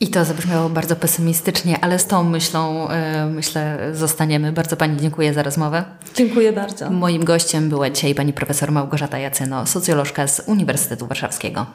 I 0.00 0.08
to 0.08 0.24
zabrzmiało 0.24 0.68
bardzo 0.68 0.96
pesymistycznie, 0.96 1.78
ale 1.80 1.98
z 1.98 2.06
tą 2.06 2.24
myślą, 2.24 2.88
yy, 2.88 3.30
myślę, 3.30 3.78
zostaniemy. 3.92 4.52
Bardzo 4.52 4.76
Pani 4.76 5.00
dziękuję 5.00 5.34
za 5.34 5.42
rozmowę. 5.42 5.84
Dziękuję 6.14 6.52
bardzo. 6.52 6.90
Moim 6.90 7.24
gościem 7.24 7.68
była 7.68 7.90
dzisiaj 7.90 8.14
Pani 8.14 8.32
profesor 8.32 8.72
Małgorzata 8.72 9.18
Jacyno, 9.18 9.66
socjolożka 9.66 10.26
z 10.26 10.42
Uniwersytetu 10.46 11.06
Warszawskiego. 11.06 11.66